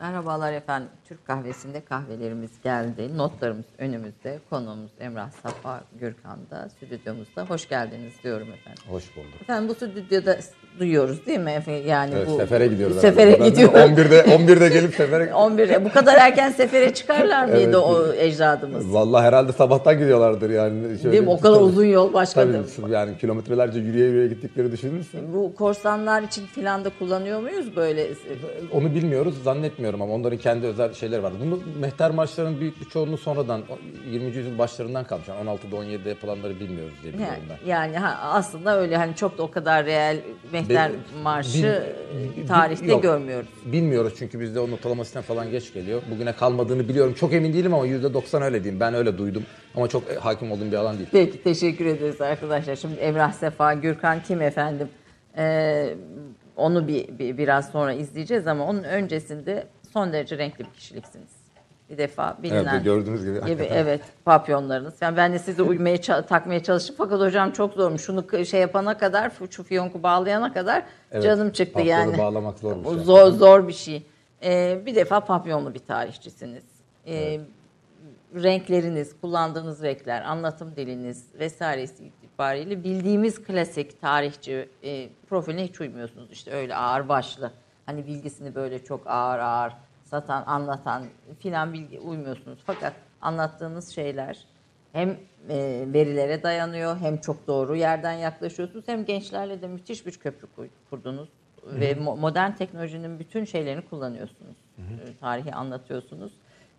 [0.00, 0.88] Merhabalar efendim.
[1.08, 3.16] Türk kahvesinde kahvelerimiz geldi.
[3.16, 4.38] Notlarımız önümüzde.
[4.50, 7.44] Konuğumuz Emrah Safa Gürkan'da stüdyomuzda.
[7.44, 8.82] Hoş geldiniz diyorum efendim.
[8.88, 9.42] Hoş bulduk.
[9.42, 10.36] Efendim bu stüdyoda
[10.78, 11.50] duyuyoruz değil mi?
[11.50, 12.96] Efe- Yani Evet, bu sefere gidiyoruz.
[13.00, 13.48] Sefere herhalde.
[13.50, 13.72] gidiyor.
[13.72, 17.74] 11'de 11'de gelip sefere 11 bu kadar erken sefere çıkarlar mıydı Evet.
[17.76, 18.94] o ecdadımız?
[18.94, 20.98] Vallahi herhalde sabahtan gidiyorlardır yani.
[20.98, 21.30] Şöyle, Değil mi?
[21.30, 25.20] O kadar tabii- uzun yol başka da- Tabii yani kilometrelerce yürüye yürüye gittikleri düşünürsen.
[25.34, 28.06] Bu korsanlar için filan da kullanıyor muyuz böyle?
[28.72, 31.32] Onu bilmiyoruz zannetmiyorum ama onların kendi özel şeyleri var.
[31.40, 33.60] Bunu mehter marşlarının büyük bir çoğunluğu sonradan
[34.10, 34.26] 20.
[34.26, 35.28] yüzyıl başlarından kalmış.
[35.28, 37.68] Yani 16'da 17'de yapılanları bilmiyoruz diye biliyorum Yani, ben.
[37.70, 40.16] yani ha, aslında öyle hani çok da o kadar real
[40.52, 41.82] mehter Bil- marşı
[42.36, 43.02] bil- tarihte yok.
[43.02, 43.48] görmüyoruz.
[43.64, 46.02] Bilmiyoruz çünkü bizde o notalama sistem falan geç geliyor.
[46.10, 47.14] Bugüne kalmadığını biliyorum.
[47.14, 48.80] Çok emin değilim ama %90 öyle diyeyim.
[48.80, 49.42] Ben öyle duydum.
[49.76, 51.08] Ama çok e, hakim olduğum bir alan değil.
[51.12, 52.76] Peki teşekkür ederiz arkadaşlar.
[52.76, 54.88] Şimdi Emrah Sefa Gürkan kim efendim?
[55.36, 55.94] Ee,
[56.56, 61.28] onu bir, bir biraz sonra izleyeceğiz ama onun öncesinde son derece renkli bir kişiliksiniz.
[61.90, 63.46] Bir defa bilinen Evet gördüğünüz gibi.
[63.46, 64.94] gibi evet papyonlarınız.
[65.00, 68.02] Yani ben de size uymaya takmaya çalıştım fakat hocam çok zormuş.
[68.02, 72.18] Şunu şey yapana kadar şu fiyonku bağlayana kadar Evet, canım çıktı yani.
[72.18, 73.04] bağlamak zormuş yani.
[73.04, 74.06] Zor zor bir şey.
[74.44, 76.64] Ee, bir defa papyonlu bir tarihçisiniz.
[77.06, 77.40] Ee,
[78.34, 86.32] renkleriniz, kullandığınız renkler, anlatım diliniz vesairesi itibariyle bildiğimiz klasik tarihçi e, profiline hiç uymuyorsunuz.
[86.32, 87.50] İşte öyle ağır başlı.
[87.86, 89.72] Hani bilgisini böyle çok ağır ağır
[90.04, 91.02] satan, anlatan
[91.38, 92.58] filan bilgi uymuyorsunuz.
[92.66, 94.38] Fakat anlattığınız şeyler
[94.92, 95.10] hem
[95.48, 100.68] e, verilere dayanıyor hem çok doğru yerden yaklaşıyorsunuz hem gençlerle de müthiş bir köprü kur-
[100.90, 101.28] kurdunuz
[101.66, 104.56] ve mo- modern teknolojinin bütün şeylerini kullanıyorsunuz.
[104.78, 106.32] E, Tarihi anlatıyorsunuz.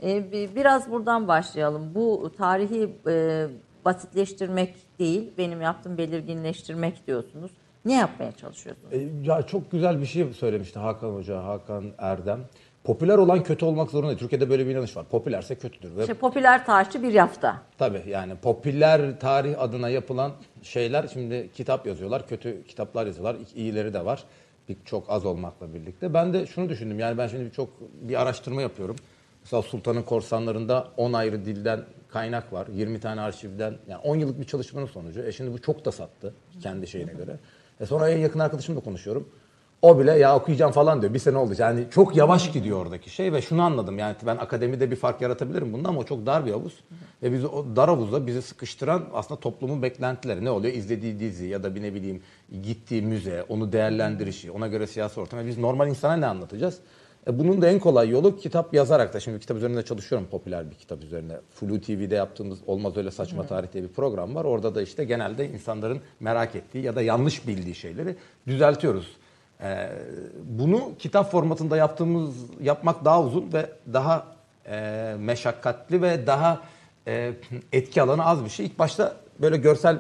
[0.03, 1.95] E, bi- biraz buradan başlayalım.
[1.95, 3.47] Bu tarihi e,
[3.85, 7.51] basitleştirmek değil, benim yaptığım belirginleştirmek diyorsunuz.
[7.86, 8.94] Ne yapmaya çalışıyorsunuz?
[8.94, 12.39] E, Ya çok güzel bir şey söylemişti Hakan Hoca, Hakan Erdem.
[12.83, 14.19] Popüler olan kötü olmak zorunda değil.
[14.19, 15.05] Türkiye'de böyle bir inanış var.
[15.11, 15.95] Popülerse kötüdür.
[15.97, 17.61] Ve İşte popüler tarihçi bir yafta.
[17.78, 20.31] tabii yani popüler tarih adına yapılan
[20.62, 23.38] şeyler şimdi kitap yazıyorlar, kötü kitaplar yazıyorlar.
[23.56, 24.24] İyileri de var.
[24.69, 26.13] Bir çok az olmakla birlikte.
[26.13, 27.00] Ben de şunu düşündüm.
[27.00, 27.69] Yani ben şimdi çok
[28.01, 28.95] bir araştırma yapıyorum.
[29.44, 31.79] Mesela Sultan'ın korsanlarında 10 ayrı dilden
[32.09, 32.68] kaynak var.
[32.74, 35.22] 20 tane arşivden yani 10 yıllık bir çalışmanın sonucu.
[35.24, 37.35] E şimdi bu çok da sattı kendi şeyine göre.
[37.80, 39.30] E sonra en yakın arkadaşımla konuşuyorum.
[39.81, 41.13] O bile ya okuyacağım falan diyor.
[41.13, 41.53] Bir sene oldu.
[41.58, 44.00] Yani çok yavaş gidiyor oradaki şey ve şunu anladım.
[44.00, 46.74] Yani ben akademide bir fark yaratabilirim bunda ama o çok dar bir havuz.
[47.24, 50.46] Ve bizi o dar havuzda bizi sıkıştıran aslında toplumun beklentileri.
[50.46, 50.74] Ne oluyor?
[50.74, 52.22] İzlediği dizi ya da bir ne bileyim
[52.63, 55.47] gittiği müze, onu değerlendirişi, ona göre siyasi ortam.
[55.47, 56.80] Biz normal insana ne anlatacağız?
[57.28, 59.19] E bunun da en kolay yolu kitap yazarak da.
[59.19, 61.34] Şimdi kitap üzerinde çalışıyorum popüler bir kitap üzerine.
[61.52, 64.46] Flu TV'de yaptığımız Olmaz Öyle Saçma Tarih diye bir program var.
[64.46, 68.16] Orada da işte genelde insanların merak ettiği ya da yanlış bildiği şeyleri
[68.47, 69.18] düzeltiyoruz.
[69.62, 69.90] Ee,
[70.44, 74.36] bunu kitap formatında yaptığımız yapmak daha uzun ve daha
[74.68, 76.62] e, meşakkatli ve daha
[77.07, 77.34] e,
[77.74, 78.66] etki alanı az bir şey.
[78.66, 80.00] İlk başta böyle görsel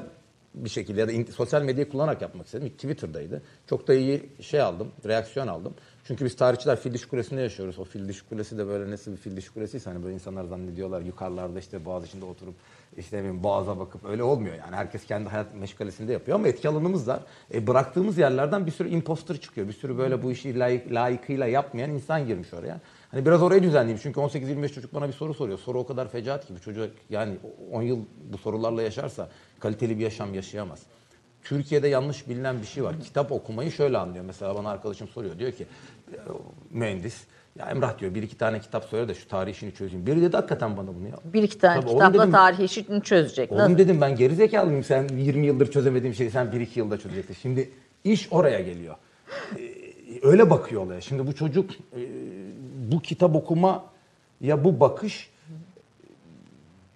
[0.53, 2.69] bir şekilde ya da sosyal medyayı kullanarak yapmak istedim.
[2.69, 3.41] Twitter'daydı.
[3.69, 5.73] Çok da iyi şey aldım, reaksiyon aldım.
[6.07, 7.79] Çünkü biz tarihçiler fil kulesinde yaşıyoruz.
[7.79, 11.59] O fil kulesi de böyle nasıl bir fil dişi kulesiyse hani böyle insanlar zannediyorlar yukarılarda
[11.59, 12.55] işte boğaz içinde oturup
[12.97, 14.75] işte bileyim boğaza bakıp öyle olmuyor yani.
[14.75, 17.19] Herkes kendi hayat meşgalesinde yapıyor ama etki alanımız var.
[17.53, 19.67] E, bıraktığımız yerlerden bir sürü imposter çıkıyor.
[19.67, 22.79] Bir sürü böyle bu işi layık, layıkıyla yapmayan insan girmiş oraya.
[23.11, 25.59] Hani biraz orayı düzenleyeyim çünkü 18-25 çocuk bana bir soru soruyor.
[25.59, 27.37] Soru o kadar fecaat ki bu çocuk yani
[27.71, 27.99] 10 yıl
[28.33, 29.29] bu sorularla yaşarsa
[29.59, 30.79] kaliteli bir yaşam yaşayamaz.
[31.45, 32.95] Türkiye'de yanlış bilinen bir şey var.
[33.03, 34.25] Kitap okumayı şöyle anlıyor.
[34.25, 35.39] Mesela bana arkadaşım soruyor.
[35.39, 35.65] Diyor ki
[36.71, 37.23] mühendis
[37.59, 40.05] ya Emrah diyor bir iki tane kitap söyle de şu tarih işini çözeyim.
[40.05, 41.15] Biri dedi hakikaten bana bunu ya.
[41.33, 43.51] Bir iki tane Tabii, kitapla dedim- tarih işini çözecek.
[43.51, 43.77] Oğlum Nasıl?
[43.77, 47.33] dedim ben gerizekalıyım sen 20 yıldır çözemediğim şeyi sen 1-2 yılda çözeceksin.
[47.33, 47.69] Şimdi
[48.03, 48.95] iş oraya geliyor.
[49.59, 49.61] Ee,
[50.23, 51.01] öyle bakıyor olaya.
[51.01, 51.99] Şimdi bu çocuk e,
[52.91, 53.83] bu kitap okuma
[54.41, 55.29] ya bu bakış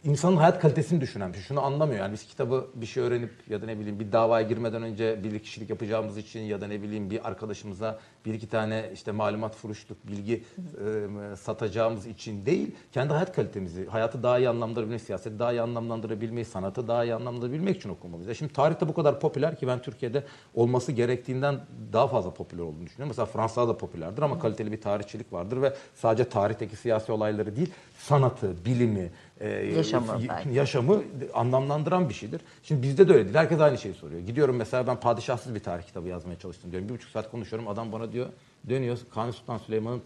[0.04, 1.44] insanın hayat kalitesini düşünen bir şey.
[1.44, 4.84] Şunu anlamıyor yani biz kitabı bir şey öğrenip ya da ne bileyim bir davaya girmeden
[4.84, 9.12] önce bir kişilik yapacağımız için ya da ne bileyim bir arkadaşımıza bir iki tane işte
[9.12, 12.75] malumat furuşluk bilgi e, satacağımız için değil.
[12.92, 17.78] Kendi hayat kalitemizi, hayatı daha iyi anlamlandırabilmeyi, siyaseti daha iyi anlamlandırabilmeyi, sanatı daha iyi anlamlandırabilmek
[17.78, 18.28] için okumamız.
[18.28, 20.24] Ya şimdi tarihte bu kadar popüler ki ben Türkiye'de
[20.54, 21.60] olması gerektiğinden
[21.94, 23.10] daha fazla popüler olduğunu düşünüyorum.
[23.10, 27.74] Mesela Fransa'da da popülerdir ama kaliteli bir tarihçilik vardır ve sadece tarihteki siyasi olayları değil,
[27.98, 30.50] sanatı, bilimi, e, Yaşamı belki.
[30.50, 31.01] yaşamı
[31.33, 32.41] anlamlandıran bir şeydir.
[32.63, 33.36] Şimdi bizde de öyle değil.
[33.36, 34.21] Herkes aynı şeyi soruyor.
[34.21, 36.89] Gidiyorum mesela ben padişahsız bir tarih kitabı yazmaya çalıştım diyorum.
[36.89, 37.68] Bir buçuk saat konuşuyorum.
[37.68, 38.25] Adam bana diyor
[38.69, 38.97] dönüyor.
[39.13, 40.01] Kanuni Sultan Süleyman'ın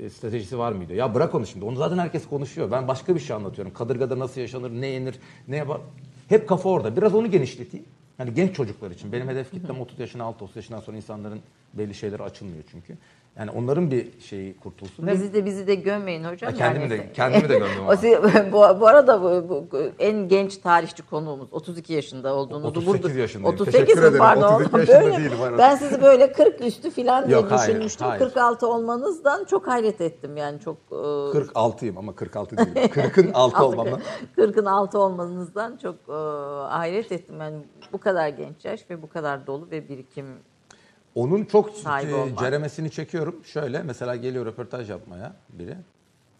[0.00, 0.94] e, stratejisi var mıydı?
[0.94, 1.64] Ya bırak onu şimdi.
[1.64, 2.70] Onu zaten herkes konuşuyor.
[2.70, 3.72] Ben başka bir şey anlatıyorum.
[3.74, 5.14] Kadırgada nasıl yaşanır, ne yenir,
[5.48, 5.80] ne yapar.
[6.28, 6.96] Hep kafa orada.
[6.96, 7.86] Biraz onu genişleteyim.
[8.18, 9.12] Hani genç çocuklar için.
[9.12, 11.40] Benim hedef kitlem 30 yaşına altı 30 yaşından sonra insanların
[11.74, 12.96] belli şeyleri açılmıyor çünkü.
[13.38, 15.06] Yani onların bir şeyi kurtulsun.
[15.06, 16.50] Bizi de bizi de gömmeyin hocam.
[16.52, 21.02] Ha, kendimi Yani- de- kendimi de gömdüm bu, bu arada bu, bu- en genç tarihçi
[21.02, 23.54] konuğumuz 32 yaşında olduğunuzu 38 yaşındayım.
[23.54, 24.18] 38 Teşekkür ederim.
[24.18, 24.54] pardon?
[24.54, 25.58] 32 yaşında Böyle- değilim, arada.
[25.58, 28.06] Ben sizi böyle 40 üstü falan diye Yok, hayır, düşünmüştüm.
[28.06, 28.18] hayır.
[28.18, 32.72] 46 olmanızdan çok hayret ettim yani çok e, 46'yım ama 46 değilim.
[32.74, 34.00] 40'ın altı olmamla.
[34.36, 36.12] 40'ın altı olmanızdan çok e,
[36.68, 37.40] hayret ettim.
[37.40, 37.56] Yani
[37.92, 40.26] bu kadar genç yaş ve bu kadar dolu ve birikim
[41.14, 42.38] Onun çok e, olmak.
[42.38, 43.44] ceremesini çekiyorum.
[43.44, 45.76] Şöyle mesela geliyor röportaj yapmaya biri.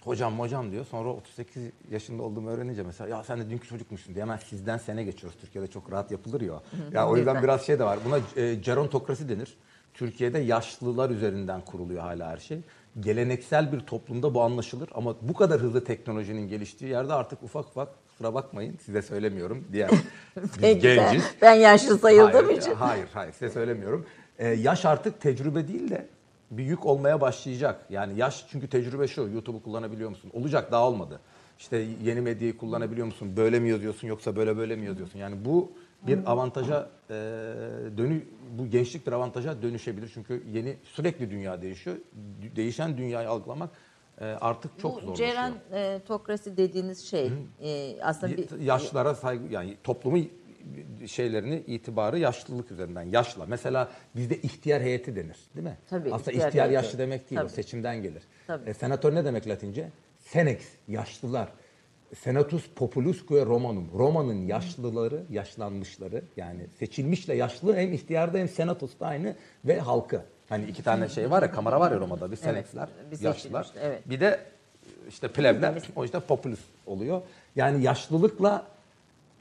[0.05, 0.87] Hocam hocam diyor.
[0.91, 5.05] Sonra 38 yaşında olduğumu öğrenince mesela ya sen de dünkü çocukmuşsun diye hemen sizden sene
[5.05, 5.39] geçiyoruz.
[5.41, 6.53] Türkiye'de çok rahat yapılır ya.
[6.53, 6.63] o.
[6.93, 7.99] Ya o yüzden biraz şey de var.
[8.05, 9.57] Buna e, gerontokrasi denir.
[9.95, 12.61] Türkiye'de yaşlılar üzerinden kuruluyor hala her şey.
[13.01, 17.89] Geleneksel bir toplumda bu anlaşılır ama bu kadar hızlı teknolojinin geliştiği yerde artık ufak ufak
[18.09, 19.91] kusura bakmayın size söylemiyorum diğer
[20.37, 21.25] biz Peki, ben, genciz.
[21.43, 22.75] ben yaşlı sayıldığım hayır, için.
[22.75, 24.07] Hayır, hayır size söylemiyorum.
[24.39, 26.07] Ee, yaş artık tecrübe değil de
[26.51, 27.87] bir yük olmaya başlayacak.
[27.91, 30.31] Yani yaş çünkü tecrübe şu, YouTube'u kullanabiliyor musun?
[30.35, 31.21] Olacak daha olmadı.
[31.59, 33.33] İşte yeni medyayı kullanabiliyor musun?
[33.37, 35.19] Böyle mi yazıyorsun yoksa böyle böyle mi yazıyorsun?
[35.19, 37.15] Yani bu bir avantaja e,
[37.99, 38.23] dönü
[38.59, 40.11] bu gençlik bir avantaja dönüşebilir.
[40.15, 41.97] Çünkü yeni sürekli dünya değişiyor.
[42.57, 43.71] Değişen dünyayı algılamak
[44.21, 45.31] e, artık çok bu zorlaşıyor.
[45.31, 47.33] Ceren e, tokrasi dediğiniz şey
[47.63, 50.19] e, aslında bir yaşlara saygı yani toplumu
[51.07, 53.47] şeylerini itibarı yaşlılık üzerinden yaşla.
[53.47, 55.77] Mesela bizde ihtiyar heyeti denir, değil mi?
[55.91, 56.85] Tabii, Aslında ihtiyar ihtiyar, heyeti.
[56.85, 57.53] yaşlı demek değil, o Tabii.
[57.53, 58.23] seçimden gelir.
[58.47, 58.71] Tabii.
[58.71, 59.89] E, senatör ne demek Latince?
[60.19, 60.59] Senex,
[60.89, 61.49] yaşlılar.
[62.17, 63.91] Senatus populusque Romanum.
[63.99, 69.35] Roma'nın yaşlıları, yaşlanmışları yani seçilmişle yaşlı hem ihtiyarda hem senatosta aynı
[69.65, 70.23] ve halkı.
[70.49, 72.31] Hani iki tane şey var ya, kamera var ya Roma'da.
[72.31, 73.69] Bir senexler, bir yaşlılar.
[73.83, 74.11] evet.
[74.11, 74.41] Bir de
[75.09, 77.23] işte plebler, o işte popülüs oluyor.
[77.57, 78.67] Yani yaşlılıkla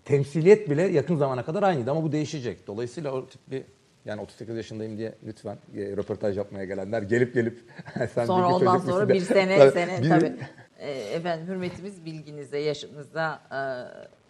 [0.08, 2.68] temsiliyet bile yakın zamana kadar aynıydı ama bu değişecek.
[2.68, 3.64] Dolayısıyla o tip bir
[4.06, 7.60] yani 38 yaşındayım diye lütfen e, röportaj yapmaya gelenler gelip gelip
[8.14, 10.34] sen Sonra ondan sonra bir sene Tabii, sene bir- tabii.
[10.80, 13.60] E, efendim hürmetimiz bilginize, yaşınıza e,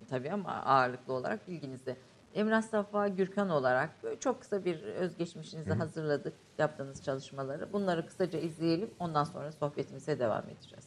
[0.09, 1.95] tabii ama ağırlıklı olarak bilginize.
[2.35, 3.89] Emrah Safa Gürkan olarak
[4.19, 7.73] çok kısa bir özgeçmişinizi hazırladık, yaptığınız çalışmaları.
[7.73, 10.85] Bunları kısaca izleyelim, ondan sonra sohbetimize devam edeceğiz.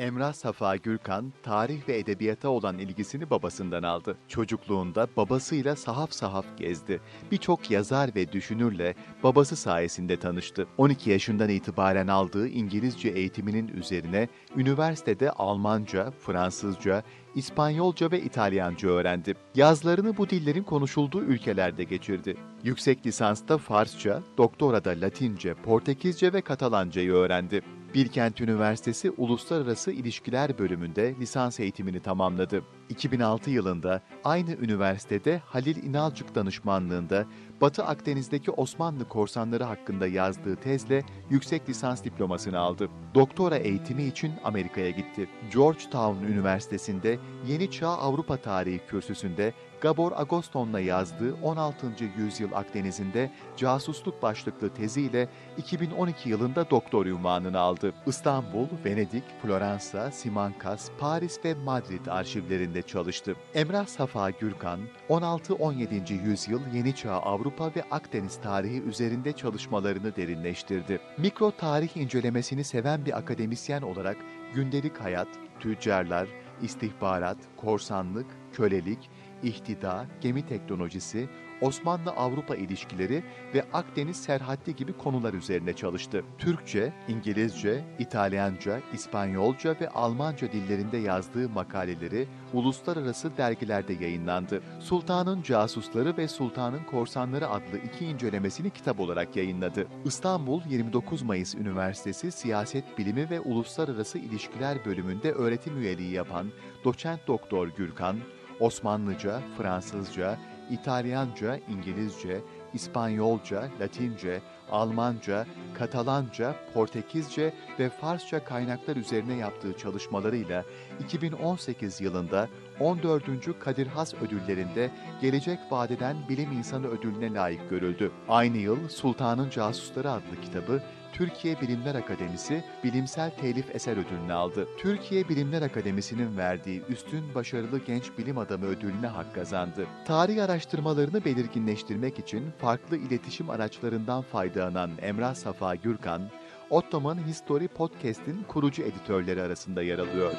[0.00, 4.16] Emrah Safa Gürkan, tarih ve edebiyata olan ilgisini babasından aldı.
[4.28, 7.00] Çocukluğunda babasıyla sahaf sahaf gezdi.
[7.30, 10.66] Birçok yazar ve düşünürle babası sayesinde tanıştı.
[10.78, 17.02] 12 yaşından itibaren aldığı İngilizce eğitiminin üzerine üniversitede Almanca, Fransızca,
[17.34, 19.34] İspanyolca ve İtalyanca öğrendi.
[19.54, 22.36] Yazlarını bu dillerin konuşulduğu ülkelerde geçirdi.
[22.64, 27.62] Yüksek lisansta Farsça, doktorada Latince, Portekizce ve Katalancayı öğrendi.
[27.94, 32.62] Bilkent Üniversitesi Uluslararası İlişkiler bölümünde lisans eğitimini tamamladı.
[32.88, 37.26] 2006 yılında aynı üniversitede Halil İnalcık danışmanlığında
[37.60, 42.88] Batı Akdeniz'deki Osmanlı korsanları hakkında yazdığı tezle yüksek lisans diplomasını aldı.
[43.14, 45.28] Doktora eğitimi için Amerika'ya gitti.
[45.52, 51.86] Georgetown Üniversitesi'nde Yeni Çağ Avrupa Tarihi kürsüsünde Gabor Agoston'la yazdığı 16.
[52.18, 55.28] yüzyıl Akdeniz'inde casusluk başlıklı teziyle
[55.58, 57.92] 2012 yılında doktor unvanını aldı.
[58.06, 63.36] İstanbul, Venedik, Floransa, Simancas, Paris ve Madrid arşivlerinde çalıştı.
[63.54, 66.12] Emrah Safa Gürkan, 16-17.
[66.12, 71.00] yüzyıl Yeni Çağ Avrupa ve Akdeniz tarihi üzerinde çalışmalarını derinleştirdi.
[71.18, 74.16] Mikro tarih incelemesini seven bir akademisyen olarak
[74.54, 75.28] gündelik hayat,
[75.60, 76.28] tüccarlar,
[76.62, 79.10] istihbarat, korsanlık, kölelik,
[79.42, 81.28] ihtida, gemi teknolojisi,
[81.60, 83.22] Osmanlı-Avrupa ilişkileri
[83.54, 86.24] ve Akdeniz serhatti gibi konular üzerine çalıştı.
[86.38, 94.62] Türkçe, İngilizce, İtalyanca, İspanyolca ve Almanca dillerinde yazdığı makaleleri uluslararası dergilerde yayınlandı.
[94.80, 99.86] Sultanın Casusları ve Sultanın Korsanları adlı iki incelemesini kitap olarak yayınladı.
[100.04, 106.46] İstanbul 29 Mayıs Üniversitesi Siyaset Bilimi ve Uluslararası İlişkiler bölümünde öğretim üyeliği yapan
[106.84, 108.16] doçent doktor Gürkan,
[108.60, 110.38] Osmanlıca, Fransızca,
[110.70, 112.40] İtalyanca, İngilizce,
[112.74, 114.40] İspanyolca, Latince,
[114.70, 120.64] Almanca, Katalanca, Portekizce ve Farsça kaynaklar üzerine yaptığı çalışmalarıyla
[121.00, 122.48] 2018 yılında
[122.80, 123.58] 14.
[123.60, 124.90] Kadir Has ödüllerinde
[125.20, 128.12] Gelecek Vadeden Bilim İnsanı ödülüne layık görüldü.
[128.28, 134.68] Aynı yıl Sultanın Casusları adlı kitabı Türkiye Bilimler Akademisi Bilimsel Telif Eser Ödülünü aldı.
[134.78, 139.86] Türkiye Bilimler Akademisi'nin verdiği Üstün Başarılı Genç Bilim Adamı ödülüne hak kazandı.
[140.06, 146.22] Tarih araştırmalarını belirginleştirmek için farklı iletişim araçlarından faydalanan Emrah Safa Gürkan,
[146.70, 150.32] Ottoman History Podcast'in kurucu editörleri arasında yer alıyor.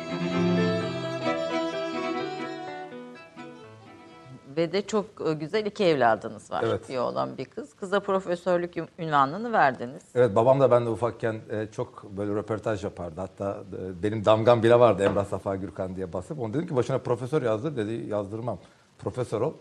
[4.57, 6.63] Ve de çok e, güzel iki evladınız var.
[6.67, 6.89] Evet.
[6.89, 7.73] Bir oğlan bir kız.
[7.73, 10.03] Kıza profesörlük ünvanını verdiniz.
[10.15, 13.21] Evet babam da ben de ufakken e, çok böyle röportaj yapardı.
[13.21, 16.39] Hatta e, benim damgam bile vardı Emrah Safa Gürkan diye basıp.
[16.39, 18.57] Onu dedim ki başına profesör yazdır dedi yazdırmam.
[18.99, 19.53] Profesör ol.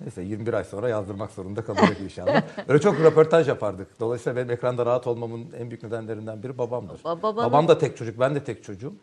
[0.00, 2.42] Neyse 21 ay sonra yazdırmak zorunda kalacak inşallah.
[2.68, 4.00] Öyle çok röportaj yapardık.
[4.00, 6.98] Dolayısıyla benim ekranda rahat olmamın en büyük nedenlerinden biri babamdır.
[7.00, 8.94] Ba- babanız- Babam da tek çocuk, ben de tek çocuğum.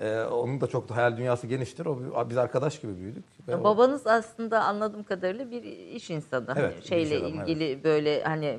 [0.00, 1.86] Ee, onun da çok hayal dünyası geniştir.
[1.86, 3.24] O biz arkadaş gibi büyüdük.
[3.48, 6.46] Ve o- Babanız aslında anladığım kadarıyla bir iş insanı.
[6.46, 8.58] Hani Evet, bir şeyle iş adamı, ilgili böyle hani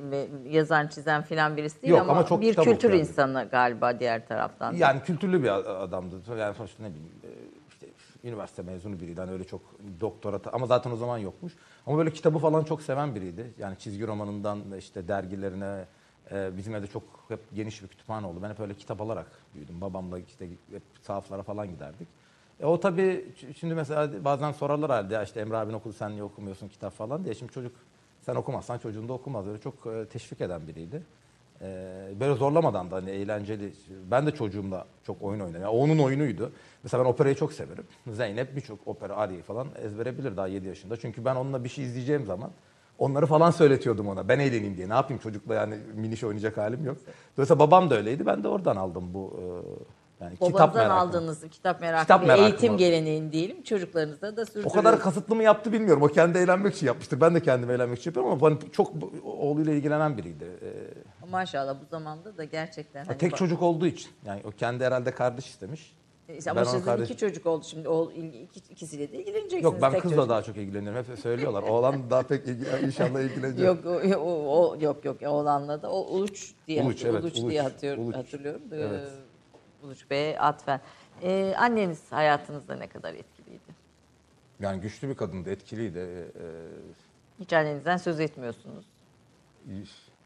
[0.50, 2.98] yazan çizen filan birisi değil Yok, ama, ama çok bir kültür okuyan.
[2.98, 4.74] insanı galiba diğer taraftan.
[4.74, 5.48] Yani kültürlü bir
[5.82, 6.16] adamdı.
[6.38, 7.28] Yani sonuçta ne bileyim e,
[7.68, 7.86] işte
[8.24, 9.20] üniversite mezunu biriydi.
[9.20, 9.60] Hani öyle çok
[10.00, 11.52] doktora ama zaten o zaman yokmuş.
[11.86, 13.54] Ama böyle kitabı falan çok seven biriydi.
[13.58, 15.84] Yani çizgi romanından da işte dergilerine
[16.32, 18.38] e, bizim evde çok hep geniş bir kütüphane oldu.
[18.42, 19.80] Ben hep öyle kitap alarak büyüdüm.
[19.80, 22.08] Babamla işte hep sahaflara falan giderdik.
[22.60, 23.24] E o tabii
[23.56, 27.34] şimdi mesela bazen sorarlar halde işte Emre abin okudu sen niye okumuyorsun kitap falan diye.
[27.34, 27.72] Şimdi çocuk
[28.22, 29.46] sen okumazsan çocuğun da okumaz.
[29.46, 31.02] Öyle çok e, teşvik eden biriydi.
[31.60, 33.72] Ee, böyle zorlamadan da hani eğlenceli.
[34.10, 35.62] Ben de çocuğumla çok oyun oynadım.
[35.62, 36.52] Yani onun oyunuydu.
[36.82, 37.84] Mesela ben operayı çok severim.
[38.06, 40.96] Zeynep birçok opera, ariyi falan ezbere bilir daha 7 yaşında.
[40.96, 42.50] Çünkü ben onunla bir şey izleyeceğim zaman
[42.98, 44.28] onları falan söyletiyordum ona.
[44.28, 44.88] Ben eğleneyim diye.
[44.88, 46.96] Ne yapayım çocukla yani miniş oynayacak halim yok.
[47.36, 48.26] Dolayısıyla babam da öyleydi.
[48.26, 49.44] Ben de oradan aldım bu e,
[50.24, 50.98] yani kitap Babanızdan merakını.
[51.00, 52.78] aldığınız kitap merakı Kitap ve merakı eğitim var.
[52.78, 54.84] geleneğini diyelim çocuklarınıza da O sürdürüyorsunuz.
[54.84, 56.02] kadar kasıtlı mı yaptı bilmiyorum.
[56.02, 57.20] O kendi eğlenmek için yapmıştır.
[57.20, 58.92] Ben de kendime eğlenmek için yapıyorum ama ben çok
[59.24, 60.44] oğluyla ilgilenen biriydi.
[60.62, 63.04] Ee, Maşallah bu zamanda da gerçekten.
[63.04, 64.10] hani tek bak- çocuk olduğu için.
[64.26, 65.96] Yani o kendi herhalde kardeş istemiş.
[66.28, 67.88] Ama Ben sizin kardeş- iki çocuk oldu şimdi.
[67.88, 69.64] O, iki, ikisiyle de ilgileneceksiniz.
[69.64, 70.30] Yok ben tek kızla çocuk.
[70.30, 71.04] daha çok ilgileniyorum.
[71.04, 71.62] Hep söylüyorlar.
[71.62, 73.64] Oğlan daha pek ilgi- inşallah ilgilenecek.
[73.66, 77.50] Yok o, o, o- yok yok oğlanla da o Uluç diye Uluç, evet, Uluç Uluç,
[77.50, 78.16] diye hatırlıyorum, Uluç.
[78.16, 78.62] hatırlıyorum.
[78.72, 79.08] Ee, Evet.
[79.82, 80.80] Uluç Bey'e atfen.
[81.22, 83.74] Ee, anneniz hayatınızda ne kadar etkiliydi?
[84.60, 85.98] Yani güçlü bir kadındı, etkiliydi.
[85.98, 86.24] Ee,
[87.40, 88.84] Hiç annenizden söz etmiyorsunuz.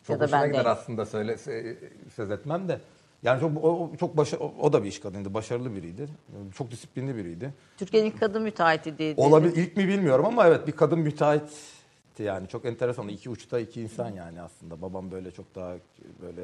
[0.03, 0.69] çok Ya da hoşuna ben gider de.
[0.69, 1.77] aslında söyle se-
[2.17, 2.81] söz etmem de.
[3.23, 6.09] Yani çok o, çok başa, o, da bir iş kadınıydı, başarılı biriydi.
[6.55, 7.55] Çok disiplinli biriydi.
[7.77, 9.15] Türkiye'nin ilk kadın müteahhiti diye.
[9.17, 13.09] Olabilir ilk mi bilmiyorum ama evet bir kadın müteahhitti yani çok enteresan.
[13.09, 14.83] İki uçta iki insan yani aslında.
[14.83, 15.75] Babam böyle çok daha
[16.23, 16.43] böyle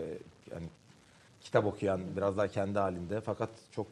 [0.51, 0.67] yani
[1.41, 3.87] kitap okuyan, biraz daha kendi halinde fakat çok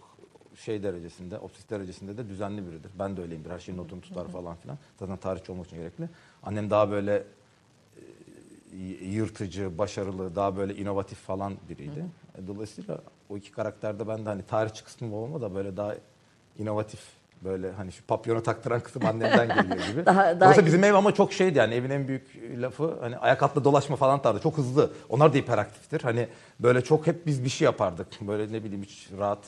[0.56, 2.90] şey derecesinde, ofis derecesinde de düzenli biridir.
[2.98, 3.50] Ben de öyleyimdir.
[3.50, 4.78] Her şeyin notunu tutar falan filan.
[5.00, 6.08] Zaten tarihçi olmak için gerekli.
[6.42, 7.24] Annem daha böyle
[8.72, 12.04] e, yırtıcı, başarılı, daha böyle inovatif falan biriydi.
[12.46, 12.98] Dolayısıyla
[13.28, 15.94] o iki karakterde ben de hani tarihçi kısmım olma da böyle daha
[16.58, 17.00] inovatif
[17.44, 20.06] böyle hani şu papyonu taktıran kısım annemden geliyor gibi.
[20.06, 23.42] Daha- daha- Dolayısıyla bizim ev ama çok şeydi yani evin en büyük lafı hani ayak
[23.42, 24.40] altında dolaşma falan tarzı.
[24.40, 24.90] Çok hızlı.
[25.08, 26.00] Onlar da hiperaktiftir.
[26.00, 26.28] Hani
[26.60, 28.06] böyle çok hep biz bir şey yapardık.
[28.20, 29.38] Böyle ne bileyim hiç rahat.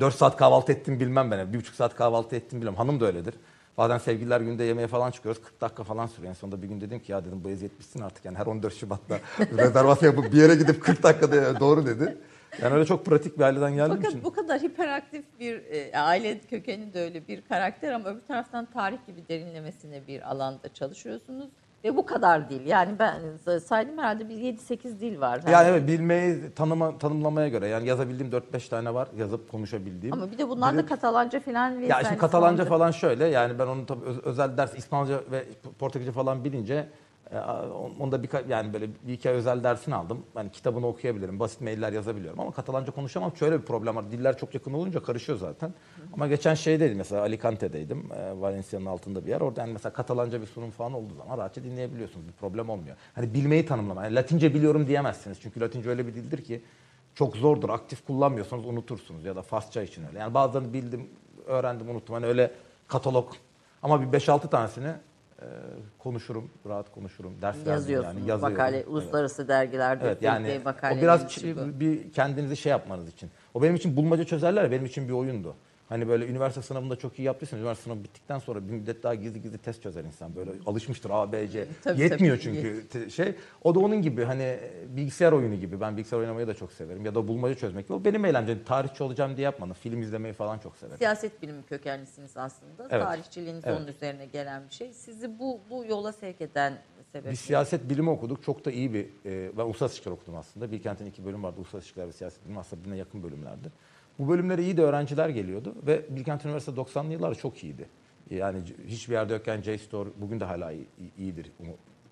[0.00, 1.52] 4 saat kahvaltı ettim bilmem ben.
[1.52, 2.74] Bir buçuk saat kahvaltı ettim bilmem.
[2.74, 3.34] Hanım da öyledir.
[3.80, 5.42] Bazen sevgililer günde yemeğe falan çıkıyoruz.
[5.42, 6.30] 40 dakika falan sürüyor.
[6.30, 8.24] En sonunda bir gün dedim ki ya dedim bu eziyet bitsin artık.
[8.24, 9.18] Yani her 14 Şubat'ta
[9.58, 12.18] rezervasyon yapıp bir yere gidip 40 dakikada doğru dedi.
[12.62, 14.24] Yani öyle çok pratik bir aileden geldiğim Fakat için.
[14.24, 18.98] bu kadar hiperaktif bir e, aile kökeni de öyle bir karakter ama öbür taraftan tarih
[19.06, 21.50] gibi derinlemesine bir alanda çalışıyorsunuz.
[21.84, 22.66] Ve bu kadar değil.
[22.66, 23.20] Yani ben
[23.58, 25.40] saydım herhalde bir 7-8 dil var.
[25.50, 30.14] Yani evet bilmeyi tanıma, tanımlamaya göre yani yazabildiğim 4-5 tane var yazıp konuşabildiğim.
[30.14, 31.70] Ama bir de bunlar da Katalanca falan.
[31.70, 35.44] Ya vesaire şimdi Katalanca falan şöyle yani ben onun tabii öz- özel ders İspanyolca ve
[35.78, 36.88] Portekizce falan bilince e,
[38.00, 40.24] onda bir yani böyle bir iki ay özel dersini aldım.
[40.36, 43.36] Yani kitabını okuyabilirim, basit mailler yazabiliyorum ama Katalanca konuşamam.
[43.36, 44.10] Şöyle bir problem var.
[44.10, 45.74] Diller çok yakın olunca karışıyor zaten.
[46.12, 48.08] Ama geçen şeydeydim mesela Alicante'deydim.
[48.12, 49.40] E, Valencia'nın altında bir yer.
[49.40, 52.28] Orada yani mesela Katalanca bir sunum falan olduğu zaman rahatça dinleyebiliyorsunuz.
[52.28, 52.96] Bir problem olmuyor.
[53.14, 54.04] Hani bilmeyi tanımlama.
[54.04, 55.40] Yani Latince biliyorum diyemezsiniz.
[55.40, 56.62] Çünkü Latince öyle bir dildir ki
[57.14, 57.68] çok zordur.
[57.68, 60.18] Aktif kullanmıyorsanız unutursunuz ya da Farsça için öyle.
[60.18, 61.08] Yani bazılarını bildim,
[61.46, 62.14] öğrendim, unuttum.
[62.14, 62.50] Hani öyle
[62.88, 63.32] katalog
[63.82, 64.94] ama bir 5-6 tanesini e,
[65.98, 67.34] konuşurum, rahat konuşurum.
[67.42, 68.16] Ders verdim yazıyorsunuz.
[68.16, 68.56] yani yazıyorum.
[68.56, 68.88] makale, Evet.
[68.88, 70.60] uluslararası dergilerde Evet yani
[70.92, 73.30] o biraz ç- bir kendinizi şey yapmanız için.
[73.54, 75.54] O benim için bulmaca çözerler benim için bir oyundu.
[75.90, 79.42] Hani böyle üniversite sınavında çok iyi yaptıysanız üniversite sınavı bittikten sonra bir müddet daha gizli
[79.42, 80.36] gizli test çözer insan.
[80.36, 81.66] Böyle alışmıştır A, B, C.
[81.82, 82.42] Tabii, Yetmiyor tabii.
[82.44, 83.34] çünkü te- şey.
[83.64, 85.80] O da onun gibi hani bilgisayar oyunu gibi.
[85.80, 87.04] Ben bilgisayar oynamayı da çok severim.
[87.04, 87.92] Ya da bulmaca çözmek gibi.
[87.94, 88.64] O benim eğlencem.
[88.64, 89.74] Tarihçi olacağım diye yapmadım.
[89.74, 90.98] Film izlemeyi falan çok severim.
[90.98, 92.88] Siyaset bilimi kökenlisiniz aslında.
[92.90, 93.04] Evet.
[93.04, 93.78] Tarihçiliğiniz Evet.
[93.78, 94.92] onun üzerine gelen bir şey.
[94.92, 96.78] Sizi bu bu yola sevk eden
[97.12, 98.42] sebep Biz siyaset bilimi okuduk.
[98.42, 99.06] Çok da iyi bir...
[99.26, 100.72] E, ben uluslararası ilişkiler okudum aslında.
[100.72, 101.56] Bilkent'in iki bölüm vardı.
[101.58, 102.58] Uluslararası ilişkiler ve siyaset bilimi.
[102.58, 103.72] Aslında birbirine yakın bölümlerdi.
[104.18, 105.74] Bu bölümlere iyi de öğrenciler geliyordu.
[105.86, 107.86] Ve Bilkent Üniversitesi 90'lı yıllar çok iyiydi.
[108.30, 111.52] Yani hiçbir yerde yokken JSTOR bugün de hala iyi- iyi- iyidir.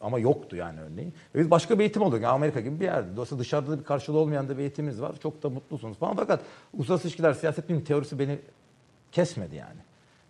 [0.00, 1.14] Ama yoktu yani örneğin.
[1.34, 2.14] Ve biz başka bir eğitim olduk.
[2.22, 3.08] Yani Amerika gibi bir yerdi.
[3.16, 5.14] Dolayısıyla dışarıda da bir karşılığı olmayan da bir eğitimimiz var.
[5.22, 6.16] Çok da mutlusunuz falan.
[6.16, 6.40] Fakat
[6.74, 8.38] uluslararası ilişkiler, siyaset bilimi teorisi beni
[9.12, 9.78] kesmedi yani.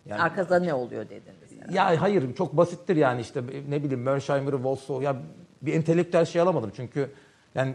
[0.05, 1.73] Yani Arkada ne oluyor dediniz.
[1.75, 5.15] ya hayır çok basittir yani işte ne bileyim Mersheimer'ı, Wolfs'u ya
[5.61, 7.09] bir entelektüel şey alamadım çünkü
[7.55, 7.73] yani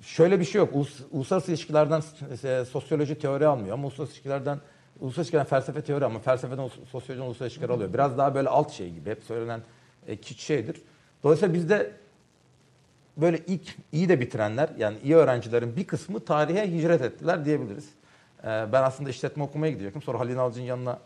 [0.00, 0.70] şöyle bir şey yok.
[0.74, 2.02] Ulus, uluslararası ilişkilerden
[2.44, 4.60] e, sosyoloji teori almıyor ama uluslararası ilişkilerden
[5.00, 7.92] uluslararası ilişkilerden felsefe teori ama felsefeden sosyolojiden uluslararası ilişkiler alıyor.
[7.92, 9.60] Biraz daha böyle alt şey gibi hep söylenen
[10.06, 10.82] e, şeydir.
[11.22, 11.92] Dolayısıyla bizde
[13.16, 17.88] böyle ilk iyi de bitirenler yani iyi öğrencilerin bir kısmı tarihe hicret ettiler diyebiliriz.
[18.44, 20.02] Ee, ben aslında işletme okumaya gidecektim.
[20.02, 20.98] Sonra Halil Nalcı'nın yanına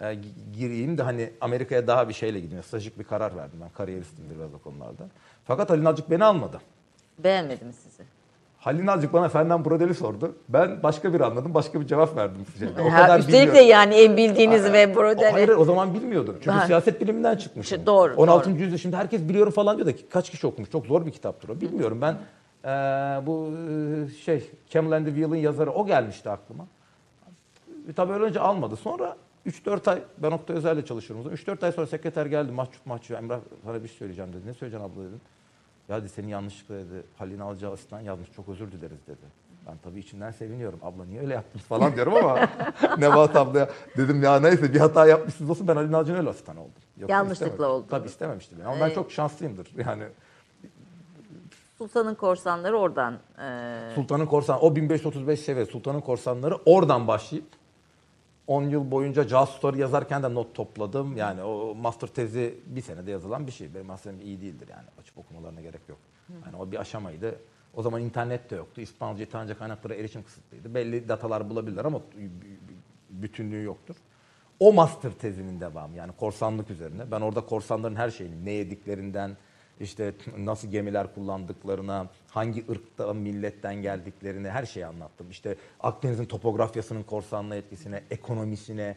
[0.00, 2.62] e, gi- gireyim de hani Amerika'ya daha bir şeyle gideyim.
[2.62, 3.68] Stratejik bir karar verdim ben.
[3.68, 5.08] Kariyeristimdir biraz o konularda.
[5.44, 6.60] Fakat Halil Nalcık beni almadı.
[7.24, 8.02] Beğenmedi mi sizi?
[8.58, 10.34] Halil Nalcık bana Ferdinand Brodel'i sordu.
[10.48, 11.54] Ben başka bir anladım.
[11.54, 12.46] Başka bir cevap verdim.
[12.58, 12.82] Şeyde.
[12.82, 15.30] O Ha, kadar üstelik de yani en bildiğiniz ve O- Brodel'i.
[15.32, 16.34] Hayır o zaman bilmiyordum.
[16.44, 17.62] Çünkü Ben- siyaset biliminden çıkmışım.
[17.76, 18.44] İşte doğru, 16.
[18.50, 18.54] doğru.
[18.58, 20.70] yüzyılda şimdi herkes biliyorum falan diyor da kaç kişi okumuş?
[20.70, 21.60] Çok zor bir kitaptır o.
[21.60, 22.12] Bilmiyorum ben
[22.64, 26.66] eee, bu eee, şey Camel and the Wheel'in yazarı o gelmişti aklıma.
[27.88, 28.76] E, tabii öyle önce almadı.
[28.76, 31.20] Sonra 3-4 ay ben Oktay Özer'le çalışıyorum.
[31.20, 31.36] o zaman.
[31.36, 33.10] 3-4 ay sonra sekreter geldi mahcup mahcup.
[33.16, 34.46] Emrah sana bir şey söyleyeceğim dedi.
[34.48, 35.20] Ne söyleyeceksin abla dedim.
[35.90, 39.40] Ya dedi seni yanlışlıkla dedi Halil Nalcı asistan yazmış çok özür dileriz dedi.
[39.66, 40.78] Ben tabii içinden seviniyorum.
[40.82, 42.38] Abla niye öyle yaptınız falan diyorum ama
[42.98, 46.72] Nebahat ablaya dedim ya neyse bir hata yapmışsınız olsun ben Halil Nalcı'nın öyle asistan oldum.
[46.98, 47.86] Yoksa Yanlışlıkla oldu.
[47.90, 49.68] Tabii istememişti beni ama ben Ee, çok şanslıyımdır.
[49.86, 50.02] Yani
[51.78, 53.18] Sultan'ın korsanları oradan.
[53.42, 57.46] e, Sultan'ın Korsan o 1535 seviye Sultan'ın Korsanları oradan başlayıp
[58.46, 61.16] 10 yıl boyunca casusları yazarken de not topladım.
[61.16, 63.74] Yani o master tezi bir senede yazılan bir şey.
[63.74, 64.86] Benim masterim iyi değildir yani.
[65.00, 65.98] Açıp okumalarına gerek yok.
[66.46, 67.40] Yani o bir aşamaydı.
[67.74, 68.80] O zaman internet de yoktu.
[68.80, 70.74] İspanyolca, İtalyanca kaynaklara erişim kısıtlıydı.
[70.74, 72.00] Belli datalar bulabilirler ama
[73.10, 73.96] bütünlüğü yoktur.
[74.60, 77.10] O master tezinin devamı yani korsanlık üzerine.
[77.10, 79.36] Ben orada korsanların her şeyini ne yediklerinden
[79.80, 85.30] işte nasıl gemiler kullandıklarına, hangi ırkta, milletten geldiklerini her şeyi anlattım.
[85.30, 88.96] İşte Akdeniz'in topografyasının korsanlığa etkisine, ekonomisine,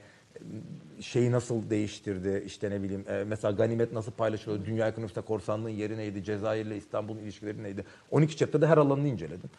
[1.00, 5.98] şeyi nasıl değiştirdi, işte ne bileyim e, mesela ganimet nasıl paylaşılıyor, dünya ekonomisinde korsanlığın yeri
[5.98, 7.86] neydi, Cezayir'le İstanbul'un ilişkileri neydi.
[8.12, 9.50] 12 chapter'da her alanını inceledim.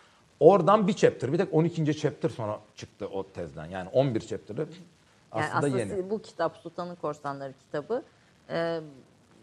[0.40, 1.96] Oradan bir chapter, bir tek 12.
[1.96, 3.66] chapter sonra çıktı o tezden.
[3.66, 4.68] Yani 11 chapter'ı Yani
[5.32, 6.10] aslında, aslında yeni.
[6.10, 8.02] bu kitap Sultan'ın Korsanları kitabı
[8.50, 8.80] e,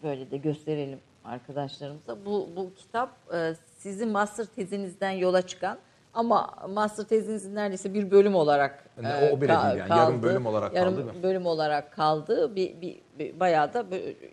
[0.04, 2.26] böyle de gösterelim arkadaşlarımıza.
[2.26, 5.78] Bu bu kitap e, sizin master tezinizden yola çıkan
[6.14, 10.46] ama master tezinizin neredeyse bir bölüm olarak Ne, e, o bile değil yani, yarım bölüm
[10.46, 11.24] olarak yarım kaldı mı?
[11.24, 12.56] bölüm olarak kaldı.
[12.56, 13.86] Bir, bir, bir bayağı da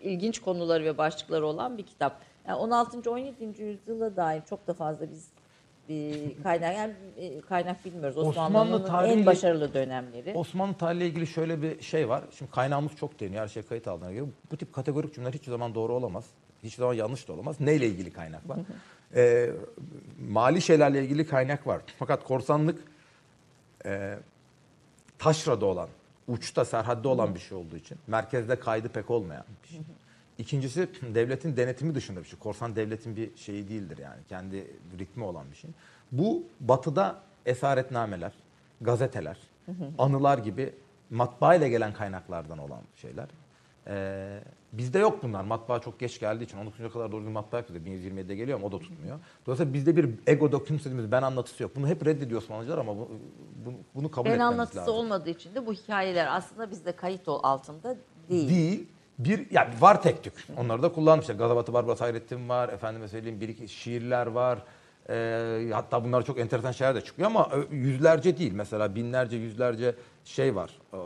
[0.02, 2.20] ilginç konuları ve başlıkları olan bir kitap.
[2.48, 3.10] Yani 16.
[3.10, 3.62] 17.
[3.62, 5.28] yüzyıla dair çok da fazla biz
[5.88, 8.16] bir kaynak yani e, kaynak bilmiyoruz.
[8.18, 10.32] Osmanlı Osmanlı'nın tarihi- en başarılı dönemleri.
[10.34, 12.24] Osmanlı tarihiyle ilgili şöyle bir şey var.
[12.30, 13.42] Şimdi kaynağımız çok deniyor.
[13.42, 14.28] Her şey kayıt altına geliyor.
[14.52, 16.24] Bu tip kategorik cümleler hiçbir zaman doğru olamaz.
[16.62, 17.60] Hiçbir zaman yanlış da olamaz.
[17.60, 18.58] Neyle ilgili kaynak var?
[19.14, 19.50] Ee,
[20.28, 21.82] mali şeylerle ilgili kaynak var.
[21.98, 22.78] Fakat korsanlık
[23.84, 24.18] e,
[25.18, 25.88] taşrada olan,
[26.28, 29.80] uçta, serhadde olan bir şey olduğu için merkezde kaydı pek olmayan bir şey.
[30.38, 32.38] İkincisi devletin denetimi dışında bir şey.
[32.38, 34.20] Korsan devletin bir şeyi değildir yani.
[34.28, 34.66] Kendi
[34.98, 35.70] ritmi olan bir şey.
[36.12, 38.32] Bu batıda esaretnameler,
[38.80, 39.38] gazeteler,
[39.98, 40.74] anılar gibi
[41.10, 43.26] matbaa ile gelen kaynaklardan olan şeyler.
[43.86, 44.40] Ee,
[44.72, 45.44] bizde yok bunlar.
[45.44, 46.92] Matbaa çok geç geldiği için 19.
[46.92, 47.80] kadar doğru düzgün matbaa yapıyor.
[47.80, 49.18] 1127'de geliyor ama o da tutmuyor.
[49.46, 51.76] Dolayısıyla bizde bir ego dokümus dediğimiz ben anlatısı yok.
[51.76, 53.08] Bunu hep reddediyor Osmanlıcılar ama bu,
[53.64, 54.94] bunu, bunu kabul Ben etmemiz anlatısı lazım.
[54.94, 57.96] olmadığı için de bu hikayeler aslında bizde kayıt altında
[58.28, 58.48] değil.
[58.48, 58.86] değil.
[59.18, 60.46] Bir yani var tek tük.
[60.56, 61.34] Onları da kullanmışlar.
[61.34, 62.68] Gazavatı Barbaros Hayrettin var.
[62.68, 64.58] Efendime söyleyeyim bir iki şiirler var.
[65.10, 68.52] Ee, hatta bunlar çok enteresan şeyler de çıkıyor ama yüzlerce değil.
[68.52, 69.94] Mesela binlerce, yüzlerce
[70.24, 70.70] şey var.
[70.92, 70.98] Ee,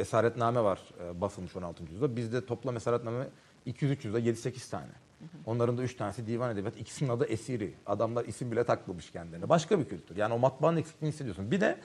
[0.00, 1.82] esaretname var e, basılmış 16.
[1.82, 2.16] yüzyılda.
[2.16, 3.26] Bizde toplam esaretname
[3.66, 4.86] 200-300'da 7-8 tane.
[5.46, 6.80] Onların da 3 tanesi divan edebiyat.
[6.80, 7.74] İkisinin adı esiri.
[7.86, 9.48] Adamlar isim bile taklamış kendilerine.
[9.48, 10.16] Başka bir kültür.
[10.16, 11.50] Yani o matbaanın eksikliğini hissediyorsun.
[11.50, 11.78] Bir de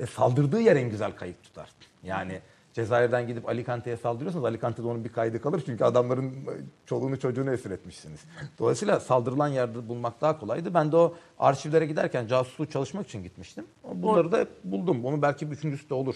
[0.00, 1.70] e, saldırdığı yer en güzel kayıt tutar.
[2.02, 2.40] Yani
[2.72, 5.62] Cezayir'den gidip Alicante'ye saldırıyorsanız Alicante'de onun bir kaydı kalır.
[5.66, 6.52] Çünkü adamların e,
[6.86, 8.20] çoluğunu çocuğunu esir etmişsiniz.
[8.58, 10.74] Dolayısıyla saldırılan yerde bulmak daha kolaydı.
[10.74, 13.64] Ben de o arşivlere giderken casusluğu çalışmak için gitmiştim.
[13.94, 15.04] Bunları da buldum.
[15.04, 16.14] Onun belki bir üçüncüsü de olur.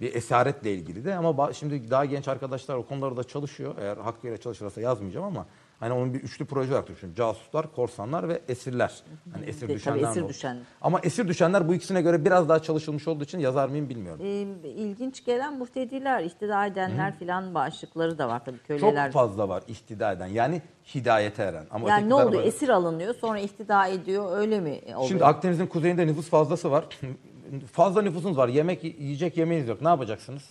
[0.00, 3.74] Bir esaretle ilgili de ama şimdi daha genç arkadaşlar o konularda çalışıyor.
[3.80, 5.46] Eğer hakkıyla çalışırsa yazmayacağım ama
[5.80, 7.14] hani onun bir üçlü proje olarak düşünün.
[7.14, 8.94] Casuslar, korsanlar ve esirler.
[9.32, 10.56] Hani esir Tabii, düşenler esir düşen.
[10.80, 14.20] Ama esir düşenler bu ikisine göre biraz daha çalışılmış olduğu için yazar mıyım bilmiyorum.
[14.24, 19.12] Ee, ilginç gelen muhtediler, ihtida edenler filan başlıkları da var tabii Çok köleler.
[19.12, 20.26] fazla var ihtida eden.
[20.26, 20.62] Yani
[20.94, 21.66] hidayete eren.
[21.70, 22.32] Ama yani ne oluyor?
[22.32, 25.08] tarafa- Esir alınıyor, sonra ihtida ediyor, öyle mi oluyor?
[25.08, 26.84] Şimdi Akdeniz'in kuzeyinde nüfus fazlası var.
[27.72, 28.48] Fazla nüfusunuz var.
[28.48, 29.82] Yemek yiyecek yemeğiniz yok.
[29.82, 30.42] Ne yapacaksınız?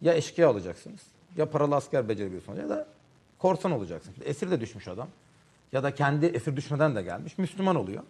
[0.00, 1.00] Ya eşkıya olacaksınız.
[1.36, 2.86] Ya paralı asker becerebiliyorsunuz ya da
[3.38, 4.18] korsan olacaksınız.
[4.24, 5.08] Esir de düşmüş adam.
[5.72, 7.38] Ya da kendi esir düşmeden de gelmiş.
[7.38, 8.02] Müslüman oluyor.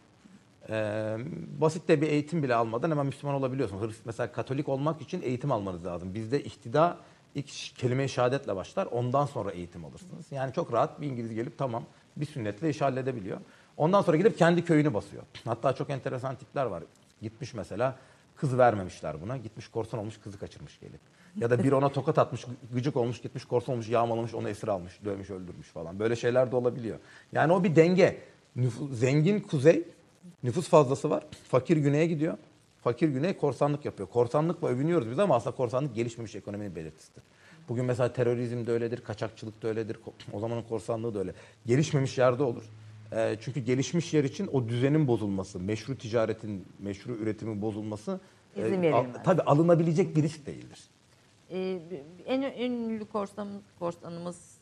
[0.68, 1.16] Ee,
[1.60, 3.78] basit de bir eğitim bile almadan hemen Müslüman olabiliyorsun.
[3.78, 6.14] Hırs, mesela Katolik olmak için eğitim almanız lazım.
[6.14, 6.98] Bizde ihtida
[7.34, 8.86] ilk kelime-i şehadetle başlar.
[8.86, 10.32] Ondan sonra eğitim alırsınız.
[10.32, 11.84] Yani çok rahat bir İngiliz gelip tamam
[12.16, 13.40] bir sünnetle işi halledebiliyor.
[13.76, 15.22] Ondan sonra gidip kendi köyünü basıyor.
[15.44, 16.82] Hatta çok enteresan tipler var.
[17.22, 17.96] Gitmiş mesela
[18.36, 19.36] kız vermemişler buna.
[19.36, 21.00] Gitmiş korsan olmuş kızı kaçırmış gelip.
[21.40, 24.92] Ya da bir ona tokat atmış, gıcık olmuş, gitmiş korsan olmuş, yağmalamış, onu esir almış,
[25.04, 25.98] dövmüş, öldürmüş falan.
[25.98, 26.98] Böyle şeyler de olabiliyor.
[27.32, 28.18] Yani o bir denge.
[28.56, 29.82] Nüfu- zengin kuzey,
[30.42, 31.26] nüfus fazlası var.
[31.48, 32.36] Fakir güneye gidiyor.
[32.84, 34.08] Fakir güney korsanlık yapıyor.
[34.08, 37.22] Korsanlıkla övünüyoruz biz ama aslında korsanlık gelişmemiş ekonominin belirtisidir.
[37.68, 39.96] Bugün mesela terörizm de öyledir, kaçakçılık da öyledir.
[40.32, 41.32] O zamanın korsanlığı da öyle.
[41.66, 42.62] Gelişmemiş yerde olur.
[43.12, 48.20] Ee, çünkü gelişmiş yer için o düzenin bozulması, meşru ticaretin, meşru üretimin bozulması
[48.56, 50.78] İzin e, al- tabii alınabilecek bir risk değildir.
[51.50, 51.80] Ee,
[52.26, 54.54] en ünlü korsanımız, korsanımız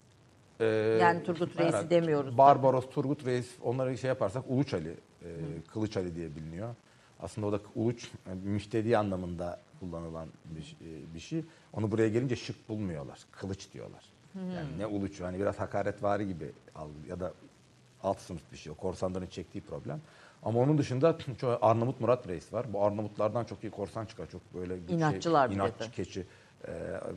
[0.60, 0.64] Ee,
[1.00, 4.90] Yani Turgut Reis'i herhalde demiyoruz Barbaros, Turgut Reis onları şey yaparsak Uluç Ali,
[5.22, 5.28] e,
[5.72, 6.74] Kılıç Ali diye biliniyor.
[7.20, 8.10] Aslında o da Uluç
[8.44, 11.44] müşteri anlamında kullanılan bir, e, bir şey.
[11.72, 13.18] Onu buraya gelince şık bulmuyorlar.
[13.30, 14.04] Kılıç diyorlar.
[14.34, 16.52] Yani ne Uluç hani biraz hakaretvari gibi
[17.08, 17.32] ya da
[18.02, 20.00] alt sınıf bir şey o korsanların çektiği problem.
[20.42, 21.18] Ama onun dışında
[21.62, 22.72] Arnavut Murat Reis var.
[22.72, 24.30] Bu Arnavutlardan çok iyi korsan çıkar.
[24.30, 25.90] Çok böyle bir İnatçılar şey, inatçı, tabii.
[25.90, 26.26] keçi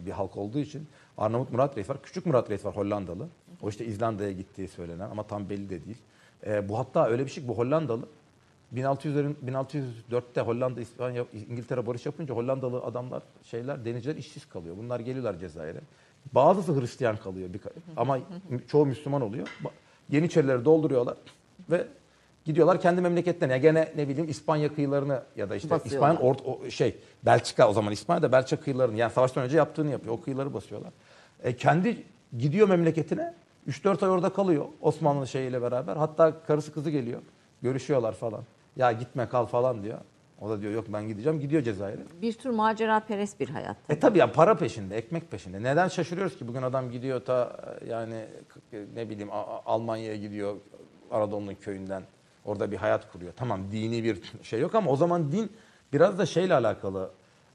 [0.05, 2.01] bir halk olduğu için Arnavut Murat Reis var.
[2.03, 3.27] Küçük Murat Reis var Hollandalı.
[3.61, 5.97] O işte İzlanda'ya gittiği söylenen ama tam belli de değil.
[6.45, 8.05] E, bu hatta öyle bir şey bu Hollandalı.
[8.75, 14.75] 1600'lerin 1604'te Hollanda, İspanya, İngiltere barış yapınca Hollandalı adamlar, şeyler, denizciler işsiz kalıyor.
[14.77, 15.79] Bunlar geliyorlar Cezayir'e.
[16.33, 18.19] Bazısı Hristiyan kalıyor birka- ama
[18.67, 19.47] çoğu Müslüman oluyor.
[20.09, 21.17] Yeniçerileri dolduruyorlar
[21.71, 21.87] ve
[22.45, 23.53] gidiyorlar kendi memleketlerine.
[23.53, 25.95] Ya gene ne bileyim İspanya kıyılarını ya da işte Basıyorlar.
[26.11, 30.13] İspanya'nın ort o şey Belçika o zaman İspanya'da Belçika kıyılarını yani savaştan önce yaptığını yapıyor.
[30.17, 30.91] O kıyıları basıyorlar.
[31.43, 32.03] E, kendi
[32.37, 33.33] gidiyor memleketine
[33.69, 35.95] 3-4 ay orada kalıyor Osmanlı şeyiyle beraber.
[35.95, 37.21] Hatta karısı kızı geliyor.
[37.61, 38.41] Görüşüyorlar falan.
[38.75, 39.97] Ya gitme kal falan diyor.
[40.41, 41.39] O da diyor yok ben gideceğim.
[41.39, 42.01] Gidiyor Cezayir'e.
[42.21, 43.77] bir tür macera perest bir hayat.
[43.89, 45.63] E tabii ya para peşinde, ekmek peşinde.
[45.63, 48.25] Neden şaşırıyoruz ki bugün adam gidiyor ta yani
[48.71, 49.29] k- ne bileyim
[49.65, 50.55] Almanya'ya gidiyor
[51.11, 52.03] Anadolu'nun köyünden.
[52.45, 53.33] Orada bir hayat kuruyor.
[53.35, 55.51] Tamam dini bir şey yok ama o zaman din
[55.93, 57.11] biraz da şeyle alakalı.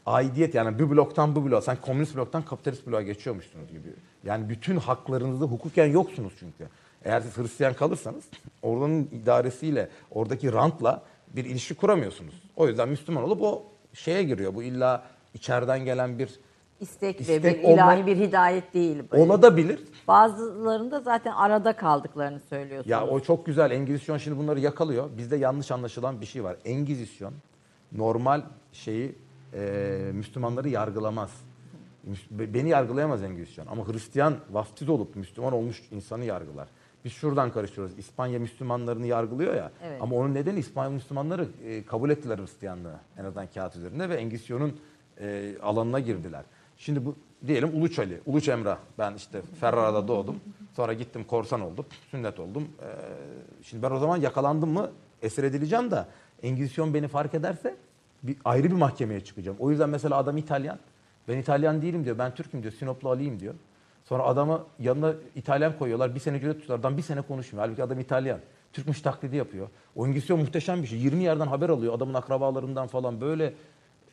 [0.07, 1.61] Aidiyet yani bir bloktan bu bloğa.
[1.61, 3.89] Sen komünist bloktan kapitalist bloğa geçiyormuşsunuz gibi.
[4.25, 6.69] Yani bütün haklarınızda hukuken yoksunuz çünkü.
[7.05, 8.25] Eğer siz Hristiyan kalırsanız
[8.63, 12.43] oranın idaresiyle, oradaki rantla bir ilişki kuramıyorsunuz.
[12.57, 13.63] O yüzden Müslüman olup o
[13.95, 14.55] şeye giriyor.
[14.55, 16.41] Bu illa içeriden gelen bir
[16.81, 19.03] İstek, İstek ve bir olma- ilahi bir hidayet değil.
[19.13, 19.23] Böyle.
[19.23, 19.81] olabilir.
[20.09, 22.91] Bazılarında zaten arada kaldıklarını söylüyorsunuz.
[22.91, 23.71] Ya o çok güzel.
[23.71, 25.09] Engizisyon şimdi bunları yakalıyor.
[25.19, 26.57] Bizde yanlış anlaşılan bir şey var.
[26.65, 27.33] Engizisyon
[27.93, 29.15] normal şeyi
[29.55, 29.61] e,
[30.15, 31.31] Müslümanları yargılamaz.
[32.31, 33.67] Beni yargılayamaz Engizisyon.
[33.67, 36.69] Ama Hristiyan vaftiz olup Müslüman olmuş insanı yargılar.
[37.05, 37.99] Biz şuradan karıştırıyoruz.
[37.99, 39.71] İspanya Müslümanlarını yargılıyor ya.
[39.85, 40.03] Evet.
[40.03, 44.81] Ama onun nedeni İspanya Müslümanları e, kabul ettiler Hristiyanlığı en azından kağıt üzerinde ve Engizisyon'un
[45.21, 46.45] e, alanına girdiler.
[46.81, 47.17] Şimdi bu
[47.47, 48.79] diyelim Uluç Ali, Uluç Emrah.
[48.99, 50.41] Ben işte Ferrara'da doğdum.
[50.77, 52.69] Sonra gittim korsan oldum, sünnet oldum.
[52.83, 52.89] E,
[53.63, 54.91] şimdi ben o zaman yakalandım mı
[55.23, 56.07] esir edileceğim de
[56.43, 57.77] Engizisyon beni fark ederse
[58.23, 59.57] bir ayrı bir mahkemeye çıkacağım.
[59.61, 60.79] O yüzden mesela adam İtalyan.
[61.29, 62.19] Ben İtalyan değilim diyor.
[62.19, 62.75] Ben Türk'üm diyor.
[62.75, 63.55] Sinoplu Ali'yim diyor.
[64.05, 66.15] Sonra adamı yanına İtalyan koyuyorlar.
[66.15, 66.79] Bir sene ücret tutuyorlar.
[66.81, 67.67] Adam bir sene konuşmuyor.
[67.67, 68.39] Halbuki adam İtalyan.
[68.73, 69.69] Türkmüş taklidi yapıyor.
[69.97, 70.99] O İngilizce muhteşem bir şey.
[70.99, 71.95] 20 yerden haber alıyor.
[71.95, 73.55] Adamın akrabalarından falan böyle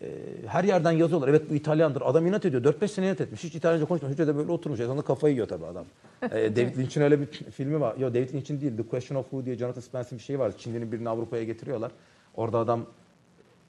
[0.02, 0.08] e,
[0.48, 1.28] her yerden yazıyorlar.
[1.28, 2.02] Evet bu İtalyandır.
[2.06, 2.64] Adam inat ediyor.
[2.64, 3.44] 4-5 sene inat etmiş.
[3.44, 4.14] Hiç İtalyanca konuşmuyor.
[4.14, 4.80] Hücrede böyle oturmuş.
[4.80, 5.86] Sonra kafayı yiyor tabii adam.
[6.32, 7.98] E, David Lynch'in öyle bir filmi var.
[7.98, 8.78] Yok David Lynch'in değil.
[8.78, 10.58] The Question of Who diye Jonathan Spence'in bir şeyi var.
[10.58, 11.92] Çinli'nin birini Avrupa'ya getiriyorlar.
[12.36, 12.86] Orada adam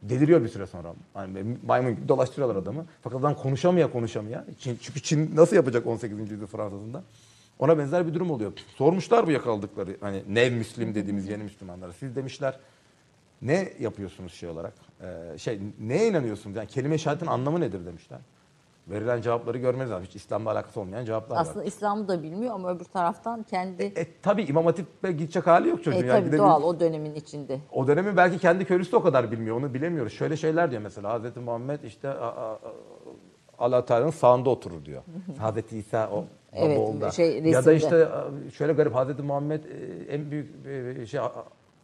[0.03, 0.95] deliriyor bir süre sonra.
[1.15, 2.87] Hani maymun gibi dolaştırıyorlar adamı.
[3.03, 4.45] Fakat adam konuşamaya konuşamaya.
[4.59, 6.31] Çin, çünkü Çin nasıl yapacak 18.
[6.31, 7.03] yüzyıl Fransa'sında?
[7.59, 8.53] Ona benzer bir durum oluyor.
[8.77, 11.93] Sormuşlar bu yakaladıkları hani nev Müslim dediğimiz yeni Müslümanlara.
[11.93, 12.59] Siz demişler
[13.43, 14.73] ne yapıyorsunuz şey olarak?
[15.03, 16.57] Ee, şey neye inanıyorsunuz?
[16.57, 18.19] Yani kelime şehadetin anlamı nedir demişler.
[18.89, 20.05] Verilen cevapları görmeniz lazım.
[20.05, 21.41] Hiç İslam'la alakası olmayan cevaplar var.
[21.43, 25.85] Aslında İslam'ı da bilmiyor ama öbür taraftan kendi E tabii İmam Hatip'e gidecek hali yok
[25.85, 26.03] çocuğun.
[26.03, 27.59] e, Yani tabii doğal o dönemin içinde.
[27.73, 29.57] O dönemin belki kendi köylüsü de o kadar bilmiyor.
[29.57, 30.13] Onu bilemiyoruz.
[30.13, 31.11] Şöyle şeyler diyor mesela.
[31.11, 32.59] Hazreti Muhammed işte a- a- a-
[33.59, 35.03] Allah Teala'nın sağında oturur diyor.
[35.39, 38.09] Hazreti İsa o Evet, şey, ya da işte
[38.55, 39.69] şöyle garip Hazreti Muhammed e,
[40.15, 41.21] en büyük e, şey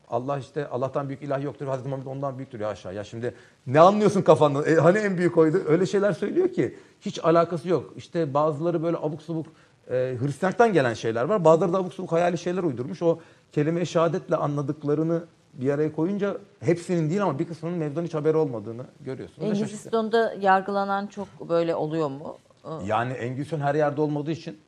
[0.09, 1.67] Allah işte Allah'tan büyük ilah yoktur.
[1.67, 2.95] Hazreti Muhammed ondan büyüktür ya aşağı.
[2.95, 3.35] Ya şimdi
[3.67, 4.65] ne anlıyorsun kafandan?
[4.67, 5.63] E, hani en büyük oydu?
[5.67, 7.93] Öyle şeyler söylüyor ki hiç alakası yok.
[7.97, 9.47] İşte bazıları böyle abuk subuk
[9.91, 11.45] e, Hristiyanlıktan gelen şeyler var.
[11.45, 13.03] Bazıları da abuk subuk hayali şeyler uydurmuş.
[13.03, 13.19] O
[13.53, 18.85] kelime-i şehadetle anladıklarını bir araya koyunca hepsinin değil ama bir kısmının mevzudan hiç haberi olmadığını
[19.01, 19.43] görüyorsun.
[19.43, 22.39] Engizisyon'da yargılanan çok böyle oluyor mu?
[22.87, 24.59] Yani Engizisyon her yerde olmadığı için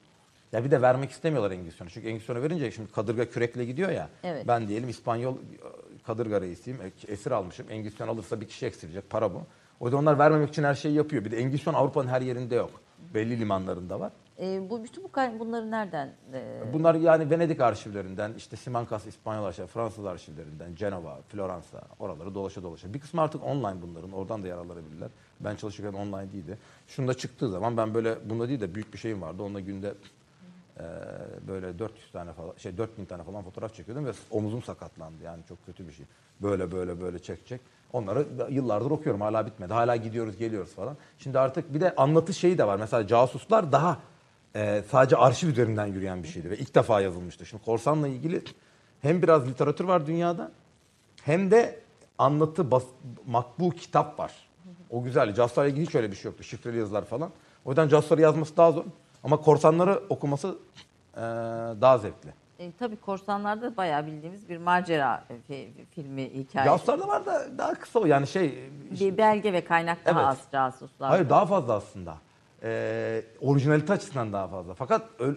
[0.53, 1.91] ya bir de vermek istemiyorlar Engizisyon'u.
[1.91, 4.09] Çünkü Engizisyon'u verince şimdi kadırga kürekle gidiyor ya.
[4.25, 4.49] Evet.
[4.49, 5.37] Ben diyelim İspanyol
[6.07, 6.79] kadırga reisiyim.
[6.81, 7.67] e- Esir almışım.
[7.71, 9.11] Engizisyon alırsa bir kişi eksilecek.
[9.11, 9.43] Para bu.
[9.81, 11.25] O yüzden onlar vermemek için her şeyi yapıyor.
[11.25, 12.71] Bir de Engizisyon Avrupa'nın her yerinde yok.
[13.15, 14.13] Belli limanlarında var.
[14.41, 16.13] E, bu bütün bu bunları nereden?
[16.33, 22.63] e, Bunlar yani Venedik arşivlerinden, işte Simancas İspanyol arşivleri, Fransız arşivlerinden, Cenova, Floransa, oraları dolaşa
[22.63, 22.95] dolaşa.
[22.95, 25.09] Bir kısmı artık online bunların, oradan da yararlanabilirler.
[25.41, 26.59] Ben çalışırken online değildi.
[26.87, 29.43] Şunda çıktığı zaman ben böyle, bunda değil de büyük bir şeyim vardı.
[29.43, 29.95] Onunla günde
[30.81, 30.83] e,
[31.49, 35.23] böyle 400 tane falan, şey 4000 tane falan fotoğraf çekiyordum ve omuzum sakatlandı.
[35.25, 36.07] Yani çok kötü bir şey.
[36.43, 37.61] Böyle böyle böyle çek çek.
[37.93, 39.21] Onları yıllardır okuyorum.
[39.21, 39.73] Hala bitmedi.
[39.73, 40.97] Hala gidiyoruz, geliyoruz falan.
[41.19, 42.77] Şimdi artık bir de anlatı şeyi de var.
[42.77, 43.99] Mesela casuslar daha
[44.57, 47.47] e, sadece arşiv üzerinden yürüyen bir şeydi ve ilk defa yazılmıştı.
[47.47, 48.43] Şimdi korsanla ilgili
[49.01, 50.53] hem biraz literatür var dünyada
[51.23, 51.81] hem de
[52.19, 52.85] anlatı bas,
[53.27, 54.33] matbu kitap var.
[54.91, 55.35] O güzel.
[55.35, 56.45] Casuslarla ilgili hiç öyle bir şey yoktu.
[56.45, 57.31] Şifreli yazılar falan.
[57.65, 58.85] O yüzden casusları yazması daha zor.
[59.27, 60.59] Ama korsanları okuması
[61.17, 61.21] e,
[61.81, 62.35] daha zevkli.
[62.59, 66.71] E, tabii korsanlarda bayağı bildiğimiz bir macera e, fi- filmi hikayesi.
[66.71, 68.07] Casuslar da var da daha kısa o.
[68.07, 70.29] Yani şey Bir belge ve kaynak daha Evet.
[70.29, 71.11] az casuslar.
[71.11, 72.15] Hayır daha fazla aslında.
[72.63, 74.75] Ee, orijinalite açısından daha fazla.
[74.75, 75.37] Fakat öyle,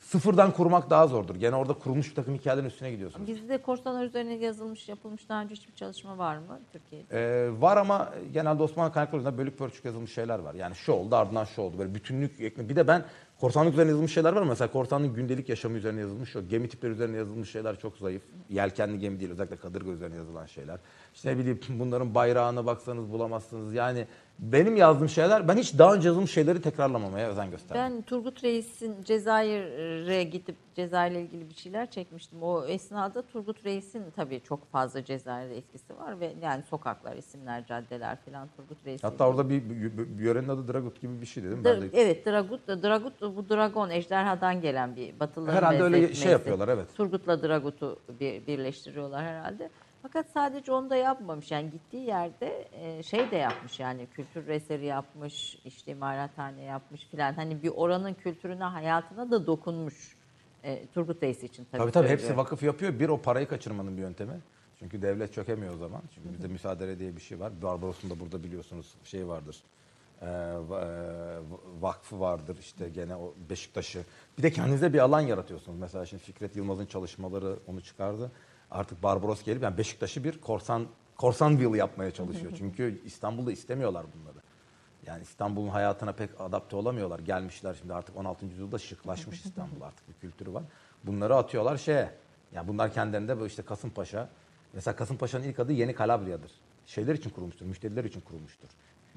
[0.00, 1.36] sıfırdan kurmak daha zordur.
[1.36, 3.28] Gene orada kurulmuş bir takım hikayelerin üstüne gidiyorsunuz.
[3.28, 7.06] Bizde korsanlar üzerine yazılmış, yapılmış daha önce hiçbir çalışma var mı Türkiye'de?
[7.46, 10.54] Ee, var ama genelde Osmanlı kaynaklarında bölük pörçük yazılmış şeyler var.
[10.54, 11.78] Yani şu oldu ardından şu oldu.
[11.78, 13.04] Böyle bütünlük Bir de ben
[13.40, 14.42] korsanlık üzerine yazılmış şeyler var.
[14.42, 16.36] Mesela korsanlığın gündelik yaşamı üzerine yazılmış.
[16.36, 18.22] O gemi tipleri üzerine yazılmış şeyler çok zayıf.
[18.48, 20.78] Yelkenli gemi değil özellikle kadırga üzerine yazılan şeyler.
[21.14, 23.74] İşte ne bileyim bunların bayrağına baksanız bulamazsınız.
[23.74, 24.06] Yani
[24.40, 27.82] benim yazdığım şeyler ben hiç daha önce yazılmış şeyleri tekrarlamamaya özen gösterdim.
[27.82, 32.42] Ben Turgut Reis'in Cezayir'e gidip Cezayir'le ilgili bir şeyler çekmiştim.
[32.42, 38.16] O esnada Turgut Reis'in tabii çok fazla Cezayir'de etkisi var ve yani sokaklar, isimler, caddeler
[38.16, 39.08] falan Turgut Reis'in.
[39.08, 41.64] Hatta orada bir, bir, yörenin adı Dragut gibi bir şey dedim.
[41.64, 46.32] Dır- Ben de Evet, Dragut, Dragut bu dragon, ejderhadan gelen bir batılı Herhalde öyle şey
[46.32, 46.86] yapıyorlar, evet.
[46.96, 49.70] Turgut'la Dragut'u bir, birleştiriyorlar herhalde.
[50.02, 51.50] Fakat sadece onu da yapmamış.
[51.50, 57.32] Yani gittiği yerde e, şey de yapmış yani kültür eseri yapmış, işte imarathane yapmış filan.
[57.32, 60.16] Hani bir oranın kültürüne, hayatına da dokunmuş.
[60.64, 61.80] E, Turgut Reis için tabii.
[61.82, 62.98] Tabii tabii hepsi vakıf yapıyor.
[62.98, 64.40] Bir o parayı kaçırmanın bir yöntemi.
[64.78, 66.02] Çünkü devlet çökemiyor o zaman.
[66.14, 67.62] Çünkü bizde müsaade diye bir şey var.
[67.62, 69.56] Barbaros'un da burada biliyorsunuz şey vardır.
[70.22, 71.40] Va- e,
[71.80, 74.04] vakfı vardır işte gene o Beşiktaş'ı.
[74.38, 75.78] Bir de kendinize bir alan yaratıyorsunuz.
[75.78, 78.32] Mesela şimdi Fikret Yılmaz'ın çalışmaları onu çıkardı.
[78.70, 80.86] Artık Barbaros gelip yani Beşiktaş'ı bir korsan
[81.20, 82.52] Korsanville yapmaya çalışıyor.
[82.58, 84.38] Çünkü İstanbul'da istemiyorlar bunları.
[85.06, 87.18] Yani İstanbul'un hayatına pek adapte olamıyorlar.
[87.18, 88.46] Gelmişler şimdi artık 16.
[88.46, 90.62] yüzyılda şıklaşmış İstanbul artık bir kültürü var.
[91.04, 92.10] Bunları atıyorlar şeye.
[92.52, 94.28] Yani bunlar kendilerinde böyle işte Kasımpaşa.
[94.72, 96.52] Mesela Kasımpaşa'nın ilk adı Yeni Kalabriya'dır.
[96.86, 98.68] Şeyler için kurulmuştur, müşteriler için kurulmuştur.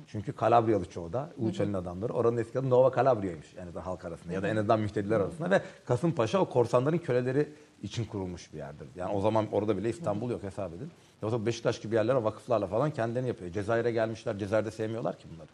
[0.07, 2.13] Çünkü Kalabriyalı çoğu da, Uluçali'nin adamları.
[2.13, 5.51] Oranın eski adı Nova Calabria'ymış en azından halk arasında ya da en azından müşteriler arasında.
[5.51, 8.87] Ve Kasımpaşa o korsanların köleleri için kurulmuş bir yerdir.
[8.95, 10.91] Yani o zaman orada bile İstanbul yok hesap edin.
[11.21, 13.51] Yoksa Beşiktaş gibi yerlere vakıflarla falan kendilerini yapıyor.
[13.51, 15.47] Cezayir'e gelmişler, Cezayir'de sevmiyorlar ki bunları.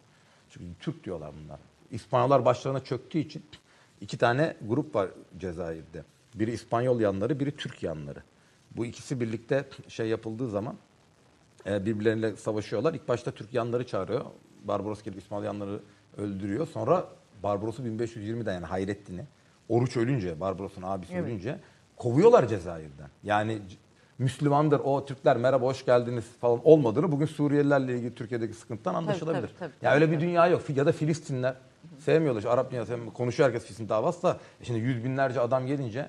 [0.50, 1.60] Çünkü Türk diyorlar bunlar.
[1.90, 3.42] İspanyollar başlarına çöktüğü için
[4.00, 6.04] iki tane grup var Cezayir'de.
[6.34, 8.22] Biri İspanyol yanları, biri Türk yanları.
[8.76, 10.76] Bu ikisi birlikte şey yapıldığı zaman
[11.66, 12.94] e, birbirleriyle savaşıyorlar.
[12.94, 14.24] İlk başta Türk yanları çağırıyor.
[14.64, 15.80] Barbaros gelip İspanyol yanları
[16.16, 16.66] öldürüyor.
[16.66, 17.08] Sonra
[17.42, 19.24] Barbaros'u 1520'den yani Hayrettin'i
[19.68, 21.24] Oruç ölünce, Barbaros'un abisi Evet.
[21.24, 21.58] ölünce
[22.00, 23.08] kovuyorlar Cezayir'den.
[23.22, 23.58] Yani
[24.18, 29.48] Müslümandır o Türkler merhaba hoş geldiniz falan olmadığını bugün Suriyelilerle ilgili Türkiye'deki sıkıntıdan anlaşılabilir.
[29.48, 30.62] tabii, tabii, ya öyle tabii, bir dünya yok.
[30.76, 31.54] Ya da Filistinler
[31.98, 32.40] sevmiyorlar.
[32.40, 36.08] İşte Arap dünyası konuşuyor herkes Filistin davası da e şimdi yüz binlerce adam gelince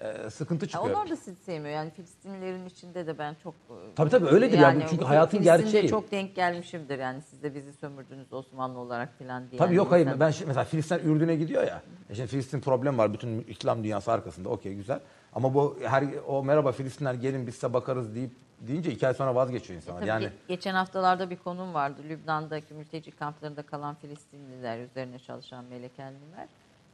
[0.00, 0.94] e, sıkıntı Ya çıkıyor.
[0.94, 1.74] onlar da sizi sevmiyor.
[1.74, 3.54] Yani Filistinlilerin içinde de ben çok...
[3.54, 4.84] e, Tabii tabii öyledir yani.
[4.90, 5.88] Çünkü hayatın gerçeği.
[5.88, 9.58] çok denk gelmişimdir yani siz de bizi sömürdünüz Osmanlı olarak falan diye.
[9.58, 10.08] Tabii yok hayır.
[10.20, 11.82] Ben şimdi mesela Filistin Ürdün'e gidiyor ya.
[12.10, 13.12] E şimdi Filistin problem var.
[13.12, 14.48] Bütün İslam dünyası arkasında.
[14.48, 15.00] Okey güzel.
[15.34, 19.34] Ama bu her o merhaba Filistinler gelin biz size bakarız deyip deyince iki ay sonra
[19.34, 19.98] vazgeçiyor insanlar.
[20.00, 22.00] Tabii yani ge- geçen haftalarda bir konum vardı.
[22.08, 26.48] Lübnan'daki mülteci kamplarında kalan Filistinliler üzerine çalışan melekenliler.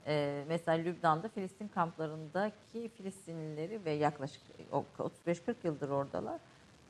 [0.07, 6.39] Ee, mesela Lübnan'da Filistin kamplarındaki Filistinlileri ve yaklaşık o- 35-40 yıldır oradalar.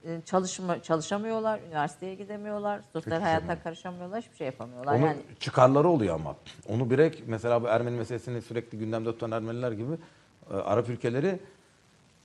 [0.04, 4.94] Ee, çalışma çalışamıyorlar, üniversiteye gidemiyorlar, sosyal Hiçbir şey hayata karışamıyorlar, hiçbir şey yapamıyorlar.
[4.94, 6.36] onun yani çıkarları oluyor ama.
[6.68, 9.92] Onu direkt mesela bu Ermeni meselesini sürekli gündemde tutan Ermeniler gibi
[10.50, 11.38] Arap ülkeleri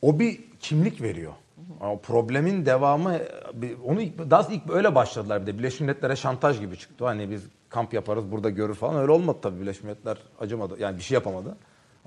[0.02, 1.34] o bir kimlik veriyor.
[1.82, 6.60] O problemin devamı e, onu ilk, daha ilk öyle başladılar bir de Birleşmiş Milletler'e şantaj
[6.60, 7.06] gibi çıktı.
[7.06, 11.04] Hani biz kamp yaparız burada görür falan öyle olmadı tabii Birleşmiş Milletler acımadı yani bir
[11.04, 11.58] şey yapamadı.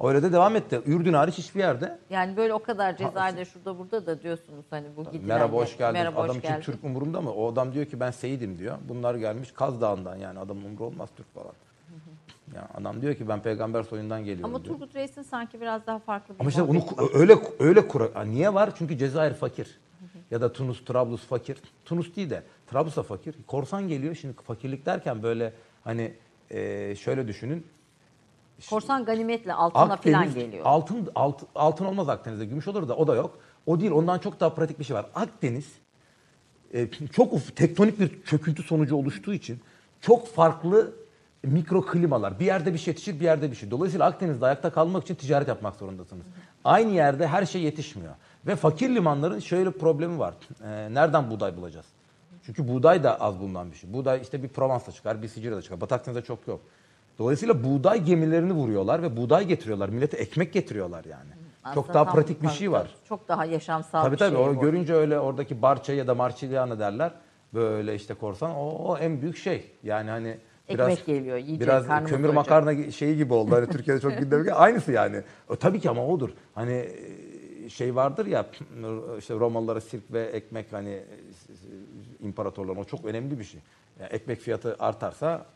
[0.03, 0.81] Öyle de devam etti.
[0.87, 5.05] Ürdün hariç hiçbir yerde yani böyle o kadar Cezayir'de şurada burada da diyorsunuz hani bu
[5.05, 5.92] gidilen merhaba hoş geldin.
[5.92, 6.62] merhaba, hoş adam için geldin.
[6.62, 7.33] Türk umurunda mı?
[7.33, 8.77] O adam diyor ki ben Seyit'im diyor.
[8.88, 11.53] Bunlar gelmiş Kaz Dağı'ndan yani adam umru olmaz Türk falan.
[12.54, 14.74] Ya adam diyor ki ben peygamber soyundan geliyorum Ama diyor.
[14.78, 17.07] Turgut Reis'in sanki biraz daha farklı bir Ama işte onu muhabbeti var.
[17.09, 18.09] ku- öyle öyle kura.
[18.14, 18.72] Ha, Niye var?
[18.76, 19.78] Çünkü Cezayir fakir.
[20.30, 21.57] ya da Tunus, Trablus fakir.
[21.85, 23.35] Tunus değil de Trablus da fakir.
[23.46, 24.14] Korsan geliyor.
[24.14, 25.52] Şimdi fakirlik derken böyle
[25.85, 26.14] hani
[26.50, 27.66] e, şöyle düşünün.
[28.70, 30.62] Korsan ganimetle altına falan geliyor.
[30.66, 32.44] Altın, alt, altın olmaz Akdeniz'de.
[32.44, 33.38] Gümüş olur da o da yok.
[33.66, 33.90] O değil.
[33.92, 35.07] Ondan çok daha pratik bir şey var.
[35.14, 35.72] Akdeniz
[36.74, 39.61] e, çok uf- tektonik bir çöküntü sonucu oluştuğu için
[40.00, 40.92] çok farklı
[41.44, 42.40] mikro klimalar.
[42.40, 43.70] Bir yerde bir şey yetişir, bir yerde bir şey.
[43.70, 46.26] Dolayısıyla Akdeniz'de ayakta kalmak için ticaret yapmak zorundasınız.
[46.64, 48.14] Aynı yerde her şey yetişmiyor.
[48.46, 50.35] Ve fakir limanların şöyle bir problemi var.
[50.64, 51.87] E, nereden buğday bulacağız?
[52.46, 53.92] Çünkü buğday da az bulunan bir şey.
[53.92, 55.80] Buğday işte bir Provence'da çıkar, bir Sicilya'da çıkar.
[55.80, 56.61] Batı Akdeniz'de çok yok.
[57.18, 59.88] Dolayısıyla buğday gemilerini vuruyorlar ve buğday getiriyorlar.
[59.88, 61.30] Millete ekmek getiriyorlar yani.
[61.74, 62.80] çok Aslında daha tam- pratik bir tabii, şey var.
[62.83, 63.09] tabii.
[63.09, 64.61] Çok daha yaşamsal Tabii bir tabii şey o bu.
[64.61, 67.12] görünce öyle oradaki Barça ya da Marsilyana derler.
[67.54, 69.70] Böyle işte korsan o, o en büyük şey.
[69.83, 70.37] Yani hani
[70.68, 72.35] biraz Ekmek geliyor, yiyecek, biraz kömür doyacak.
[72.35, 73.55] makarna şeyi gibi oldu.
[73.55, 75.22] Hani Türkiye'de çok gündeme gel- aynısı yani.
[75.48, 76.31] O, tabii ki ama odur.
[76.55, 76.72] Hani
[77.64, 78.46] e, şey vardır ya
[79.18, 81.05] işte Romalılara sirk ve ekmek hani e,
[82.20, 83.61] imparatorların o çok önemli bir şey.
[84.00, 85.46] Yani ekmek fiyatı artarsa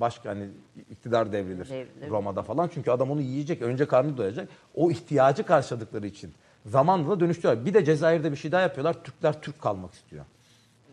[0.00, 0.48] başka hani
[0.90, 2.10] iktidar devrilir Devrilir.
[2.10, 2.70] Roma'da falan.
[2.74, 3.62] Çünkü adam onu yiyecek.
[3.62, 4.48] Önce karnı doyacak.
[4.74, 6.32] O ihtiyacı karşıladıkları için
[6.66, 7.66] zamanla da dönüştürüyorlar.
[7.66, 9.04] Bir de Cezayir'de bir şey daha yapıyorlar.
[9.04, 10.24] Türkler Türk kalmak istiyor.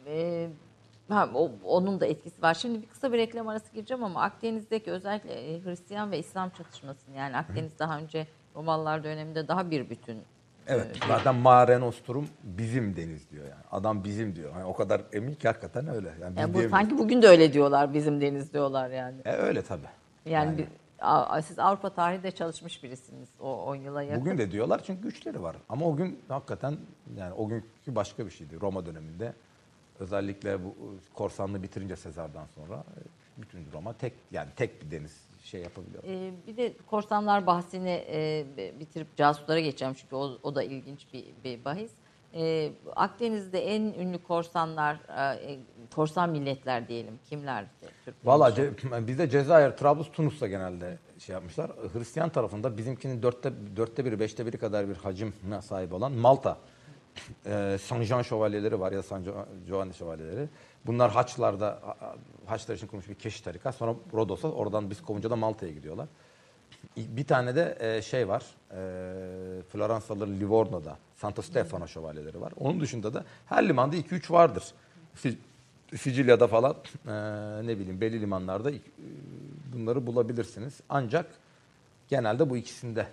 [0.07, 0.47] Ee,
[1.09, 2.53] ha, o- onun da etkisi var.
[2.53, 7.15] Şimdi bir kısa bir reklam arası gireceğim ama Akdeniz'deki özellikle e, Hristiyan ve İslam çatışmasını
[7.15, 10.17] yani Akdeniz daha önce Romalılar döneminde daha bir bütün.
[10.67, 10.97] Evet.
[11.07, 13.63] Zaten Mare Nostrum bizim deniz diyor yani.
[13.71, 14.51] Adam bizim diyor.
[14.53, 16.13] Yani o kadar emin ki hakikaten öyle.
[16.21, 19.15] Yani Yani bu, sanki bugün de öyle diyorlar bizim deniz diyorlar yani.
[19.25, 19.87] E, öyle tabii.
[20.25, 20.67] Yani, bir-
[20.99, 24.21] a- siz Avrupa tarihinde çalışmış birisiniz o 10 yıla yakın.
[24.21, 25.55] Bugün de diyorlar çünkü güçleri var.
[25.69, 26.77] Ama o gün hakikaten
[27.17, 28.61] yani o günkü başka bir şeydi.
[28.61, 29.33] Roma döneminde
[29.99, 30.75] özellikle bu
[31.13, 32.99] korsanlığı bitirince Sezar'dan sonra e,
[33.41, 36.03] bütün Roma tek yani tek bir deniz şey yapabiliyor.
[36.08, 38.45] Ee, bir de korsanlar bahsini e,
[38.79, 41.91] bitirip casuslara geçeceğim çünkü o, o da ilginç bir, bir bahis.
[42.34, 44.95] Ee, Akdeniz'de en ünlü korsanlar,
[45.49, 45.60] e,
[45.95, 47.69] korsan milletler diyelim kimlerdi?
[48.23, 48.49] Valla?
[48.49, 51.71] Ce- bizde Cezayir, Trablus, Tunus'ta genelde şey yapmışlar.
[51.93, 56.58] Hristiyan tarafında bizimkinin dörtte, dörtte biri, beşte biri kadar bir hacimine sahip olan Malta.
[57.45, 59.23] Ee, Saint Jean şövalyeleri var ya San
[59.67, 60.49] Giovanni şövalyeleri.
[60.86, 63.75] Bunlar haçlarda, ha- haçlar için kurmuş bir keşiş tarikat.
[63.75, 66.08] Sonra Rodos'a, oradan biz kovunca da Malta'ya gidiyorlar.
[66.97, 68.43] Bir tane de e, şey var.
[68.71, 72.54] E, Floransalı Livorno'da Santo Stefano şövalyeleri var.
[72.60, 74.63] Onun dışında da her limanda 2-3 vardır.
[75.15, 75.38] Si-
[75.97, 76.75] Sicilya'da falan
[77.08, 77.12] e,
[77.67, 78.80] ne bileyim belli limanlarda e,
[79.73, 80.80] bunları bulabilirsiniz.
[80.89, 81.25] Ancak
[82.08, 83.08] genelde bu ikisinde.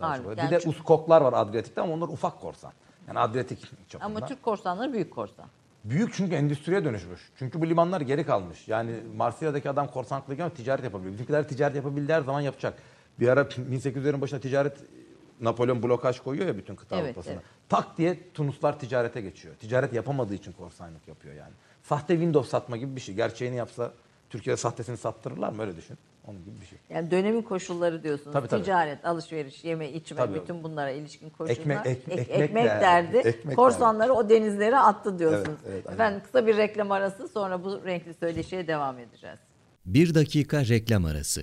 [0.00, 0.18] var.
[0.36, 2.72] Bir de uskoklar var Adriyatik'te ama onlar ufak korsan.
[3.08, 4.06] Yani Adriyatik çapında.
[4.06, 5.46] Ama Türk korsanları büyük korsan.
[5.84, 7.20] Büyük çünkü endüstriye dönüşmüş.
[7.38, 8.68] Çünkü bu limanlar geri kalmış.
[8.68, 11.12] Yani Marsilya'daki adam korsanlıkla ama ticaret yapabiliyor.
[11.12, 12.82] Bizimkiler ticaret yapabildiği her zaman yapacak.
[13.20, 14.76] Bir ara 1800'lerin başına ticaret
[15.40, 17.32] Napolyon blokaj koyuyor ya bütün kıta Evet, Avrupa'sına.
[17.32, 17.42] evet.
[17.68, 19.54] Tak diye Tunuslar ticarete geçiyor.
[19.54, 21.52] Ticaret yapamadığı için korsanlık yapıyor yani.
[21.82, 23.14] Sahte Windows satma gibi bir şey.
[23.14, 23.92] Gerçeğini yapsa
[24.30, 25.98] Türkiye'de sahtesini sattırırlar mı öyle düşün.
[26.26, 26.78] Onun gibi bir şey.
[26.90, 28.32] Yani dönemin koşulları diyorsunuz.
[28.32, 28.62] Tabii, tabii.
[28.62, 30.40] Ticaret, alışveriş, yeme, içme, Tabii.
[30.40, 31.56] bütün bunlara ilişkin koşullar.
[31.56, 32.82] Ekmek- ek- Ek- ekmek ekmek derdi.
[33.14, 33.28] derdi.
[33.28, 35.58] Ekmek Korsanları o denizlere attı diyorsunuz.
[35.68, 35.94] Evet, evet.
[35.94, 39.38] Efendim kısa bir reklam arası sonra bu renkli söyleşiye devam edeceğiz.
[39.86, 41.42] Bir dakika reklam arası.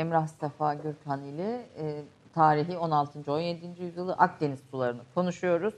[0.00, 2.02] Emrah Safa Gürkan ile e,
[2.34, 3.32] tarihi 16.
[3.32, 3.82] 17.
[3.82, 5.74] yüzyılı Akdeniz sularını konuşuyoruz.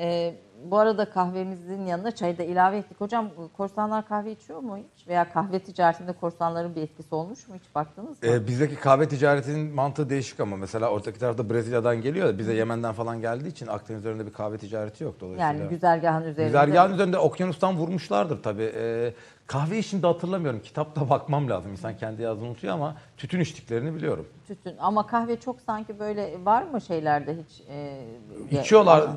[0.00, 0.34] E,
[0.64, 3.00] bu arada kahvemizin yanına çayı da ilave ettik.
[3.00, 5.08] Hocam korsanlar kahve içiyor mu hiç?
[5.08, 8.28] Veya kahve ticaretinde korsanların bir etkisi olmuş mu hiç baktınız mı?
[8.28, 12.92] Ee, bizdeki kahve ticaretinin mantığı değişik ama mesela ortaki tarafta Brezilya'dan geliyor da bize Yemen'den
[12.92, 15.52] falan geldiği için Akdeniz üzerinde bir kahve ticareti yok dolayısıyla.
[15.52, 16.44] yani güzergahın üzerinde.
[16.44, 18.72] Güzergahın üzerinde okyanustan vurmuşlardır tabii.
[18.76, 19.14] Ee,
[19.50, 20.60] Kahveyi şimdi hatırlamıyorum.
[20.60, 21.70] Kitapta bakmam lazım.
[21.72, 24.26] İnsan kendi yazdığını unutuyor ama tütün içtiklerini biliyorum.
[24.46, 24.74] Tütün.
[24.78, 27.62] Ama kahve çok sanki böyle var mı şeylerde hiç?
[27.68, 29.08] e, İçiyorlar.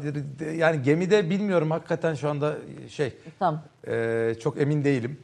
[0.56, 2.58] Yani gemide bilmiyorum hakikaten şu anda
[2.90, 3.62] şey Tamam.
[3.88, 5.20] e, çok emin değilim.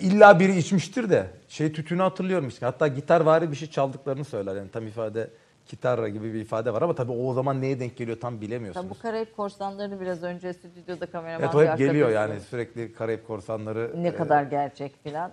[0.00, 2.66] İlla biri içmiştir de şey tütünü hatırlıyorum işte.
[2.66, 4.56] Hatta gitarvari bir şey çaldıklarını söyler.
[4.56, 5.30] Yani tam ifade
[5.68, 8.86] gitarra gibi bir ifade var ama tabii o zaman neye denk geliyor tam bilemiyorsunuz.
[8.86, 13.26] Tabii bu Karayip korsanlarını biraz önce stüdyoda kameraman Evet o hep geliyor yani sürekli Karayip
[13.26, 13.92] Korsanları.
[13.96, 15.30] Ne e, kadar gerçek filan.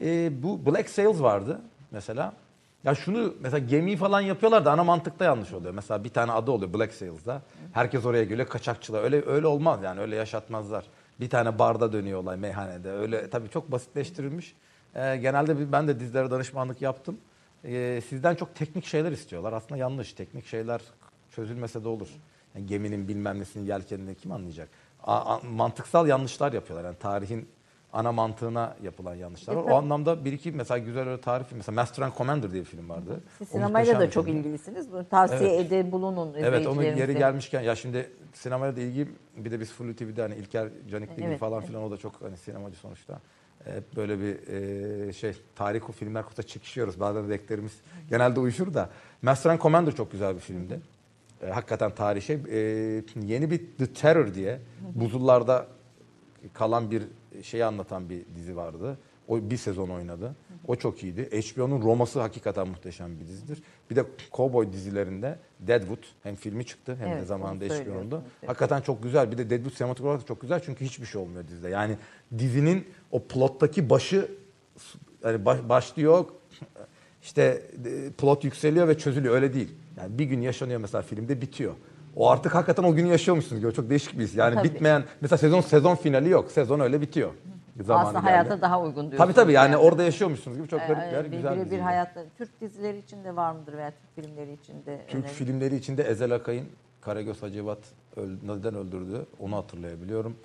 [0.00, 1.60] E, bu Black Sails vardı
[1.90, 2.32] mesela.
[2.84, 5.74] Ya şunu mesela gemiyi falan yapıyorlar da ana mantıkta yanlış oluyor.
[5.74, 7.42] Mesela bir tane adı oluyor Black Sails'da.
[7.72, 9.02] Herkes oraya geliyor kaçakçılar.
[9.02, 10.84] Öyle öyle olmaz yani öyle yaşatmazlar.
[11.20, 12.90] Bir tane barda dönüyor olay meyhanede.
[12.90, 14.54] Öyle tabii çok basitleştirilmiş.
[14.94, 17.18] E, genelde ben de dizilere danışmanlık yaptım.
[17.64, 19.52] E, sizden çok teknik şeyler istiyorlar.
[19.52, 20.12] Aslında yanlış.
[20.12, 20.80] Teknik şeyler
[21.30, 22.08] çözülmese de olur.
[22.54, 24.68] Yani geminin bilmem nesinin yelkenini kim anlayacak?
[25.04, 26.84] A- a- mantıksal yanlışlar yapıyorlar.
[26.86, 27.48] Yani tarihin
[27.92, 29.62] ana mantığına yapılan yanlışlar var.
[29.62, 31.58] O anlamda bir iki mesela güzel öyle tarih film.
[31.58, 33.20] Mesela Master and Commander diye bir film vardı.
[33.38, 34.36] Siz O sinemayla da çok film.
[34.36, 34.92] ilgilisiniz.
[34.92, 35.72] Bunu tavsiye Evet.
[35.72, 39.96] ede bulunun Evet onun yeri gelmişken ya şimdi sinemaya da ilgim bir de biz Flu
[39.96, 43.20] TV'de hani İlker Canikli Evet, falan filan o da çok hani sinemacı sonuçta.
[43.64, 44.48] Hep böyle bir
[45.08, 47.00] e, şey tarih o filmler kutuda çekişiyoruz.
[47.00, 47.72] Bazen renklerimiz
[48.10, 48.90] genelde uyuşur da.
[49.22, 50.80] Master and Commander çok güzel bir filmdi.
[51.42, 52.36] E, hakikaten tarih şey.
[52.50, 52.58] E,
[53.26, 54.60] yeni bir The Terror diye
[54.94, 55.66] buzullarda
[56.52, 57.02] kalan bir
[57.42, 58.98] şeyi anlatan bir dizi vardı.
[59.28, 60.34] O bir sezon oynadı.
[60.66, 61.22] O çok iyiydi.
[61.40, 63.62] HBO'nun Roma'sı hakikaten muhteşem bir dizidir.
[63.90, 67.84] Bir de Cowboy dizilerinde Deadwood hem filmi çıktı hem de Evet, zamanında onu HBO'nda.
[67.84, 68.22] söylüyorsunuz.
[68.46, 69.32] Hakikaten çok güzel.
[69.32, 71.68] Bir de Deadwood sinematik olarak da çok güzel çünkü hiçbir şey olmuyor dizide.
[71.68, 71.96] Yani
[72.38, 74.28] dizinin o plottaki başı
[75.24, 76.24] yani baş- başlıyor
[77.22, 79.74] işte e, plot yükseliyor ve çözülüyor öyle değil.
[79.96, 81.72] Yani bir gün yaşanıyor mesela filmde bitiyor.
[82.16, 83.72] O artık hakikaten o günü yaşıyormuşsunuz gibi.
[83.72, 84.34] Çok değişik bir his.
[84.36, 84.68] Yani Tabii.
[84.68, 86.50] bitmeyen mesela sezon sezon finali yok.
[86.50, 87.30] Sezon öyle bitiyor.
[87.80, 88.30] Zamanı Aslında geldi.
[88.30, 89.18] hayata daha uygun diyorsunuz.
[89.18, 91.80] Tabii tabii yani orada yaşıyormuşsunuz gibi çok Ee, garip bir yer, bir- güzel bir diziydi.
[91.82, 95.00] hayatta Türk dizileri içinde var mıdır veya Türk filmleri içinde?
[95.08, 95.28] Türk önemli?
[95.34, 96.66] filmleri içinde Ezel Akay'ın
[97.00, 97.78] Karagöz Hacivat
[98.16, 100.36] öl- neden öldürdü onu hatırlayabiliyorum.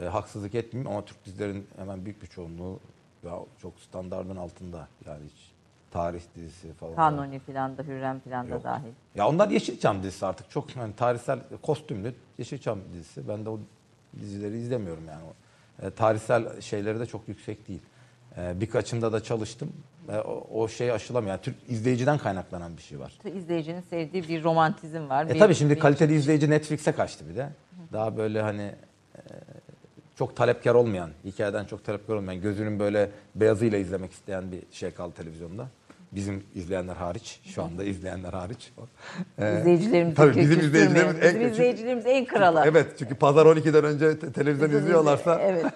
[0.00, 2.80] E, haksızlık etmeyeyim ama Türk dizilerin hemen büyük bir çoğunluğu
[3.24, 4.88] ya çok standardın altında.
[5.06, 5.50] Yani hiç
[5.90, 6.94] tarih dizisi falan.
[6.96, 8.64] Kanuni filan da Hürrem filan da Yok.
[8.64, 8.88] dahil.
[9.14, 13.28] Ya onlar Yeşilçam dizisi artık çok hani tarihsel kostümlü Yeşilçam dizisi.
[13.28, 13.60] Ben de o
[14.20, 15.22] dizileri izlemiyorum yani.
[15.82, 17.80] E, tarihsel şeyleri de çok yüksek değil.
[18.36, 19.72] E, birkaçında da çalıştım.
[20.08, 21.30] E, o, o şey aşılamıyor.
[21.30, 23.18] Yani Türk izleyiciden kaynaklanan bir şey var.
[23.34, 25.26] İzleyicinin sevdiği bir romantizm var.
[25.26, 27.50] E bir- tabii şimdi bir- kaliteli izleyici Netflix'e kaçtı bir de.
[27.92, 28.62] Daha böyle hani
[29.16, 29.20] e,
[30.20, 35.14] çok talepkar olmayan, hikayeden çok talepkar olmayan, gözünün böyle beyazıyla izlemek isteyen bir şey kaldı
[35.16, 35.68] televizyonda.
[36.12, 38.72] Bizim izleyenler hariç, şu anda izleyenler hariç.
[39.38, 42.62] E, İzleyicilerimizi tabii bizim izleyicilerimiz en Bizim izleyicilerimiz en kralı.
[42.66, 45.66] Evet çünkü pazar 12'den önce te- televizyon Bizim izliyorlarsa Evet.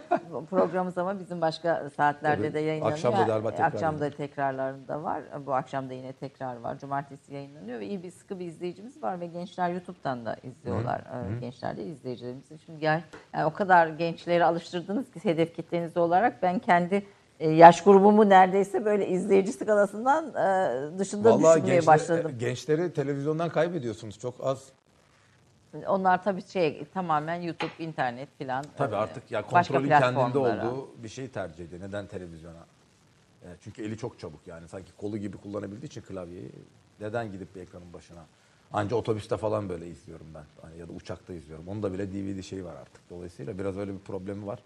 [0.50, 2.54] Programımız ama bizim başka saatlerde Tabii.
[2.54, 2.92] de yayınlanıyor.
[2.96, 5.22] Akşam da galiba tekrar Akşam da tekrarlarında var.
[5.46, 6.78] Bu akşam da yine tekrar var.
[6.78, 11.00] Cumartesi yayınlanıyor ve iyi bir sıkı bir izleyicimiz var ve gençler YouTube'dan da izliyorlar.
[11.00, 12.44] Ee, Gençler de izleyicilerimiz.
[12.66, 13.02] Şimdi gel
[13.34, 17.02] yani o kadar gençleri alıştırdınız ki hedef kitleniz olarak ben kendi
[17.48, 22.32] yaş grubumu neredeyse böyle izleyici skalasından e, dışında vallahi düşünmeye gençler- başladım.
[22.38, 24.18] gençleri televizyondan kaybediyorsunuz.
[24.18, 24.68] Çok az.
[25.86, 28.64] Onlar tabii şey tamamen YouTube, internet filan.
[28.76, 31.80] Tabii e, artık ya kontrolün kendinde olduğu bir şeyi tercih ediyor.
[31.88, 32.66] Neden televizyona?
[33.42, 34.68] E, çünkü eli çok çabuk yani.
[34.68, 36.52] Sanki kolu gibi kullanabildiği için klavyeyi.
[37.00, 38.20] Neden gidip bir ekranın başına?
[38.72, 40.44] Anca otobüste falan böyle izliyorum ben.
[40.62, 41.68] Hani ya da uçakta izliyorum.
[41.68, 43.10] Onda bile DVD şeyi var artık.
[43.10, 44.58] Dolayısıyla biraz öyle bir problemi var.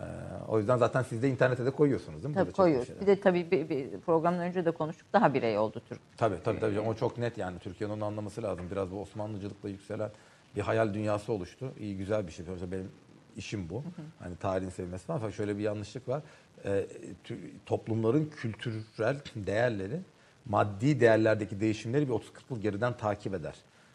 [0.00, 0.04] E,
[0.48, 2.40] o yüzden zaten siz de internete de koyuyorsunuz değil mi?
[2.40, 3.00] Tabii koyuyoruz.
[3.00, 5.06] Bir de tabii bir, bir programdan önce de konuştuk.
[5.12, 6.00] Daha birey oldu Türk.
[6.16, 6.80] Tabii tabii tabii.
[6.80, 7.58] O çok net yani.
[7.58, 8.66] Türkiye'nin onu anlaması lazım.
[8.70, 10.10] Biraz bu Osmanlıcılıkla yükselen
[10.56, 11.72] bir hayal dünyası oluştu.
[11.78, 12.46] İyi güzel bir şey.
[12.48, 12.88] Mesela benim
[13.36, 13.82] işim bu.
[14.18, 15.20] Hani tarihin sevmesi falan.
[15.20, 16.22] Fakat şöyle bir yanlışlık var.
[16.64, 16.86] Ee,
[17.28, 20.00] tü- toplumların kültürel değerleri
[20.46, 22.20] maddi değerlerdeki değişimleri bir 30-40
[22.50, 23.54] yıl geriden takip eder.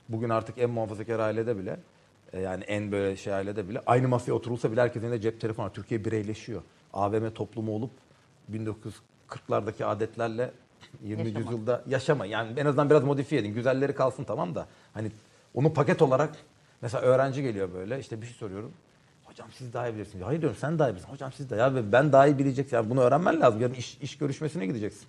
[0.10, 1.80] Bugün artık en muhafazakar ailede bile
[2.34, 5.66] e, yani en böyle şey ailede bile aynı masaya oturulsa bile herkesin elinde cep telefonu
[5.66, 5.74] var.
[5.74, 6.62] Türkiye bireyleşiyor.
[6.94, 7.92] AVM toplumu olup
[8.52, 10.52] 1940'lardaki adetlerle
[11.04, 11.24] 20.
[11.24, 11.40] Yaşama.
[11.40, 12.26] yüzyılda yaşama.
[12.26, 13.54] Yani en azından biraz modifiye edin.
[13.54, 15.12] Güzelleri kalsın tamam da hani
[15.54, 16.36] onu paket olarak
[16.82, 18.72] mesela öğrenci geliyor böyle işte bir şey soruyorum.
[19.26, 20.26] Hocam siz daha iyi bilirsiniz.
[20.26, 21.10] Hayır diyorum sen daha iyi bilirsin.
[21.10, 22.76] Hocam siz de ya ben daha iyi bileceksin.
[22.78, 23.62] Yani bunu öğrenmen lazım.
[23.62, 25.08] Yarın iş, iş görüşmesine gideceksin.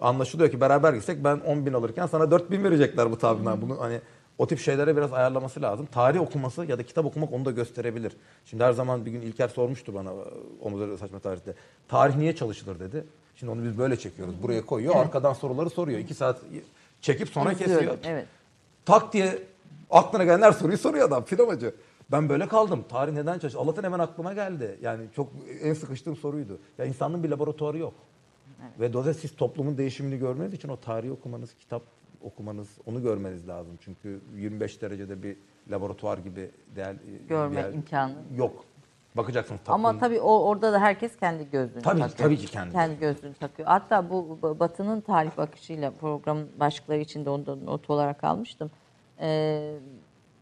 [0.00, 3.62] Anlaşılıyor ki beraber gitsek ben 10 bin alırken sana 4 bin verecekler bu tabirden.
[3.62, 4.00] Bunu hani
[4.40, 5.88] o tip şeylere biraz ayarlaması lazım.
[5.92, 8.12] Tarih okuması ya da kitap okumak onu da gösterebilir.
[8.44, 10.12] Şimdi her zaman bir gün İlker sormuştu bana
[10.60, 11.54] omuzları saçma tarihte.
[11.88, 13.04] Tarih niye çalışılır dedi.
[13.36, 14.42] Şimdi onu biz böyle çekiyoruz.
[14.42, 14.96] Buraya koyuyor.
[14.96, 15.98] Arkadan soruları soruyor.
[15.98, 16.40] 2 saat
[17.00, 17.98] çekip sonra İzliyorum, kesiyor.
[18.04, 18.26] Evet.
[18.84, 19.38] Tak diye
[19.90, 21.26] aklına gelen her soruyu soruyor adam.
[21.26, 21.74] Sinemacı.
[22.12, 22.84] Ben böyle kaldım.
[22.88, 23.60] Tarih neden çalıştı?
[23.60, 24.78] Allah'tan hemen aklıma geldi.
[24.82, 25.28] Yani çok
[25.62, 26.58] en sıkıştığım soruydu.
[26.78, 27.94] Ya insanlığın bir laboratuvarı yok.
[28.80, 31.82] Ve dolayısıyla siz toplumun değişimini görmeniz için o tarihi okumanız, kitap
[32.24, 33.78] okumanız, onu görmeniz lazım.
[33.80, 35.36] Çünkü 25 derecede bir
[35.70, 36.96] laboratuvar gibi değer,
[37.28, 38.14] Görme değer- imkanı.
[38.36, 38.64] yok.
[39.16, 39.74] Bakacaksınız toplum.
[39.74, 42.18] Ama tabii o orada da herkes kendi gözlüğünü Tabii takıyor.
[42.18, 42.72] tabii ki kendi.
[42.72, 43.68] kendi gözlüğünü takıyor.
[43.68, 48.70] Hatta bu Batı'nın tarih bakışıyla programın başlıkları içinde onu da not olarak almıştım.
[49.20, 49.74] Ee,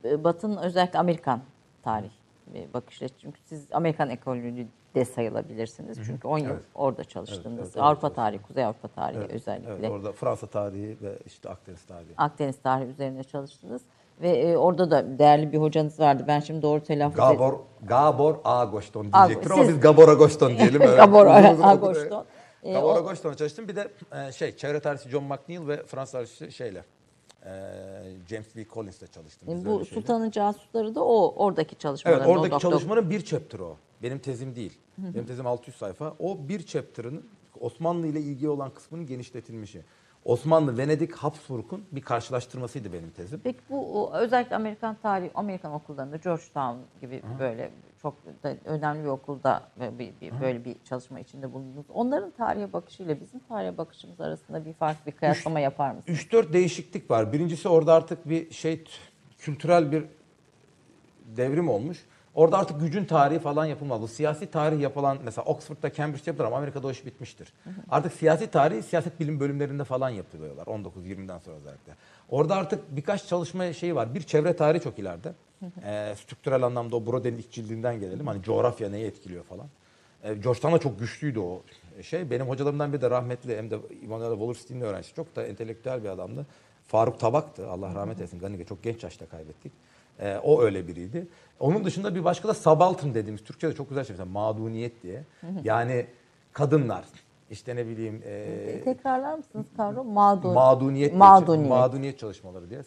[0.04, 1.40] Batı'nın özellikle Amerikan
[1.82, 2.10] tarih
[2.54, 4.66] bir bakışla çünkü siz Amerikan ekolünü
[4.98, 5.98] de sayılabilirsiniz.
[6.06, 6.62] Çünkü 10 yıl Evet.
[6.74, 7.58] orada çalıştınız.
[7.58, 8.16] Evet, evet, Avrupa evet.
[8.16, 9.72] tarihi, Kuzey Avrupa tarihi Evet, özellikle.
[9.72, 12.12] Evet, orada Fransa tarihi ve işte Akdeniz tarihi.
[12.16, 13.82] Akdeniz tarihi üzerine çalıştınız.
[14.20, 16.24] Ve e, orada da değerli bir hocanız vardı.
[16.28, 20.80] Ben şimdi doğru telaffuz Gabor, Gabor Agoston Ag- diyecektir ama siz- biz Gabor Agoston diyelim.
[20.96, 21.26] Gabor.
[21.26, 22.24] Agoston.
[22.62, 23.68] Ee, Gabor Agoston'a çalıştım.
[23.68, 23.88] Bir de
[24.28, 26.82] e, şey çevre tarihçi John McNeill ve Fransız tarihçisi şeyle e,
[28.28, 28.66] James V.
[28.74, 29.48] Collins'le çalıştım.
[29.50, 29.84] Biz Bu.
[29.84, 32.20] Sultan'ın casusları da o oradaki çalışmaları.
[32.20, 33.76] Evet oradaki çalışmanın bir chapter o.
[34.02, 34.78] Benim tezim değil.
[34.98, 36.14] Benim tezim 600 sayfa.
[36.18, 37.24] O bir chapter'ın
[37.60, 39.82] Osmanlı ile ilgili olan kısmının genişletilmişi.
[40.24, 43.40] Osmanlı, Venedik, Habsburg'un bir karşılaştırmasıydı benim tezim.
[43.44, 47.70] Peki bu o, özellikle Amerikan tarihi, Amerikan okullarında Georgetown gibi böyle
[48.02, 49.62] çok da önemli bir okulda
[49.98, 51.86] bir, bir- böyle bir çalışma içinde bulundunuz.
[51.94, 56.18] Onların tarihe bakışıyla bizim tarihe bakışımız arasında bir fark, bir kıyaslama yapar mısınız?
[56.18, 57.32] 3-4 değişiklik var.
[57.32, 58.84] Birincisi orada artık bir şey
[59.38, 60.04] kültürel bir
[61.36, 61.98] devrim olmuş.
[62.34, 64.02] Orada artık gücün tarihi falan yapılmaz.
[64.02, 67.52] Bu siyasi tarih yapılan mesela Oxford'da Cambridge'de yapılır ama Amerika'da o iş bitmiştir.
[67.90, 71.92] Artık siyasi tarih siyaset bilim bölümlerinde falan yapılıyorlar 19-20'den sonra özellikle.
[72.28, 74.14] Orada artık birkaç çalışma şeyi var.
[74.14, 75.32] Bir çevre tarihi çok ileride.
[75.84, 78.26] Ee, strüktürel anlamda o Brodel'in ilk cildinden gelelim.
[78.26, 79.66] Hani coğrafya neyi etkiliyor falan.
[80.24, 81.62] Ee, Georgetown'da çok güçlüydü o
[82.02, 82.30] şey.
[82.30, 85.14] Benim hocalarımdan biri de rahmetli hem de Immanuel Wallerstein'in öğrencisi.
[85.14, 86.46] Çok da entelektüel bir adamdı.
[86.86, 87.70] Faruk Tabak'tı.
[87.70, 88.38] Allah rahmet eylesin.
[88.38, 89.72] Ganige çok genç yaşta kaybettik.
[90.20, 91.26] Ee, o öyle biriydi.
[91.60, 95.24] Onun dışında bir başka da subaltern dediğimiz Türkçe'de çok güzel şey mesela maduniyet diye.
[95.64, 96.06] Yani
[96.52, 97.04] kadınlar
[97.50, 100.06] işte ne bileyim e, Tekrarlar mısınız kavram?
[100.08, 100.52] Mağdur.
[100.52, 101.68] maduniyet, diye- Mağduniyet.
[101.70, 102.80] maduniyet çalışmaları diye.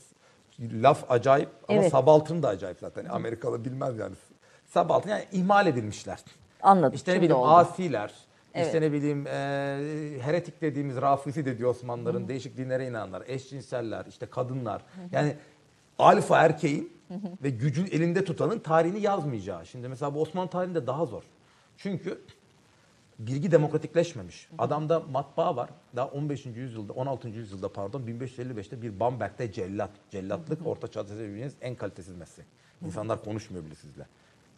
[0.62, 1.92] Laf acayip ama Evet.
[1.92, 3.06] subaltern da acayip zaten.
[3.06, 4.16] Amerikalı bilmez yani.
[4.66, 6.20] Subaltern yani ihmal edilmişler.
[6.62, 6.94] Anladım.
[6.96, 7.50] İşte ne Şimdi bileyim oldu.
[7.52, 8.14] asiler,
[8.54, 8.66] Evet.
[8.66, 9.32] işte ne bileyim e,
[10.22, 14.82] heretik dediğimiz Rafisi de diyor Osmanlıların değişik dinlere inananlar, eşcinseller, işte kadınlar.
[15.12, 15.36] Yani
[16.00, 16.94] alfa erkeğin
[17.44, 19.66] ve gücün elinde tutanın tarihini yazmayacağı.
[19.66, 21.24] Şimdi mesela bu Osmanlı tarihinde daha zor.
[21.78, 22.22] Çünkü
[23.28, 24.50] bilgi demokratikleşmemiş.
[24.58, 25.70] Adamda matbaa var.
[25.96, 26.46] Daha 15.
[26.46, 27.30] yüzyılda, 16.
[27.30, 29.90] yüzyılda pardon 1555'te bir Bamberg'de cellat.
[30.12, 32.46] Cellatlık orta çağda sevebileceğiniz en kalitesiz meslek.
[32.86, 34.06] İnsanlar konuşmuyor bile sizle.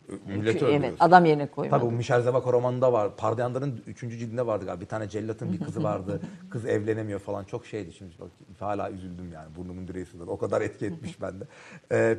[0.09, 0.83] Milleti öldürüyorsun.
[0.83, 1.79] evet adam yerine koymadı.
[1.79, 3.15] Tabii bu Michel Zevako romanında var.
[3.15, 3.99] Pardiyanların 3.
[3.99, 4.81] cildinde vardı galiba.
[4.81, 6.21] Bir tane cellatın bir kızı vardı.
[6.49, 7.43] Kız evlenemiyor falan.
[7.43, 8.11] Çok şeydi şimdi.
[8.19, 8.27] Bak,
[8.59, 9.55] hala üzüldüm yani.
[9.55, 10.31] Burnumun direği sızladı.
[10.31, 11.43] O kadar etki etmiş bende.
[11.91, 12.17] Ee,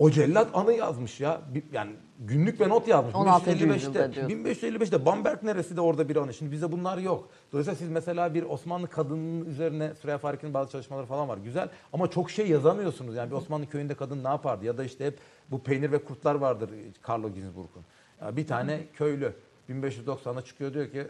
[0.00, 1.40] o cellat anı yazmış ya.
[1.54, 3.14] Bir- Yani günlük ve not yazmış.
[3.14, 3.50] 16.
[3.50, 3.74] 1555'te.
[3.74, 4.44] yüzyılda diyorsun.
[4.44, 6.34] 1555'te Bamberg neresi de orada bir anı.
[6.34, 7.28] Şimdi bize bunlar yok.
[7.52, 11.38] Dolayısıyla siz mesela bir Osmanlı kadının üzerine Süreyya Farik'in bazı çalışmaları falan var.
[11.38, 13.14] Güzel ama çok şey yazamıyorsunuz.
[13.16, 14.64] Yani bir Osmanlı köyünde kadın ne yapardı?
[14.64, 15.18] Ya da işte hep
[15.50, 16.70] bu peynir ve kurtlar vardır
[17.08, 17.82] Carlo Ginzburg'un.
[18.20, 19.32] Ya bir tane köylü
[19.70, 21.06] 1590'da çıkıyor diyor ki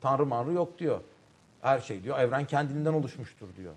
[0.00, 1.00] Tanrı manrı yok diyor.
[1.60, 3.72] Her şey diyor evren kendiliğinden oluşmuştur diyor.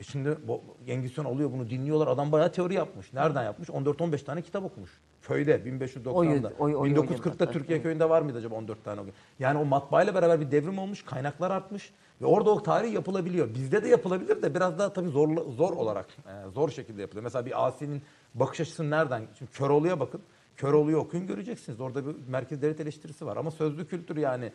[0.00, 2.06] E şimdi bu, Genghis Han oluyor bunu dinliyorlar.
[2.08, 3.12] Adam bayağı teori yapmış.
[3.12, 3.68] Nereden yapmış?
[3.68, 4.90] 14-15 tane kitap okumuş.
[5.22, 6.10] Köyde 1590'da.
[6.10, 9.00] O yüz- o- o- o 1940'ta yılda, Türkiye köyünde var mıydı acaba 14 tane?
[9.38, 11.02] Yani o matbaayla beraber bir devrim olmuş.
[11.04, 11.92] Kaynaklar artmış.
[12.22, 13.54] Ve orada o tarih yapılabiliyor.
[13.54, 17.24] Bizde de yapılabilir de biraz daha tabii zor, zor olarak, e, zor şekilde yapılıyor.
[17.24, 18.02] Mesela bir Asi'nin
[18.34, 19.22] bakış açısı nereden?
[19.38, 20.20] Şimdi Köroğlu'ya bakın.
[20.56, 21.80] Köroğlu'yu okuyun göreceksiniz.
[21.80, 23.36] Orada bir merkez devlet eleştirisi var.
[23.36, 24.52] Ama sözlü kültür yani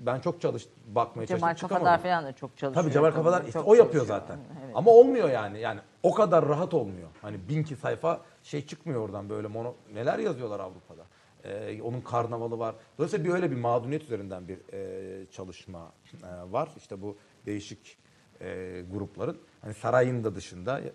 [0.00, 1.68] ben çok çalıştım, bakmaya Cemal çalıştım.
[1.68, 2.02] Kafadar çıkamadım.
[2.02, 2.84] falan da çok çalışıyor.
[2.84, 4.38] Tabii Cemal Kafadar işte o yapıyor zaten.
[4.64, 4.72] Evet.
[4.76, 5.60] Ama olmuyor yani.
[5.60, 7.08] Yani o kadar rahat olmuyor.
[7.22, 11.02] Hani bin ki sayfa şey çıkmıyor oradan böyle mono neler yazıyorlar Avrupa'da.
[11.44, 12.74] Ee, onun karnavalı var.
[12.98, 16.68] Dolayısıyla bir öyle bir mağduniyet üzerinden bir e, çalışma e, var.
[16.76, 17.16] İşte bu
[17.46, 17.98] değişik
[18.40, 20.90] e, grupların hani sarayın da dışında e,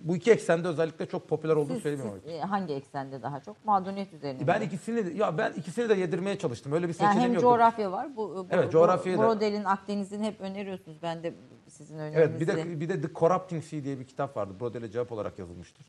[0.00, 2.20] bu iki eksende özellikle çok popüler olduğunu söylemiyorum.
[2.24, 3.64] siz, e, hangi eksende daha çok?
[3.64, 4.46] Mağduniyet üzerine mi?
[4.46, 6.72] Ben ikisini de, ya ben ikisini de yedirmeye çalıştım.
[6.72, 7.42] Öyle bir Yani seçeneğim hem yok.
[7.42, 8.16] coğrafya var.
[8.16, 10.98] Bu, bu, Evet, bu- coğrafyayı da- Brodel'in Akdeniz'in hep öneriyorsunuz.
[11.02, 11.34] Ben de
[11.68, 12.40] sizin Evet önerinizi.
[12.40, 14.52] bir de bir de The Corrupting Sea diye bir kitap vardı.
[14.60, 15.86] Brodel'e cevap olarak yazılmıştır.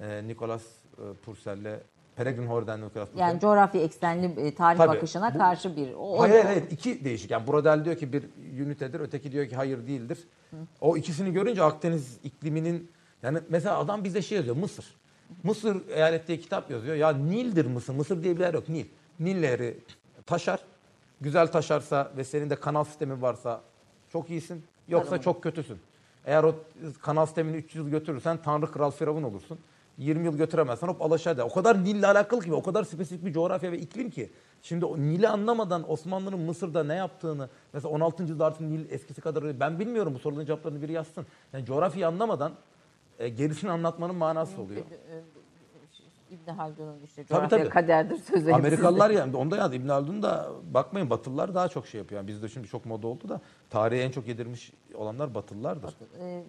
[0.00, 0.62] Ee, Nicolas
[0.98, 1.80] e, Purcell'le
[2.18, 3.18] Nicolas Purcell.
[3.18, 5.92] yani coğrafya eksenli e, tarih Tabii, bakışına bu- karşı bir.
[5.94, 7.30] O, o- Hayır hayır hayır, iki değişik.
[7.30, 8.24] Yani Brodel diyor ki bir
[8.58, 10.18] ünitedir, öteki diyor ki hayır değildir.
[10.80, 12.90] O ikisini görünce Akdeniz ikliminin
[13.22, 14.94] yani mesela adam bize şey yazıyor Mısır.
[15.42, 16.96] Mısır eyalet diye kitap yazıyor.
[16.96, 17.94] Ya Nil'dir Mısır.
[17.94, 18.68] Mısır diye bir yer yok.
[18.68, 18.86] Nil.
[19.20, 19.78] Nil nehri
[20.26, 20.60] taşar.
[21.20, 23.60] Güzel taşarsa ve senin de kanal sistemin varsa
[24.12, 24.64] çok iyisin.
[24.88, 25.22] Yoksa Tarım.
[25.22, 25.78] çok kötüsün.
[26.26, 26.54] Eğer o
[27.02, 29.58] kanal sistemini 300 yıl götürürsen Tanrı Kral Firavun olursun.
[29.98, 31.46] 20 yıl götüremezsen hop alaşağı da.
[31.46, 34.32] O kadar Nil'le alakalı ki o kadar spesifik bir coğrafya ve iklim ki.
[34.62, 38.22] Şimdi o Nil'i anlamadan Osmanlı'nın Mısır'da ne yaptığını mesela 16.
[38.22, 41.26] yüzyılda artık Nil eskisi kadar ben bilmiyorum bu soruların cevaplarını biri yazsın.
[41.52, 42.52] Yani coğrafyayı anlamadan
[43.18, 44.82] e, gerisini anlatmanın manası oluyor.
[46.30, 47.68] İbn Haldun'un işte Tabii, coğrafya tabii.
[47.68, 48.52] kaderdir sözü.
[48.52, 49.76] Amerikalılar yani onda yazdı.
[49.76, 52.20] İbn Haldun da bakmayın Batılılar daha çok şey yapıyor.
[52.20, 53.40] Yani bizde şimdi çok moda oldu da
[53.70, 55.94] tarihe en çok yedirmiş olanlar Batılılardır.
[56.20, 56.44] Ee,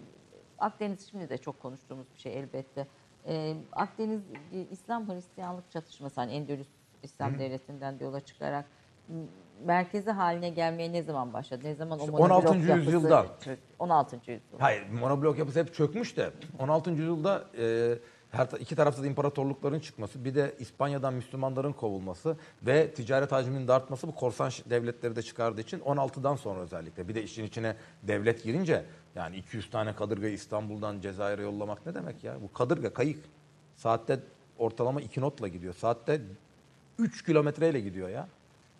[0.58, 2.86] Akdeniz şimdi de çok konuştuğumuz bir şey elbette.
[3.28, 4.20] Ee, Akdeniz
[4.52, 6.68] bir İslam Hristiyanlık çatışması hani Endülüs
[7.02, 8.64] İslam devletinden de yola çıkarak
[9.64, 11.60] merkezi haline gelmeye ne zaman başladı?
[11.64, 12.58] Ne zaman İşte o monoblok 16.
[12.68, 13.26] yapısı yüzyılda.
[13.44, 14.16] çök- 16.
[14.16, 14.58] yüzyıl.
[14.58, 16.90] Hayır monoblok yapısı hep çökmüş de 16.
[16.90, 17.94] yüzyılda e,
[18.30, 23.72] her iki tarafta da imparatorlukların çıkması, bir de İspanya'dan Müslümanların kovulması ve ticaret hacminin de
[23.72, 27.08] artması bu korsan devletleri de çıkardığı için 16'dan sonra özellikle.
[27.08, 32.24] Bir de işin içine devlet girince yani 200 tane kadırgayı İstanbul'dan Cezayir'e yollamak ne demek
[32.24, 32.42] ya?
[32.42, 33.24] Bu kadırga kayık
[33.76, 34.20] saatte
[34.58, 35.74] ortalama 2 notla gidiyor.
[35.74, 36.20] Saatte
[36.98, 38.28] 3 kilometreyle gidiyor ya.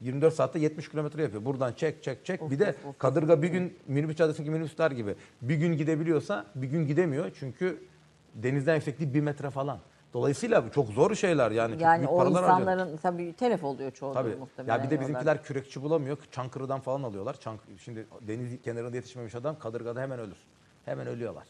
[0.00, 1.44] 24 saatte 70 kilometre yapıyor.
[1.44, 2.42] Buradan çek çek çek.
[2.42, 2.98] Of, bir de of, of.
[2.98, 7.30] kadırga bir gün minibüs caddesindeki minibüsler gibi bir gün gidebiliyorsa bir gün gidemiyor.
[7.40, 7.82] Çünkü
[8.42, 9.78] denizden yüksekliği bir metre falan.
[10.14, 11.72] Dolayısıyla çok zor şeyler yani.
[11.72, 12.60] Çok Yani büyük o paralar harcıyor.
[12.60, 14.36] insanların tabii telef oluyor çoğu Tabii.
[14.36, 14.74] muhtemelen.
[14.78, 15.08] Ya bir de yollarda.
[15.08, 16.18] bizimkiler kürekçi bulamıyor.
[16.30, 17.40] Çankırı'dan falan alıyorlar.
[17.40, 20.36] Çank şimdi deniz kenarında yetişmemiş adam kadırgada hemen ölür.
[20.84, 21.44] Hemen ölüyorlar.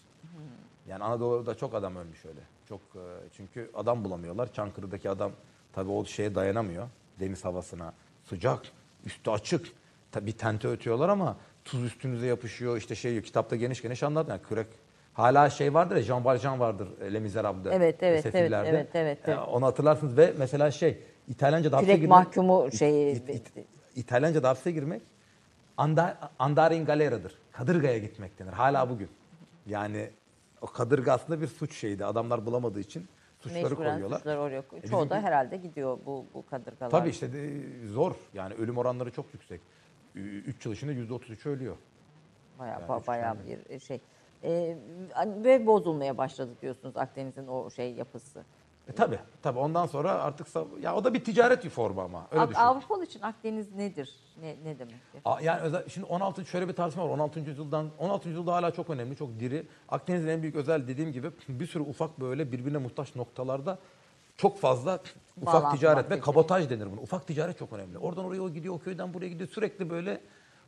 [0.89, 2.41] Yani Anadolu'da çok adam ölmüş öyle.
[2.69, 3.01] Çok e,
[3.37, 4.53] çünkü adam bulamıyorlar.
[4.53, 5.33] Çankırı'daki adam
[5.73, 6.89] tabii o şeye dayanamıyor.
[7.21, 7.93] Deniz havasına.
[8.25, 8.61] Sıcak,
[9.05, 9.67] üstü açık.
[10.13, 12.77] Tabii tente ötüyorlar ama tuz üstünüze yapışıyor.
[12.77, 14.67] İşte şey kitapta geniş geniş anlat yani kürek
[15.17, 17.71] Hala şey vardır ya Jean Valjean vardır e, Les Misérables'de.
[17.75, 18.69] Evet, evet, Sefillerde.
[18.69, 20.99] evet, evet, evet, E, Onu hatırlarsınız ve mesela şey
[21.29, 23.15] İtalyanca'da hapse girmek- mahkumu şeyi.
[23.17, 23.65] İt- it-
[23.95, 25.03] İtalyanca'da hapse girmek
[25.77, 27.39] anda, andare in galera'dır.
[27.53, 28.53] Kadırgaya gitmek denir.
[28.53, 29.09] Hala bugün.
[29.67, 30.11] Yani
[30.61, 32.05] o kadırga aslında bir suç şeydi.
[32.05, 33.09] Adamlar bulamadığı için
[33.41, 34.17] suçları Mecburen koyuyorlar.
[34.19, 36.91] suçlar oraya koy- E, Çoğu da herhalde gidiyor bu, bu kadırgalar.
[36.91, 37.51] Tabii işte de,
[37.87, 38.15] zor.
[38.35, 39.61] Yani ölüm oranları çok yüksek.
[40.15, 41.77] 3 yıl içinde %33 ölüyor.
[42.59, 43.37] Bayağı, Yani bayağı
[43.71, 44.01] bir şey.
[44.45, 44.77] Ee,
[45.45, 48.45] ve bozulmaya başladı diyorsunuz Akdeniz'in o şey yapısı.
[48.89, 49.19] E, tabii.
[49.43, 50.47] Tabii ondan sonra artık
[50.81, 52.27] ya o da bir ticaret formu ama.
[52.31, 52.61] Öyle düşün.
[52.61, 54.15] Avrupalı için Akdeniz nedir?
[54.41, 55.21] Ne, ne demektir?
[55.25, 57.11] A- Yani özel, şimdi 16 şöyle bir tartışma var.
[57.11, 57.41] 16.
[57.41, 58.29] yüzyıldan 16.
[58.29, 59.67] yüzyılda hala çok önemli, çok diri.
[59.89, 63.79] Akdeniz'in en büyük özel dediğim gibi bir sürü ufak böyle birbirine muhtaç noktalarda
[64.37, 64.95] çok fazla
[65.43, 67.01] ufak Bağlantı ticaret ve kabotaj denir bunu.
[67.01, 67.99] Ufak ticaret çok önemli.
[67.99, 69.49] Oradan oraya o gidiyor, o köyden buraya gidiyor.
[69.51, 70.21] Sürekli böyle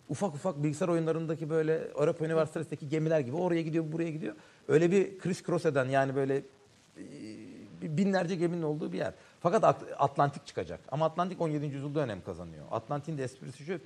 [0.08, 4.34] ufak ufak bilgisayar oyunlarındaki böyle Europa Üniversitesi'ndeki gemiler gibi oraya gidiyor, buraya gidiyor.
[4.68, 9.14] Öyle bir criss cross eden yani böyle e, binlerce geminin olduğu bir yer.
[9.40, 10.80] Fakat At- Atlantik çıkacak.
[10.88, 11.66] Ama Atlantik 17.
[11.66, 12.64] yüzyılda önem kazanıyor.
[12.70, 13.80] Atlantik'in de esprisi şu,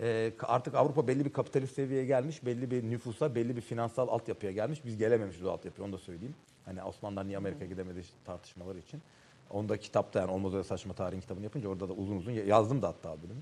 [0.00, 4.52] e, artık Avrupa belli bir kapitalist seviyeye gelmiş, belli bir nüfusa, belli bir finansal altyapıya
[4.52, 4.84] gelmiş.
[4.84, 6.34] Biz gelememişiz o altyapıya, onu da söyleyeyim.
[6.64, 9.02] Hani Osmanlılar niye Amerika'ya gidemedi tartışmaları için.
[9.50, 12.82] Onu da kitapta yani Olmaz Öyle Saçma Tarihin kitabını yapınca orada da uzun uzun yazdım
[12.82, 13.40] da hatta bölümü.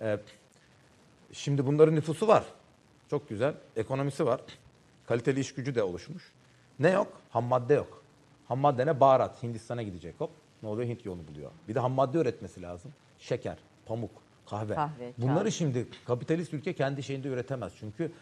[0.00, 0.18] E,
[1.32, 2.44] şimdi bunların nüfusu var.
[3.10, 3.54] Çok güzel.
[3.76, 4.40] Ekonomisi var.
[5.06, 6.32] Kaliteli iş gücü de oluşmuş.
[6.78, 7.20] Ne yok?
[7.30, 8.02] Ham madde yok.
[8.48, 9.00] Ham madde ne?
[9.00, 9.42] Baharat.
[9.42, 10.30] Hindistan'a gidecek hop.
[10.62, 10.88] Ne oluyor?
[10.88, 11.50] Hint yolunu buluyor.
[11.68, 12.92] Bir de ham madde üretmesi lazım.
[13.18, 14.10] Şeker, pamuk,
[14.46, 14.74] kahve.
[14.74, 15.52] Kahve, Bunları kağıt.
[15.52, 17.72] şimdi kapitalist ülke kendi şeyinde üretemez.
[17.78, 18.12] Çünkü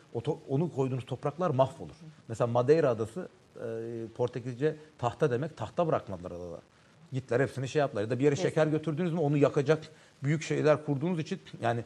[0.48, 1.96] onu koyduğunuz topraklar mahvolur.
[2.28, 5.56] Mesela Madeira adası e, Portekizce tahta demek.
[5.56, 6.60] Tahta bırakmadılar adada.
[7.12, 8.02] Gittiler hepsini şey yaptılar.
[8.02, 9.88] Ya da bir yere şeker götürdünüz mü onu yakacak
[10.22, 11.84] büyük şeyler kurduğunuz için yani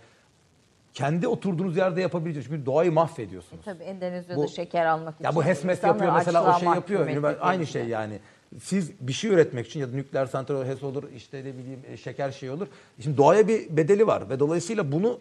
[0.94, 2.50] kendi oturduğunuz yerde yapabileceğiniz.
[2.50, 3.64] Çünkü doğayı mahvediyorsunuz.
[3.64, 5.24] Tabii Endonezya'da Bu- şeker almak için.
[5.24, 7.00] Ya bu HESMES yapıyor mesela o şey yapıyor.
[7.00, 7.90] mahkum Ünivers- Aynı şey için.
[7.92, 8.18] yani.
[8.62, 11.96] Siz bir şey üretmek için ya da nükleer santral HES olur, işte ne bileyim e,
[11.96, 12.66] şeker şey olur.
[13.00, 15.20] Şimdi doğaya bir bedeli var ve dolayısıyla bunu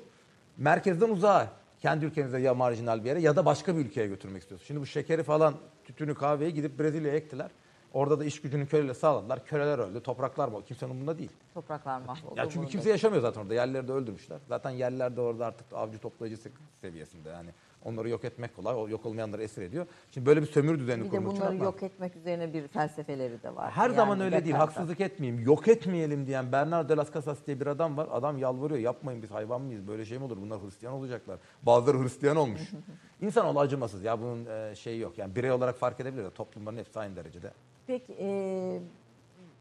[0.58, 1.48] merkezden uzağa
[1.82, 4.68] kendi ülkenizde ya marjinal bir yere ya da başka bir ülkeye götürmek istiyorsunuz.
[4.68, 5.54] Şimdi bu şekeri falan,
[5.86, 7.50] tütünü, kahveyi gidip Brezilya'ya ektiler.
[7.94, 9.46] Orada da iş gücünü köleyle sağladılar.
[9.46, 10.66] Köleler öldü, topraklar mı?
[10.66, 11.32] Kimsenin umurunda değil.
[11.54, 12.34] Topraklar mahvoldu.
[12.38, 13.54] Ya çünkü kimse yaşamıyor zaten orada.
[13.54, 14.38] Yerleri de öldürmüşler.
[14.48, 16.42] Zaten yerler de orada artık avcı toplayıcı
[16.82, 17.50] seviyesinde yani.
[17.86, 18.76] Onları yok etmek kolay.
[18.76, 19.86] O yok olmayanları esir ediyor.
[20.12, 23.56] Şimdi böyle bir sömürü düzeni Bir de kurmak bunları yok etmek üzerine bir felsefeleri de
[23.56, 23.72] var.
[23.72, 24.56] her Yani zaman öyle değil.
[24.56, 25.44] Haksızlık etmeyeyim.
[25.46, 28.08] Yok etmeyelim diyen Bernard de las Casas diye bir adam var.
[28.12, 28.80] Adam yalvarıyor.
[28.80, 29.88] Yapmayın biz hayvan mıyız?
[29.88, 30.38] Böyle şey mi olur?
[30.42, 31.40] Bunlar Hristiyan olacaklar.
[31.64, 32.62] Bazıları Hristiyan olmuş.
[33.22, 34.04] İnsanoğlu acımasız.
[34.04, 35.18] Ya bunun e, şeyi yok.
[35.18, 36.24] Yani birey olarak fark edebilir.
[36.24, 37.52] de Toplumların hepsi aynı derecede.
[37.88, 38.80] Peki e,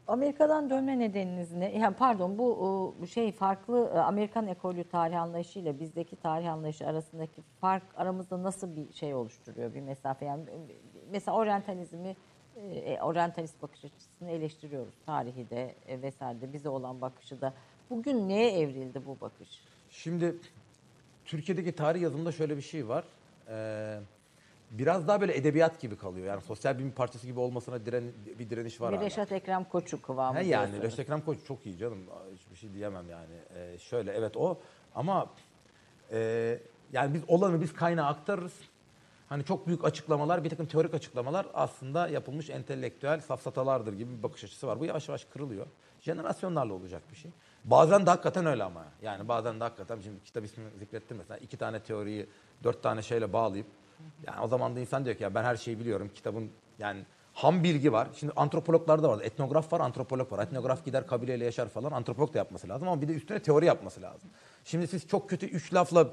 [0.07, 1.77] Amerika'dan dönme nedeniniz ne?
[1.77, 6.87] Yani pardon bu o, şey farklı e, Amerikan ekolü tarih anlayışı ile bizdeki tarih anlayışı
[6.87, 10.25] arasındaki fark aramızda nasıl bir şey oluşturuyor bir mesafe?
[10.25, 10.57] Yani e,
[11.11, 12.15] mesela oryantalizmi
[12.55, 17.53] e, oryantalist bakış açısını eleştiriyoruz tarihi de e, vesaire de bize olan bakışı da.
[17.89, 19.63] Bugün neye evrildi bu bakış?
[19.89, 20.35] Şimdi
[21.25, 23.03] Türkiye'deki tarih yazımında şöyle bir şey var.
[23.49, 23.99] Ee,
[24.73, 26.27] biraz daha böyle edebiyat gibi kalıyor.
[26.27, 28.03] Yani sosyal bilim parçası gibi olmasına diren,
[28.39, 28.91] bir direniş var.
[28.91, 29.05] Bir hala.
[29.05, 30.83] Reşat Ekrem Koçu kıvamı He yani diyorsunuz.
[30.83, 31.99] Reşit Ekrem Koç çok iyi canım.
[32.35, 33.35] Hiçbir şey diyemem yani.
[33.55, 34.59] Ee, şöyle evet o
[34.95, 35.29] ama
[36.11, 36.59] e,
[36.93, 38.53] yani biz olanı biz kaynağa aktarırız.
[39.29, 44.43] Hani çok büyük açıklamalar, bir takım teorik açıklamalar aslında yapılmış entelektüel safsatalardır gibi bir bakış
[44.43, 44.79] açısı var.
[44.79, 45.67] Bu yavaş yavaş kırılıyor.
[45.99, 47.31] Jenerasyonlarla olacak bir şey.
[47.63, 48.85] Bazen de hakikaten öyle ama.
[49.01, 52.29] Yani bazen de hakikaten şimdi kitap ismini zikrettim mesela iki tane teoriyi
[52.63, 53.67] dört tane şeyle bağlayıp
[54.27, 56.11] yani o zaman da insan diyor ki ya ben her şeyi biliyorum.
[56.15, 58.07] Kitabın yani ham bilgi var.
[58.15, 59.21] Şimdi antropologlarda var.
[59.21, 60.43] Etnograf var, antropolog var.
[60.43, 61.91] Etnograf gider kabileyle yaşar falan.
[61.91, 64.29] Antropolog da yapması lazım ama bir de üstüne teori yapması lazım.
[64.65, 66.11] Şimdi siz çok kötü üç lafla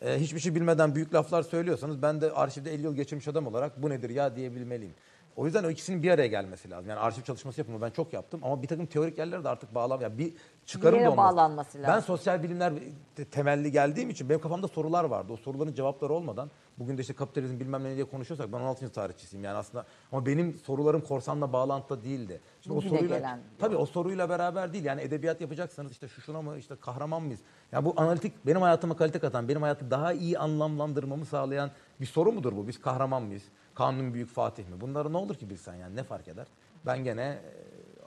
[0.00, 3.82] e, hiçbir şey bilmeden büyük laflar söylüyorsanız ben de arşivde 50 yıl geçirmiş adam olarak
[3.82, 4.94] bu nedir ya diyebilmeliyim.
[5.40, 6.90] O yüzden o ikisinin bir araya gelmesi lazım.
[6.90, 10.00] Yani arşiv çalışması yapımı ben çok yaptım ama bir takım teorik yerlere de artık bağlam
[10.00, 10.32] ya bir
[10.66, 11.36] çıkarım Bir da olmaz.
[11.36, 12.02] bağlanması Ben lazım.
[12.06, 12.72] sosyal bilimler
[13.16, 15.32] te- temelli geldiğim için benim kafamda sorular vardı.
[15.32, 18.92] O soruların cevapları olmadan bugün de işte kapitalizm bilmem ne diye konuşuyorsak ben 16.
[18.92, 22.40] tarihçisiyim yani aslında ama benim sorularım korsanla bağlantıda değildi.
[22.60, 23.40] Şimdi o soruyla gelen.
[23.58, 27.40] tabii o soruyla beraber değil yani edebiyat yapacaksanız işte şu şuna mı işte kahraman mıyız?
[27.72, 31.70] Yani bu analitik benim hayatıma kalite katan, benim hayatı daha iyi anlamlandırmamı sağlayan
[32.00, 32.68] bir soru mudur bu?
[32.68, 33.42] Biz kahraman mıyız?
[33.74, 34.80] Kanun büyük Fatih mi?
[34.80, 36.46] Bunları ne olur ki bilsen yani ne fark eder?
[36.86, 37.40] Ben gene e,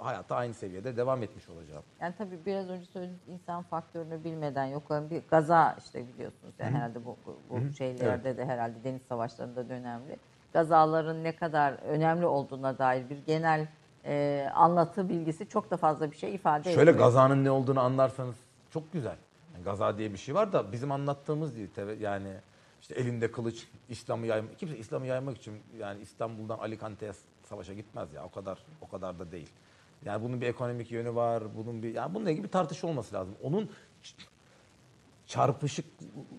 [0.04, 1.84] hayatta aynı seviyede devam etmiş olacağım.
[2.02, 6.54] Yani tabii biraz önce söylediğiniz insan faktörünü bilmeden yok olan bir gaza işte biliyorsunuz.
[6.60, 10.18] Yani herhalde bu, bu bu şeylerde de herhalde deniz savaşlarında da önemli.
[10.54, 13.68] Gazaların ne kadar önemli olduğuna dair bir genel
[14.06, 17.08] e, anlatı bilgisi çok da fazla bir şey ifade Şöyle etmiyor.
[17.08, 18.36] gazanın ne olduğunu anlarsanız
[18.70, 19.18] çok güzel.
[19.54, 21.70] Yani gaza diye bir şey var da bizim anlattığımız değil.
[22.00, 22.30] Yani
[22.84, 24.60] işte elinde kılıç, İslam'ı yaymak.
[24.60, 27.12] Kimse İslam'ı yaymak için yani İstanbul'dan Alicante'ye
[27.50, 28.26] savaşa gitmez ya.
[28.26, 29.50] O kadar o kadar da değil.
[30.06, 31.44] Yani bunun bir ekonomik yönü var.
[31.58, 33.36] Bunun bir yani bununla ilgili bir tartışma olması lazım.
[33.44, 33.70] Onun
[35.28, 35.86] çarpışık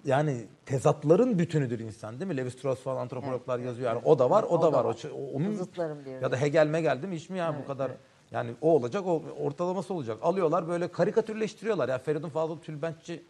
[0.05, 2.36] yani tezatların bütünüdür insan değil mi?
[2.36, 3.95] Levi Strauss falan antropologlar yazıyor.
[3.95, 4.84] Yani o da var, o da var.
[4.84, 7.16] O, ç- o- onun Zıtların bir ya da Hegel Megel değil mi?
[7.16, 7.90] Hiç mi ya bu kadar
[8.30, 10.18] yani o olacak, o ortalaması olacak.
[10.22, 11.88] Alıyorlar böyle karikatürleştiriyorlar.
[11.88, 13.22] Ya Feridun Fazıl Tülbentçi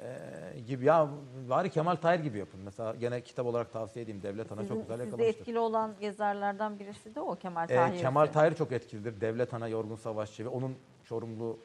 [0.00, 1.08] e, gibi ya
[1.50, 2.60] bari Kemal Tahir gibi yapın.
[2.64, 4.22] Mesela gene kitap olarak tavsiye edeyim.
[4.22, 5.40] Devlet Ana çok Sizin, güzel sizde yakalamıştır.
[5.40, 7.98] etkili olan yazarlardan birisi de o Kemal Ee, Tahir.
[8.00, 9.20] Kemal Tahir çok etkilidir.
[9.20, 10.74] Devlet Ana Yorgun Savaşçı ve onun
[11.04, 11.58] Çorumlu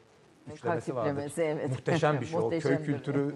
[0.54, 1.32] üçlemesi vardır.
[1.38, 1.70] Evet.
[1.70, 2.40] Muhteşem bir şey.
[2.40, 3.34] o köy kültürünü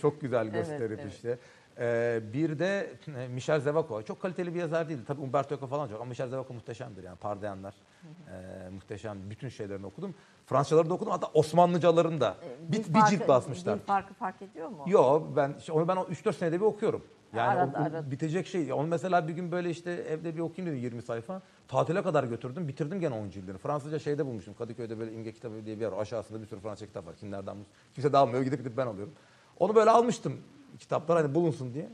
[0.00, 1.12] çok güzel Evet, gösterip evet.
[1.12, 1.38] işte.
[1.80, 4.02] Ee, bir de e, Michel Zevaco.
[4.02, 5.02] Çok kaliteli bir yazar değildi.
[5.06, 7.16] Tabii Umberto Eco falan çok ama Michel Zevaco muhteşemdir yani.
[7.16, 7.74] Pardayanlar.
[8.04, 9.30] e, muhteşem.
[9.30, 10.14] Bütün şeylerini okudum.
[10.46, 11.12] Fransızcalarını da okudum.
[11.12, 12.36] Hatta Osmanlıcalarını da.
[12.72, 13.78] Dil Bir, bir farkı- cilt basmışlar.
[13.78, 14.84] Dil farkı fark ediyor mu?
[14.86, 17.04] Yo ben onu ben 3-4 senede bir okuyorum.
[17.32, 18.10] Yani Arada, o- arada.
[18.10, 18.72] bitecek şey.
[18.72, 21.42] Onu mesela bir gün böyle işte evde bir okuyayım dedim 20 sayfa.
[21.68, 22.68] Tatile kadar götürdüm.
[22.68, 23.58] Bitirdim gene 10 cildini.
[23.58, 24.54] Fransızca şeyde bulmuştum.
[24.58, 25.92] Kadıköy'de böyle imge kitabı diye bir yer.
[25.92, 27.16] Aşağısında bir sürü Fransızca kitap var.
[27.16, 27.68] Kimlerden bulmuş.
[27.94, 28.42] Kimse de almıyor.
[28.42, 29.12] Gidip gidip ben alıyorum.
[29.58, 30.40] Onu böyle almıştım
[30.78, 31.88] kitaplar hani bulunsun diye.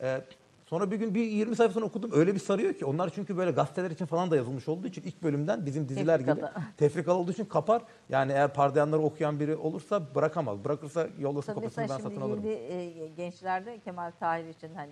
[0.00, 0.20] Ee,
[0.66, 2.10] sonra bir gün bir 20 sayfasını okudum.
[2.14, 2.84] Öyle bir sarıyor ki.
[2.84, 6.26] Onlar çünkü böyle gazeteler için falan da yazılmış olduğu için ilk bölümden bizim diziler gibi
[6.34, 6.62] Tefrikada.
[6.76, 7.82] tefrikalı olduğu için kapar.
[8.08, 10.64] Yani eğer pardayanları okuyan biri olursa bırakamaz.
[10.64, 12.44] Bırakırsa yollasın Tabii kopyasını ben satın şimdi alırım.
[12.44, 14.90] yeni e, gençlerde Kemal Tahir için hani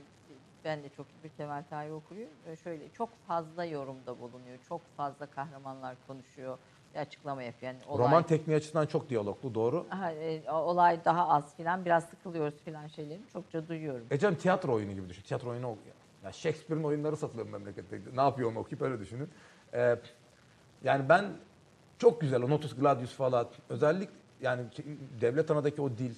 [0.65, 2.33] ben de çok bir Kemal Tahir okuyorum.
[2.47, 4.59] E, Şöyle çok fazla yorumda bulunuyor.
[4.69, 6.59] Çok fazla kahramanlar konuşuyor.
[6.97, 7.73] Açıklama yapıyor.
[7.73, 9.87] Yani olay, Roman tekniği açısından çok diyaloglu doğru.
[9.91, 11.85] Aha, e, olay daha az filan.
[11.85, 14.07] Biraz sıkılıyoruz filan şeylerini çokça duyuyorum.
[14.11, 15.23] E canım tiyatro oyunu gibi düşün.
[15.23, 15.95] Tiyatro oyunu okuyor.
[16.25, 18.01] Ya Shakespeare'in oyunları satılıyor memlekette.
[18.15, 19.29] Ne yapıyor onu okuyup öyle düşünün.
[19.75, 19.97] Ee,
[20.85, 21.25] yani ben
[21.99, 23.47] çok güzel o Notus Gladius falan.
[23.69, 24.09] Özellik
[24.41, 24.63] yani
[25.21, 26.15] devlet anadaki o dil.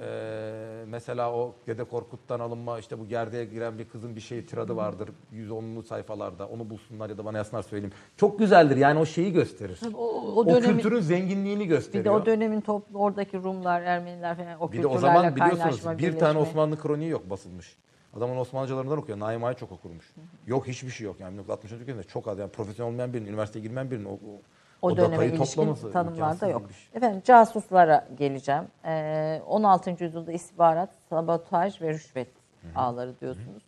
[0.00, 4.76] Ee, mesela o Dede Korkut'tan alınma işte bu gerdeğe giren bir kızın bir şeyi tiradı
[4.76, 7.94] vardır 110'lu sayfalarda onu bulsunlar ya da bana yazsınlar söyleyeyim.
[8.16, 9.80] Çok güzeldir yani o şeyi gösterir.
[9.94, 12.04] O, o O, dönemin, kültürün zenginliğini gösteriyor.
[12.04, 15.76] bir de o dönemin toplu oradaki Rumlar, Ermeniler falan o Bir de o zaman biliyorsunuz
[15.76, 16.38] bir tane birleşme.
[16.38, 17.76] Osmanlı kroniği yok basılmış.
[18.16, 19.18] Adamın Osmanlıcalarından okuyor.
[19.18, 20.14] Naim Ay çok okurmuş.
[20.46, 21.20] Yok hiçbir şey yok.
[21.20, 22.38] Yani 1960 ülkesinde çok az.
[22.38, 24.40] Yani profesyonel olmayan birinin, üniversiteye girmeyen birinin o, o,
[24.82, 26.62] o, o döneme ilişkin tanımlarda imkansız yok.
[26.62, 26.98] şey.
[26.98, 28.64] Efendim casuslara geleceğim.
[28.84, 30.04] Ee, 16.
[30.04, 32.28] yüzyılda istihbarat, sabotaj ve rüşvet
[32.74, 33.62] ağları diyorsunuz.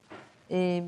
[0.50, 0.84] Ee,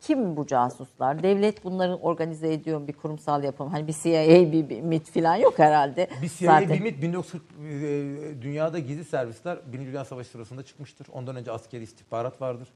[0.00, 1.22] kim bu casuslar?
[1.22, 2.88] Devlet bunları organize ediyor mu?
[2.88, 3.68] Bir kurumsal yapım.
[3.70, 6.08] Hani bir CIA, bir, bir MIT falan yok herhalde.
[6.22, 6.68] Bir CIA, Zaten.
[6.70, 11.06] bir MIT 1940 e, dünyada gizli servisler Birinci Dünya Savaşı sırasında çıkmıştır.
[11.12, 12.68] Ondan önce askeri istihbarat vardır.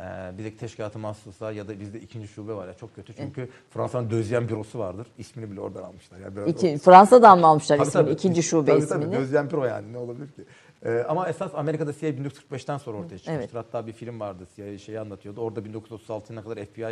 [0.00, 3.14] Ee, bizdeki teşkilatı mahsuslar ya da bizde ikinci şube var ya çok kötü.
[3.14, 5.06] Çünkü Fransa'nın Dözyen bürosu vardır.
[5.18, 6.18] İsmini bile oradan almışlar.
[6.18, 8.04] Yani biraz İki, Fransa'dan mı almışlar Tabii, ismini?
[8.04, 8.14] tabii.
[8.14, 9.04] ikinci şube tabii, ismini.
[9.04, 10.44] Tabii Gözlem Pro yani ne olabilir ki?
[10.84, 13.32] Ee, ama esas Amerika'da CIA 1945'ten sonra ortaya çıkmıştır.
[13.32, 13.54] Evet.
[13.54, 15.40] Hatta bir film vardı CIA şeyi anlatıyordu.
[15.40, 16.82] Orada 1936'ya kadar FBI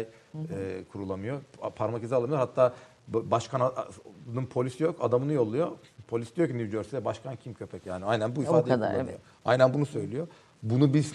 [0.50, 1.40] e, kurulamıyor.
[1.62, 2.38] Pa- Parmak izi alamıyor.
[2.38, 2.74] Hatta
[3.08, 5.68] başkanın polisi yok adamını yolluyor.
[6.08, 8.04] Polis diyor ki New Jersey'de başkan kim köpek yani.
[8.04, 9.04] Aynen bu O ifadeyi kadar, kullanıyor.
[9.10, 9.20] evet.
[9.44, 10.26] Aynen bunu söylüyor.
[10.62, 11.12] Bunu biz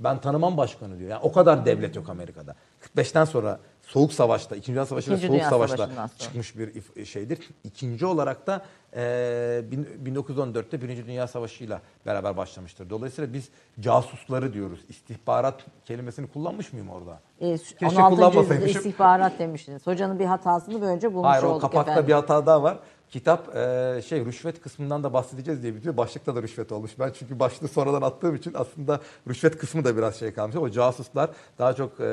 [0.00, 1.10] Ben tanımam başkanı diyor.
[1.10, 2.54] Yani o kadar devlet yok Amerika'da.
[2.96, 7.38] 45'ten sonra Soğuk Savaş'ta, İkinci Dünya Savaşı ve İkinci Soğuk Dünya Savaş'ta çıkmış bir şeydir.
[7.64, 8.62] İkinci olarak da
[8.96, 12.90] e, bin- 1914'te Birinci Dünya Savaşı'yla beraber başlamıştır.
[12.90, 13.48] Dolayısıyla biz
[13.80, 14.80] casusları diyoruz.
[14.88, 17.20] İstihbarat kelimesini kullanmış mıyım orada?
[17.40, 18.38] E, Keşke 16.
[18.38, 19.86] yüzyılda istihbarat demiştiniz.
[19.86, 22.08] Hocanın bir hatasını böylece bulmuş Hayır o olduk kapakta efendim.
[22.08, 22.78] bir hata daha var.
[23.12, 25.96] Kitap e, şey rüşvet kısmından da bahsedeceğiz diye bitiyor.
[25.96, 26.90] Başlıkta da rüşvet olmuş.
[26.98, 30.56] Ben çünkü başlığı sonradan attığım için aslında rüşvet kısmı da biraz şey kalmış.
[30.56, 32.04] O casuslar daha çok e,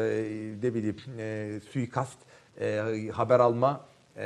[0.64, 2.18] ne bileyim e, suikast,
[2.62, 3.82] e, haber alma
[4.18, 4.26] e,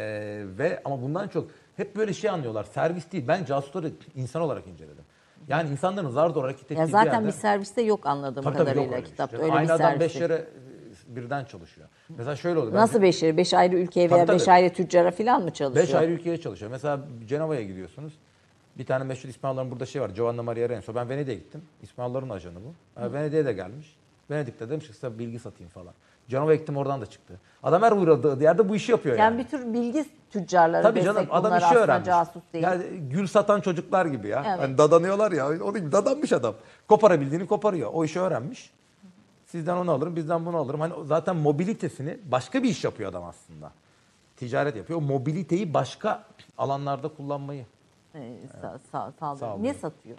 [0.58, 1.48] ve ama bundan çok
[1.78, 2.64] hep böyle şey anlıyorlar.
[2.64, 3.28] Servis değil.
[3.28, 5.04] Ben casusları insan olarak inceledim.
[5.48, 7.28] Yani insanların zar zor hareket ettiği Ya bir zaten yerde...
[7.28, 9.38] bir serviste yok anladığım Tabii tabii yok kadarıyla öyle bir kitapta.
[9.38, 9.46] şey.
[9.46, 10.48] Öyle Aynı bir adam beş yere
[11.16, 11.88] birden çalışıyor.
[12.10, 12.62] Mesela şöyle.
[12.66, 13.38] Ben- Nasıl beş yere?
[13.38, 14.36] Beş ayrı ülkeye veya tabii.
[14.40, 15.88] beş ayrı tüccara falan mı çalışıyor?
[15.88, 16.72] Beş ayrı ülkeye çalışıyor.
[16.72, 18.14] Mesela Cenova'ya gidiyorsunuz.
[18.78, 20.10] Bir tane meşhur İspanyolların burada şey var.
[20.10, 20.96] Giovanna Maria Renzo.
[20.96, 21.62] Ben Venedik'e gittim.
[21.82, 23.00] İspanyolların ajanı bu.
[23.02, 23.96] Ha, Venedik'e de gelmiş.
[24.32, 25.94] Venedik'te demiş ki size bilgi satayım falan.
[26.28, 27.40] Cenova'ya gittim oradan da çıktı.
[27.64, 29.24] Adam her uğradığı yerde bu işi yapıyor yani.
[29.34, 32.06] Yani bir tür bilgi tüccarları Tabii canım adam işi öğrenmiş.
[32.06, 32.64] casus değil.
[32.64, 34.44] Yani gül satan çocuklar gibi ya.
[34.48, 34.60] Evet.
[34.60, 35.48] Hani dadanıyorlar ya.
[35.50, 36.56] O değil dadanmış adam.
[36.88, 37.90] Koparabildiğini koparıyor.
[37.94, 38.72] O işi öğrenmiş.
[39.54, 40.80] Sizden onu alırım, bizden bunu alırım.
[40.80, 43.72] Hani zaten mobilitesini başka bir iş yapıyor adam aslında.
[44.38, 45.00] Ticaret yapıyor.
[45.00, 46.24] O mobiliteyi başka
[46.58, 47.66] alanlarda kullanmayı.
[48.16, 48.18] Ee,
[48.62, 49.38] sa- sa- sağlıyor.
[49.38, 49.74] Sağlıyor.
[49.74, 50.18] Ne satıyor?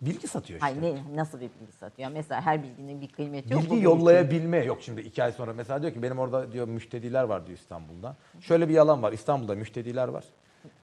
[0.00, 0.80] Bilgi satıyor işte.
[0.80, 2.10] Hayır ne, nasıl bir bilgi satıyor?
[2.10, 3.62] Mesela her bilginin bir kıymeti yok.
[3.62, 5.52] Bilgi yollayabilme yok şimdi iki ay sonra.
[5.52, 8.16] Mesela diyor ki benim orada diyor müştediler var diyor İstanbul'da.
[8.40, 9.12] Şöyle bir yalan var.
[9.12, 10.24] İstanbul'da müştediler var.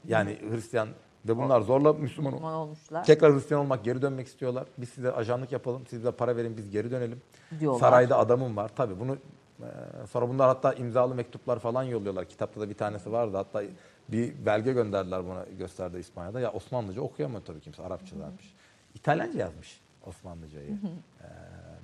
[0.08, 0.90] Yani Hristiyan
[1.28, 3.04] ve bunlar zorla Müslüman Müslüman olmuşlar.
[3.04, 4.66] Tekrar Hristiyan olmak, geri dönmek istiyorlar.
[4.78, 7.22] Biz size ajanlık yapalım, siz bize para verin, biz geri dönelim.
[7.60, 7.80] Diyorlar.
[7.80, 8.72] Sarayda adamım var.
[8.76, 9.18] Tabii bunu
[9.62, 9.68] e,
[10.12, 12.26] sonra bunlar hatta imzalı mektuplar falan yolluyorlar.
[12.26, 13.38] Kitapta da bir tanesi vardı.
[13.38, 13.64] Hatta
[14.10, 16.40] bir belge gönderdiler buna gösterdi İspanya'da.
[16.40, 17.84] Ya Osmanlıca okuyamıyor tabii kimse.
[17.84, 18.54] Arapça yazmış.
[18.96, 20.70] İtalyanca yazmış Osmanlıcayı.
[20.70, 21.28] E,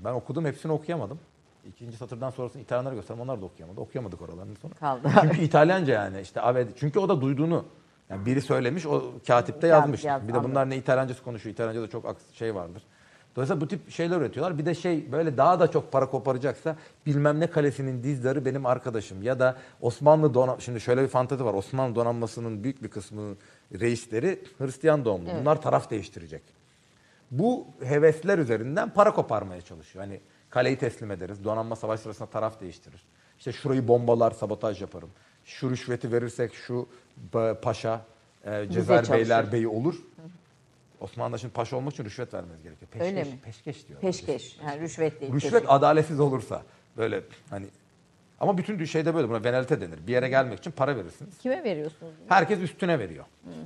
[0.05, 1.19] ben okudum hepsini okuyamadım.
[1.67, 3.23] İkinci satırdan sonrasını İtalyanlara gösterdim.
[3.23, 3.81] Onlar da okuyamadı.
[3.81, 4.73] Okuyamadık oralarını sonra.
[4.73, 5.07] Kaldı.
[5.21, 7.65] Çünkü İtalyanca yani işte Ave- çünkü o da duyduğunu
[8.09, 10.03] yani biri söylemiş o katipte yazmış.
[10.03, 10.69] yaz- bir de bunlar anladım.
[10.69, 11.53] ne İtalyancası konuşuyor.
[11.53, 12.83] İtalyanca'da çok şey vardır.
[13.35, 14.57] Dolayısıyla bu tip şeyler üretiyorlar.
[14.57, 19.23] Bir de şey böyle daha da çok para koparacaksa bilmem ne kalesinin dizleri benim arkadaşım
[19.23, 21.53] ya da Osmanlı donanma şimdi şöyle bir fantezi var.
[21.53, 23.37] Osmanlı donanmasının büyük bir kısmının
[23.79, 25.29] reisleri Hristiyan doğumlu.
[25.41, 26.41] Bunlar taraf değiştirecek.
[27.31, 30.05] Bu hevesler üzerinden para koparmaya çalışıyor.
[30.05, 31.43] Hani kaleyi teslim ederiz.
[31.43, 33.03] Donanma savaş sırasında taraf değiştirir.
[33.37, 35.09] İşte şurayı bombalar, sabotaj yaparım.
[35.49, 36.89] Şu rüşveti verirsek şu
[37.61, 38.05] paşa,
[38.45, 39.11] e, Cezayir.
[39.11, 39.95] Beyler Beyi olur.
[40.99, 42.91] Osmanlı'da şimdi paşa olmak için rüşvet vermeniz gerekiyor.
[42.91, 43.39] Peşkeş, Öyle mi?
[43.43, 43.99] Peşkeş diyor.
[43.99, 44.59] Peşkeş.
[44.65, 45.33] Yani rüşvet değil.
[45.33, 45.69] Rüşvet peşkeş.
[45.69, 46.63] adaletsiz olursa
[46.97, 47.65] böyle hani
[48.39, 50.07] ama bütün şeyde böyle buna venalite denir.
[50.07, 51.37] Bir yere gelmek için para verirsiniz.
[51.37, 52.13] Kime veriyorsunuz?
[52.27, 53.25] Herkes üstüne veriyor.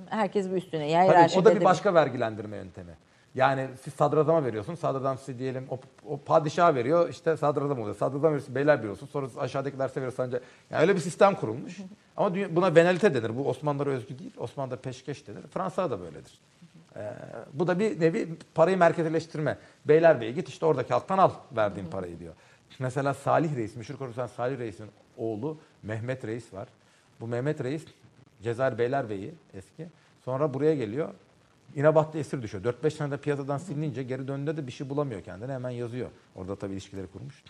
[0.10, 1.08] Herkes bir üstüne.
[1.08, 2.92] Tabii, o da bir başka vergilendirme yöntemi.
[3.36, 4.76] Yani siz sadrazama veriyorsun.
[4.76, 7.96] Sadrazam size diyelim o, o padişah veriyor işte sadrazam oluyor.
[7.96, 9.08] Sadrazam veriyorsun beyler veriyorsun.
[9.08, 10.40] Sonra aşağıdakiler size verir sanca.
[10.70, 11.78] Yani öyle bir sistem kurulmuş.
[12.18, 13.38] Ama buna venalite denir.
[13.38, 14.34] Bu Osmanlılara özgü değil.
[14.38, 15.42] Osmanlı'da peşkeş denir.
[15.54, 16.40] Fransa'da da böyledir.
[16.96, 17.14] Ee,
[17.54, 19.58] bu da bir nevi parayı merkezileştirme.
[19.86, 22.34] Beylerbeyi git işte oradaki halktan al verdiğin parayı diyor.
[22.80, 26.68] Mesela Salih Reis, meşhur konuşan Salih Reis'in oğlu Mehmet Reis var.
[27.22, 27.86] Bu Mehmet Reis
[28.44, 29.88] Cezayir Beylerbeyi eski.
[30.26, 31.10] Sonra buraya geliyor.
[31.76, 32.64] İnabat'ta esir düşüyor.
[32.64, 35.54] 4-5 senede piyasadan silinince geri döndüğünde de bir şey bulamıyor kendine.
[35.54, 36.10] Hemen yazıyor.
[36.36, 37.44] Orada tabii ilişkileri kurmuş.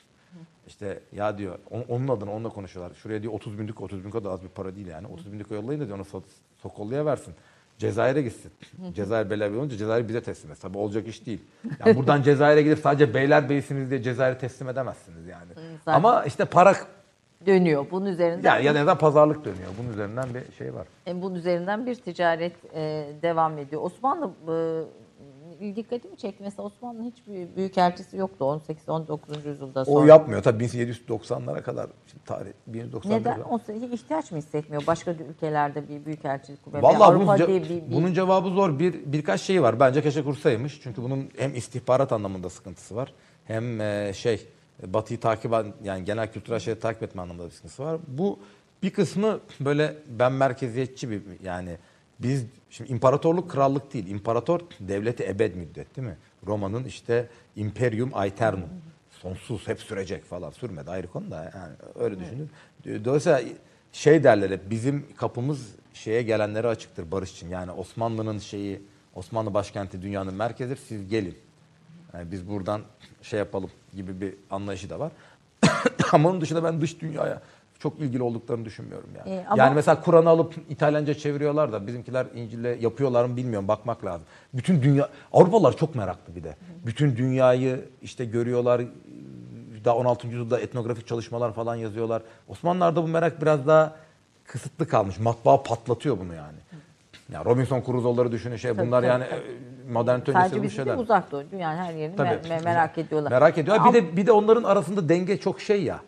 [0.68, 2.96] İşte ya diyor on- onun adına onunla konuşuyorlar.
[2.96, 5.08] Şuraya diyor 30 binlik 30 bin da az bir para değil yani.
[5.08, 6.22] 30 binlik yollayın da diyor onu so-
[6.62, 7.34] Sokollu'ya versin.
[7.78, 8.52] Cezayir'e gitsin.
[8.94, 10.62] Cezayir Beylerbeyi olunca Cezayir bize teslim et.
[10.62, 11.42] Tabii olacak iş değil.
[11.80, 15.52] Yani buradan Cezayir'e gidip sadece Beylerbeyi'siniz diye Cezayir'e teslim edemezsiniz yani.
[15.86, 16.76] zaten- Ama işte para
[17.46, 17.86] dönüyor.
[17.92, 19.70] Bunun üzerinden yani ya neden pazarlık dönüyor.
[19.80, 20.88] Bunun üzerinden bir şey var.
[21.08, 23.82] E, bunun üzerinden bir ticaret e, devam ediyor.
[23.82, 24.32] Osmanlı
[25.62, 26.44] e, dikkatimi çekti.
[26.44, 28.46] Mesela Osmanlı'nın hiçbir büyükelçisi yoktu
[28.88, 29.48] 18-19.
[29.48, 29.98] yüzyılda sonra.
[29.98, 33.40] O yapmıyor tabii 1790'lara kadar şimdi tarih 1790'lara Neden?
[33.42, 33.60] O
[33.94, 34.88] ihtiyaç mı hissetmiyor?
[34.88, 36.82] Başka ülkelerde bir büyükelçilik kurmaya.
[36.82, 38.80] Vallahi bunun, ce- bir, bir- bunun cevabı zor.
[38.80, 39.80] Bir birkaç şey var.
[39.80, 40.82] Bence keşke kursaymış.
[40.84, 43.14] Çünkü bunun hem istihbarat anlamında sıkıntısı var.
[43.46, 44.48] Hem e, şey
[44.84, 45.52] Batı'yı takip
[45.84, 48.00] yani genel kültürel şeyleri takip etme anlamında bir sıkıntısı var.
[48.08, 48.40] Bu
[48.84, 51.78] bir kısmı böyle ben merkeziyetçi bir yani
[52.20, 54.08] biz şimdi imparatorluk krallık değil.
[54.08, 56.18] İmparator devleti ebed müddet değil mi?
[56.48, 58.70] Roma'nın işte imperium aeternum.
[59.12, 60.52] Sonsuz hep sürecek falan.
[60.52, 62.50] Sürmedi ayrı konu da yani öyle düşünün.
[63.06, 63.42] Dolayısıyla
[63.92, 67.50] şey derler hep bizim kapımız şeye gelenlere açıktır barış için.
[67.50, 68.82] Yani Osmanlı'nın şeyi
[69.16, 70.80] Osmanlı başkenti dünyanın merkezidir.
[70.88, 71.38] Siz gelin.
[72.14, 72.82] Yani biz buradan
[73.22, 75.12] şey yapalım gibi bir anlayışı da var.
[76.12, 77.42] Ama onun dışında ben dış dünyaya
[77.80, 79.30] çok ilgili olduklarını düşünmüyorum yani.
[79.40, 84.06] E, ama- Yani mesela Kur'an'ı alıp İtalyanca çeviriyorlar da bizimkiler İncil'le yapıyorlar mı bilmiyorum bakmak
[84.06, 84.26] lazım.
[84.54, 86.56] Bütün dünya Avrupalılar çok meraklı bir de.
[86.86, 88.82] Bütün dünyayı işte görüyorlar.
[89.86, 90.28] Daha 16.
[90.28, 92.22] yüzyılda etnografik çalışmalar falan yazıyorlar.
[92.48, 93.96] Osmanlılar'da bu merak biraz daha
[94.46, 95.20] kısıtlı kalmış.
[95.20, 96.58] Matbaa patlatıyor bunu yani.
[97.32, 99.42] Ya Robinson Crusoe'ları düşünün şey bunlar tabii, yani tabii.
[99.90, 100.86] E, modernite Sadece bizim şeyler.
[100.94, 101.44] değil uzak doğu.
[101.52, 102.28] Dünyanın her yerini Tabii.
[102.30, 103.32] me- me- merak ediyorlar.
[103.32, 103.78] Merak ediyor.
[103.80, 106.00] Ama- Bir de bir de onların arasında denge çok şey ya.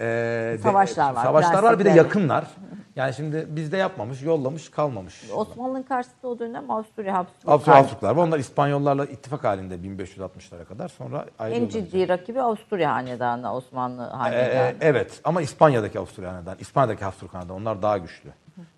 [0.00, 2.04] Ee, de- Savaşlar var, Savaşlar var bir de prensipler.
[2.04, 2.44] yakınlar.
[3.00, 5.24] Yani şimdi bizde yapmamış, yollamış, kalmamış.
[5.34, 7.48] Osmanlı'nın karşısında o dönem Avusturya Habsburg.
[7.52, 8.26] Avusturya Habsburglar var.
[8.26, 11.70] Onlar İspanyollarla ittifak halinde 1560'lara kadar sonra En ayrılıyorlar.
[11.70, 14.74] ciddi rakibi Avusturya hanedanı, Osmanlı Ee, hanedanı.
[14.80, 18.30] evet ama İspanya'daki Avusturya Hanedan, İspanya'daki Habsburg Hanedan onlar daha güçlü.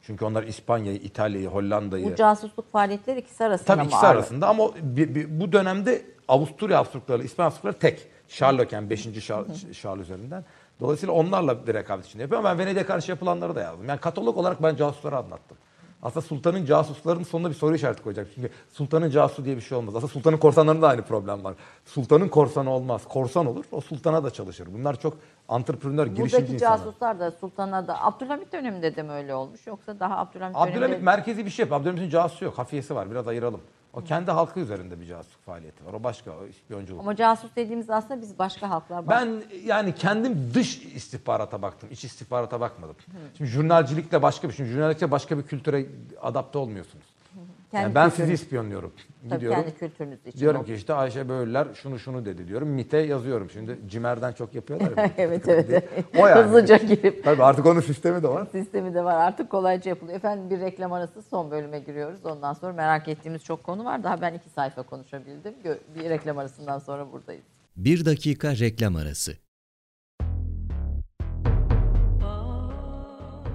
[0.03, 2.05] Çünkü onlar İspanya'yı, İtalya'yı, Hollanda'yı...
[2.13, 4.17] Bu casusluk faaliyetleri ikisi arasında Tabii ikisi ağırlık?
[4.21, 8.09] arasında ama bir- bir- bu dönemde Avusturya Habsburgları, İspanya Habsburgları tek.
[8.29, 9.21] Sherlocken 5.
[9.21, 10.45] Şar, Şarl üzerinden.
[10.83, 13.89] Dolayısıyla onlarla bir rekabet içinde yapıyor ama ben Venedik'e karşı yapılanları da yazdım.
[13.89, 15.57] Yani katalog olarak ben casusları anlattım.
[16.03, 18.27] Aslında sultanın casuslarının sonuna bir soru işareti koyacak.
[18.35, 19.97] Çünkü sultanın casusu diye bir şey olmaz.
[19.97, 21.55] Aslında sultanın korsanlarında da aynı problem var.
[21.85, 23.03] Sultanın korsanı olmaz.
[23.09, 24.69] Korsan olur, o sultana da çalışır.
[24.75, 25.17] Bunlar çok
[25.49, 26.79] antreprenör, girişimci Buradaki insanlar.
[26.79, 31.05] casuslar da sultana da Abdülhamit döneminde de mi öyle olmuş yoksa daha Abdülhamit, Abdülhamit döneminde
[31.05, 31.81] merkezi bir şey yapıyor.
[31.81, 32.59] Abdülhamit'in casusu yok.
[32.59, 33.11] Hafiyesi var.
[33.11, 33.61] Biraz ayıralım.
[33.93, 35.93] O kendi halkı üzerinde bir casusluk faaliyeti var.
[35.93, 36.31] O başka.
[36.31, 37.01] O ispiyonculuk.
[37.01, 41.89] ama casus dediğimiz aslında biz başka halklar Ben yani kendim dış istihbarata baktım.
[41.93, 42.97] iç istihbarata bakmadım.
[43.37, 44.67] Şimdi jurnalcilikle başka bir şey.
[44.67, 45.87] Jurnalcilikle başka bir kültüre
[46.23, 47.05] adapte olmuyorsunuz.
[47.71, 48.93] kendi Yani ben sizi ispiyonluyorum.
[49.29, 49.63] Tabii Gidiyorum.
[49.63, 50.39] kendi kültürünüz için.
[50.41, 52.69] Diyorum ki işte Ayşe Böğürler şunu şunu dedi diyorum.
[52.69, 53.51] MIT'e yazıyorum.
[53.51, 55.11] Şimdi Cimer'den çok yapıyorlar ya.
[55.19, 55.89] evet evet.
[56.19, 56.43] O yani.
[56.43, 58.47] Hızlıca girip Tabii artık onun sistemi de var.
[58.53, 60.17] sistemi de var artık kolayca yapılıyor.
[60.17, 62.27] Efendim bir reklam arası son bölüme giriyoruz.
[62.27, 64.05] Ondan sonra merak ettiğimiz çok konu var.
[64.05, 65.55] Daha ben iki sayfa konuşabildim.
[65.95, 67.45] Bir reklam arasından sonra buradayız.
[67.77, 69.33] Bir dakika reklam arası.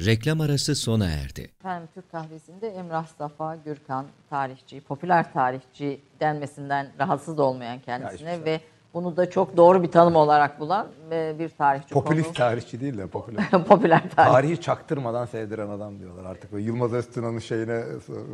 [0.00, 1.50] Reklam arası sona erdi.
[1.60, 8.46] Efendim Türk kahvesinde Emrah Safa Gürkan tarihçi, popüler tarihçi denmesinden rahatsız olmayan kendisine Ya, hiçbir
[8.46, 8.60] ve
[8.94, 12.34] bunu da çok doğru bir tanım olarak bulan e, bir tarihçi Popülist konu.
[12.36, 13.44] tarihçi değil de popüler.
[13.68, 14.32] popüler tarih.
[14.32, 16.52] Tarihi çaktırmadan sevdiren adam diyorlar artık.
[16.52, 17.82] Böyle Yılmaz Öztuna'nın şeyine,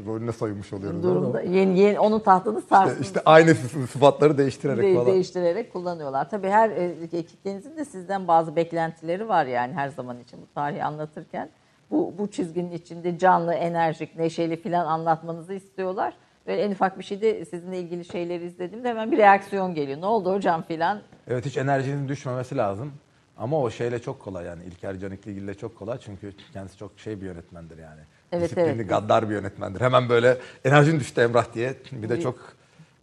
[0.07, 1.03] rolüne soymuş oluyoruz.
[1.03, 1.41] durumda.
[1.43, 2.91] Yeni, yeni onun tahtını sarsın.
[2.93, 5.07] İşte, işte aynı sı- sıfatları değiştirerek de- falan.
[5.07, 6.31] değiştirerek kullanıyorlar.
[6.31, 10.85] Tabii her e, kitlenizin de sizden bazı beklentileri var yani her zaman için bu tarihi
[10.85, 11.49] anlatırken.
[11.91, 16.15] Bu, bu çizginin içinde canlı, enerjik, neşeli filan anlatmanızı istiyorlar.
[16.47, 20.01] Böyle en ufak bir şeyde sizinle ilgili şeyleri izlediğimde hemen bir reaksiyon geliyor.
[20.01, 21.01] Ne oldu hocam filan.
[21.29, 22.93] Evet hiç enerjinin düşmemesi lazım.
[23.37, 27.21] Ama o şeyle çok kolay yani İlker Canikligil ile çok kolay çünkü kendisi çok şey
[27.21, 28.01] bir yönetmendir yani.
[28.33, 28.89] Evet, Disiplinli, evet.
[28.89, 29.81] gaddar bir yönetmendir.
[29.81, 32.39] Hemen böyle enerjin düştü Emrah diye bir de çok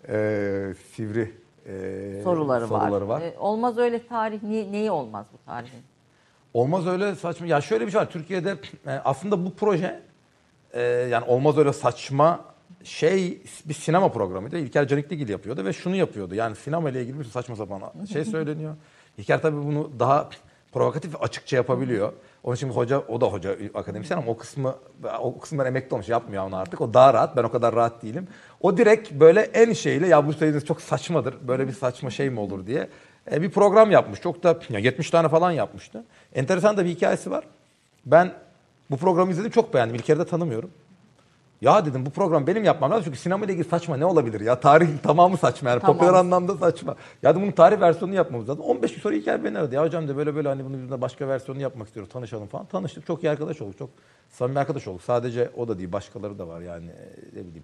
[0.09, 1.33] e, sivri
[1.65, 3.21] e, soruları, soruları var.
[3.21, 4.43] E, olmaz öyle tarih.
[4.43, 5.81] Niye, neyi olmaz bu tarihin?
[6.53, 7.47] Olmaz öyle saçma.
[7.47, 8.09] Ya şöyle bir şey var.
[8.09, 8.57] Türkiye'de
[8.87, 9.99] e, aslında bu proje
[10.73, 12.45] e, yani olmaz öyle saçma
[12.83, 14.57] şey bir sinema programıydı.
[14.57, 16.35] İlker Canikligil yapıyordu ve şunu yapıyordu.
[16.35, 17.81] Yani sinema ile ilgili bir saçma sapan
[18.13, 18.75] şey söyleniyor.
[19.17, 20.29] İlker tabii bunu daha
[20.71, 22.13] provokatif ve açıkça yapabiliyor.
[22.43, 24.75] Onun için hoca o da hoca akademisyen ama o kısmı
[25.19, 26.81] o kısımdan emekli olmuş yapmıyor onu artık.
[26.81, 27.37] O daha rahat.
[27.37, 28.27] Ben o kadar rahat değilim.
[28.61, 31.35] O direkt böyle en şeyle ya bu söylediğiniz çok saçmadır.
[31.47, 32.89] Böyle bir saçma şey mi olur diye
[33.31, 34.21] e, bir program yapmış.
[34.21, 36.03] Çok da ya 70 tane falan yapmıştı.
[36.35, 37.43] Enteresan da bir hikayesi var.
[38.05, 38.33] Ben
[38.91, 39.95] bu programı izledim çok beğendim.
[39.95, 40.71] İlker'i de tanımıyorum.
[41.61, 44.59] Ya dedim bu program benim yapmam lazım çünkü sinema ile ilgili saçma ne olabilir ya?
[44.59, 45.97] Tarih tamamı saçma yani Tamam.
[45.97, 46.95] popüler anlamda saçma.
[47.23, 48.63] Ya dedim bunun tarih versiyonunu yapmamız lazım.
[48.63, 49.75] 15 gün sonra İlker beni aradı.
[49.75, 52.65] Ya hocam de böyle böyle hani bunun yüzünden başka versiyonunu yapmak istiyoruz tanışalım falan.
[52.65, 53.77] Tanıştık çok iyi arkadaş olduk.
[53.77, 53.89] Çok
[54.29, 55.01] samimi arkadaş olduk.
[55.01, 57.63] Sadece o da değil başkaları da var yani e, ne bileyim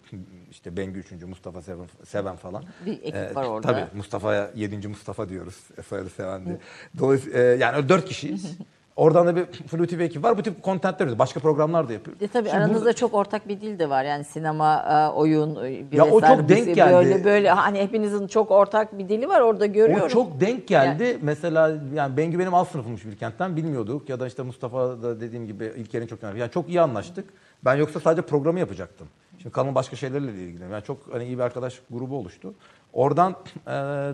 [0.51, 1.11] işte Bengü 3.
[1.11, 2.63] Mustafa Seven, Seven falan.
[2.85, 3.67] Bir ekip Ee, var orada.
[3.67, 4.87] Tabii Mustafa'ya 7.
[4.87, 5.55] Mustafa diyoruz.
[5.77, 6.57] e, Soyadı Seven diye.
[6.99, 8.57] Dolayısıyla e, yani dört kişiyiz.
[8.95, 10.37] Oradan da bir Flu TV ekip var.
[10.37, 11.19] Bu tip kontentler üretiyor.
[11.19, 12.17] Başka programlar da yapıyor.
[12.21, 14.03] E tabii Şimdi aranızda burada- çok ortak bir dil de var.
[14.03, 16.93] Yani sinema, e, oyun, e, bir Ya o çok denk bizi geldi.
[16.93, 20.05] Böyle böyle hani hepinizin çok ortak bir dili var orada görüyorum.
[20.05, 21.17] O çok denk geldi.
[21.21, 24.09] Mesela yani Bengü benim alt sınıfımmış Bilkent'ten bilmiyorduk.
[24.09, 27.29] Ya da işte Mustafa da dediğim gibi İlker'in çok yani çok iyi anlaştık.
[27.65, 29.07] Ben yoksa sadece programı yapacaktım.
[29.41, 30.73] Şimdi kanalın başka şeylerle de ilgileniyorum.
[30.73, 32.53] Yani çok hani iyi bir arkadaş grubu oluştu.
[32.93, 33.31] Oradan
[33.67, 33.71] e,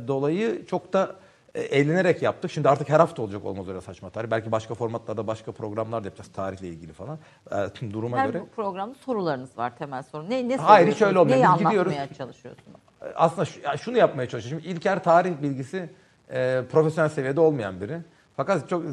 [0.07, 1.28] dolayı çok da e,
[1.59, 2.51] eğlenerek yaptık.
[2.51, 4.31] Şimdi artık her hafta olacak olmaz öyle saçma tarih.
[4.31, 7.19] Belki başka formatlarda başka programlar da yapacağız tarihle ilgili falan.
[7.51, 8.43] E, duruma Her göre.
[8.55, 10.29] programda sorularınız var temel soru.
[10.29, 11.37] Ne, ne Hayır, hiç öyle olmuyor.
[11.37, 11.93] Neyi Biz gidiyoruz.
[12.17, 12.79] çalışıyorsunuz?
[13.15, 14.61] aslında şu- ya şunu yapmaya çalışıyor.
[14.61, 15.89] Şimdi İlker tarih bilgisi
[16.31, 17.99] e, profesyonel seviyede olmayan biri.
[18.37, 18.83] Fakat çok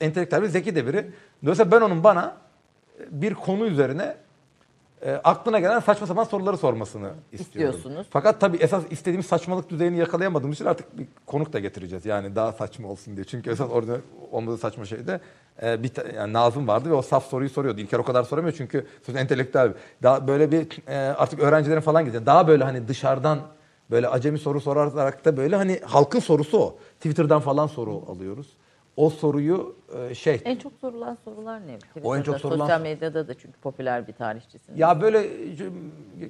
[0.00, 1.10] entelektüel ve zeki de biri.
[1.42, 2.36] Dolayısıyla ben onun bana
[3.00, 4.16] e, bir konu üzerine
[5.06, 7.74] e, aklına gelen saçma sapan soruları sormasını istiyorum.
[7.74, 8.06] İstiyorsunuz.
[8.10, 12.06] Fakat tabii esas istediğimiz saçmalık düzeyini yakalayamadığımız için artık bir konuk da getireceğiz.
[12.06, 13.24] Yani daha saçma olsun diye.
[13.24, 13.96] Çünkü esas orada
[14.30, 15.20] olmadığı saçma şeyde
[15.62, 17.80] e, bir yani Nazım vardı ve o saf soruyu soruyordu.
[17.80, 19.72] İlker o kadar soramıyor çünkü sonuçta entelektüel.
[20.02, 22.26] Daha böyle bir e, artık öğrencilerin falan gidecek.
[22.26, 23.38] Daha böyle hani dışarıdan
[23.90, 26.78] böyle acemi soru sorarak da böyle hani halkın sorusu o.
[26.96, 28.46] Twitter'dan falan soru alıyoruz.
[28.96, 29.76] O soruyu
[30.10, 31.78] e, şey En çok sorulan sorular ne?
[32.04, 34.78] O en çok Twitter'da, sorulan- Sosyal medyada da çünkü popüler bir tarihçisiniz.
[34.78, 35.56] Ya böyle e,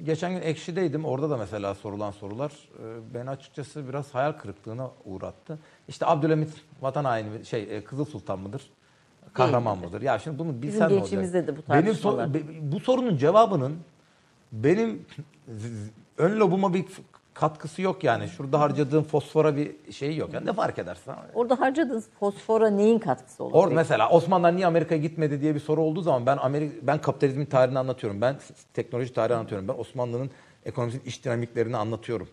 [0.05, 1.05] geçen gün Ekşi'deydim.
[1.05, 5.59] Orada da mesela sorulan sorular e, beni açıkçası biraz hayal kırıklığına uğrattı.
[5.87, 6.49] İşte Abdülhamit
[6.81, 8.69] vatan haini şey e, Kızıl Sultan mıdır?
[9.33, 10.01] Kahraman mıdır?
[10.01, 10.99] Ya şimdi bunu bilsen olacak?
[10.99, 12.33] gençliğimizde de bu Benim tartışmalar.
[12.33, 13.77] be- bu sorunun cevabının
[14.51, 15.05] benim
[16.17, 16.85] ön lobuma bir
[17.39, 18.27] katkısı yok yani.
[18.27, 20.33] Şurada harcadığım fosfora bir şey yok.
[20.33, 21.13] Yani ne fark edersin?
[21.33, 23.53] Orada harcadığınız fosfora neyin katkısı olur?
[23.53, 23.75] Orada peki?
[23.75, 27.79] mesela Osmanlılar niye Amerika'ya gitmedi diye bir soru olduğu zaman ben Amerika ben kapitalizmin tarihini
[27.79, 28.21] anlatıyorum.
[28.21, 29.67] Ben s- teknoloji tarihini anlatıyorum.
[29.67, 30.29] Ben Osmanlı'nın
[30.65, 32.27] ekonomisinin iş dinamiklerini anlatıyorum.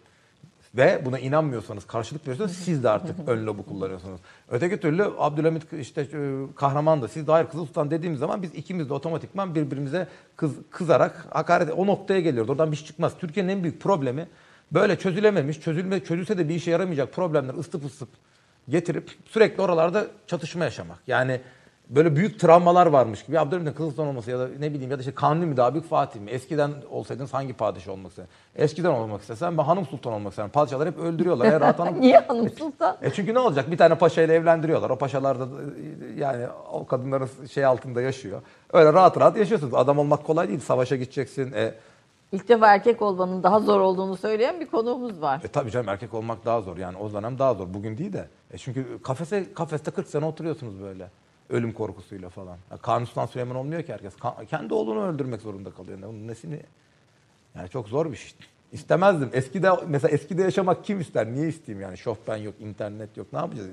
[0.76, 4.20] Ve buna inanmıyorsanız, karşılık veriyorsanız siz de artık ön lobu kullanıyorsunuz.
[4.48, 6.06] Öteki türlü Abdülhamit işte e,
[6.54, 10.52] kahraman da siz de hayır Kızıl Sultan dediğimiz zaman biz ikimiz de otomatikman birbirimize kız,
[10.70, 12.50] kızarak hakaret o noktaya geliyoruz.
[12.50, 13.12] Oradan bir şey çıkmaz.
[13.18, 14.28] Türkiye'nin en büyük problemi
[14.74, 18.08] böyle çözülememiş, çözülme, çözülse de bir işe yaramayacak problemler ısıtıp ısıtıp
[18.68, 20.98] getirip sürekli oralarda çatışma yaşamak.
[21.06, 21.40] Yani
[21.88, 23.38] böyle büyük travmalar varmış gibi.
[23.38, 25.88] Abdülhamit'in Kızıl Sultan olması ya da ne bileyim ya da işte Kanuni mi daha büyük
[25.88, 26.30] Fatih mi?
[26.30, 28.30] Eskiden olsaydınız hangi padişah olmak isterdin?
[28.56, 30.50] Eskiden olmak istesen ben hanım sultan olmak isterim.
[30.50, 31.46] Padişahlar hep öldürüyorlar.
[31.46, 31.94] Ya rahat hanım.
[32.00, 32.96] Niye hanım sultan?
[33.02, 33.70] E çünkü ne olacak?
[33.70, 34.90] Bir tane paşayla evlendiriyorlar.
[34.90, 35.46] O paşalar da
[36.16, 38.42] yani o kadınların şey altında yaşıyor.
[38.72, 39.74] Öyle rahat rahat yaşıyorsunuz.
[39.74, 40.60] Adam olmak kolay değil.
[40.60, 41.52] Savaşa gideceksin.
[41.52, 41.74] E,
[42.34, 45.40] İlk defa erkek olmanın daha zor olduğunu söyleyen bir konuğumuz var.
[45.44, 47.74] E tabii canım erkek olmak daha zor yani o dönem daha zor.
[47.74, 48.28] Bugün değil de.
[48.50, 51.10] E çünkü kafese kafeste 40 sene oturuyorsunuz böyle.
[51.50, 52.56] Ölüm korkusuyla falan.
[52.70, 54.14] Ya Sultan Süleyman olmuyor ki herkes.
[54.14, 55.98] Ka- kendi oğlunu öldürmek zorunda kalıyor.
[55.98, 56.60] Yani Bunun nesini?
[57.54, 58.32] Yani çok zor bir şey.
[58.72, 59.30] İstemezdim.
[59.32, 61.26] Eskide mesela eskide yaşamak kim ister?
[61.26, 61.98] Niye isteyeyim yani?
[61.98, 63.26] Şofben yok, internet yok.
[63.32, 63.68] Ne yapacağız?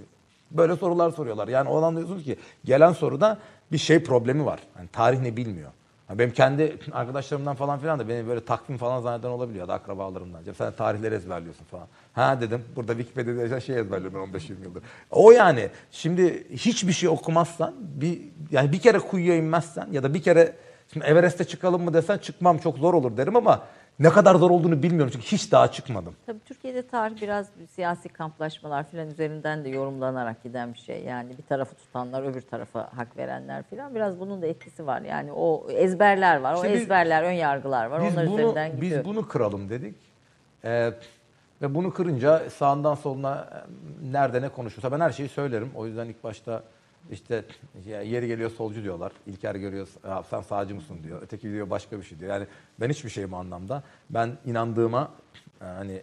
[0.51, 1.47] Böyle sorular soruyorlar.
[1.47, 3.37] Yani o anlıyorsunuz ki gelen soruda
[3.71, 4.59] bir şey problemi var.
[4.77, 5.71] Yani tarih ne bilmiyor.
[6.17, 10.39] Benim kendi arkadaşlarımdan falan filan da beni böyle takvim falan zanneden olabiliyor da akrabalarımdan.
[10.57, 11.87] Sen tarihleri ezberliyorsun falan.
[12.13, 14.83] Ha dedim burada Wikipedia'da yaşayan şey ezberliyorum ben 15-20 yıldır.
[15.11, 20.21] O yani şimdi hiçbir şey okumazsan bir yani bir kere kuyuya inmezsen ya da bir
[20.21, 20.55] kere
[20.93, 23.61] şimdi Everest'e çıkalım mı desen çıkmam çok zor olur derim ama
[24.01, 26.15] ne kadar zor olduğunu bilmiyorum çünkü hiç daha çıkmadım.
[26.25, 31.03] Tabii Türkiye'de tarih biraz siyasi kamplaşmalar filan üzerinden de yorumlanarak giden bir şey.
[31.03, 35.01] Yani bir tarafı tutanlar öbür tarafa hak verenler filan biraz bunun da etkisi var.
[35.01, 37.99] Yani o ezberler var, o Şimdi ezberler, ön yargılar var.
[37.99, 38.99] Onlar bunu, üzerinden gidiyor.
[38.99, 39.95] biz bunu kıralım dedik.
[40.65, 40.91] Ee,
[41.61, 45.71] ve bunu kırınca sağından soluna e, nerede ne konuşursa ben her şeyi söylerim.
[45.75, 46.63] O yüzden ilk başta
[47.11, 47.45] işte
[47.85, 49.11] yeri geliyor solcu diyorlar.
[49.27, 51.21] İlker görüyor "Ya sen sağcı mısın diyor.
[51.21, 52.33] Öteki diyor başka bir şey diyor.
[52.33, 52.47] Yani
[52.79, 53.83] ben hiçbir şeyim anlamda.
[54.09, 55.11] Ben inandığıma
[55.61, 56.01] e, hani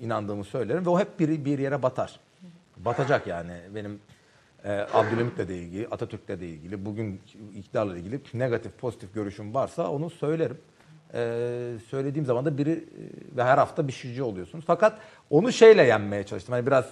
[0.00, 2.20] inandığımı söylerim ve o hep bir, bir yere batar.
[2.76, 4.00] Batacak yani benim
[4.64, 7.20] e, Abdülhamit'le de ilgili, Atatürk'le de ilgili, bugün
[7.56, 10.58] iktidarla ilgili negatif pozitif görüşüm varsa onu söylerim.
[11.14, 14.64] Ee, söylediğim zaman da biri e, ve her hafta bir şişci oluyorsunuz.
[14.66, 14.98] Fakat
[15.30, 16.52] onu şeyle yenmeye çalıştım.
[16.52, 16.84] Hani biraz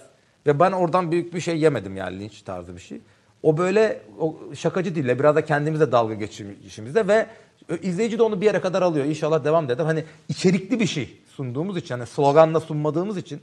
[0.45, 3.01] ve ben oradan büyük bir şey yemedim yani linç tarzı bir şey.
[3.43, 7.27] O böyle o şakacı dille biraz da kendimize dalga geçişimizde ve
[7.81, 9.05] izleyici de onu bir yere kadar alıyor.
[9.05, 9.85] İnşallah devam eder.
[9.85, 13.41] Hani içerikli bir şey sunduğumuz için hani sloganla sunmadığımız için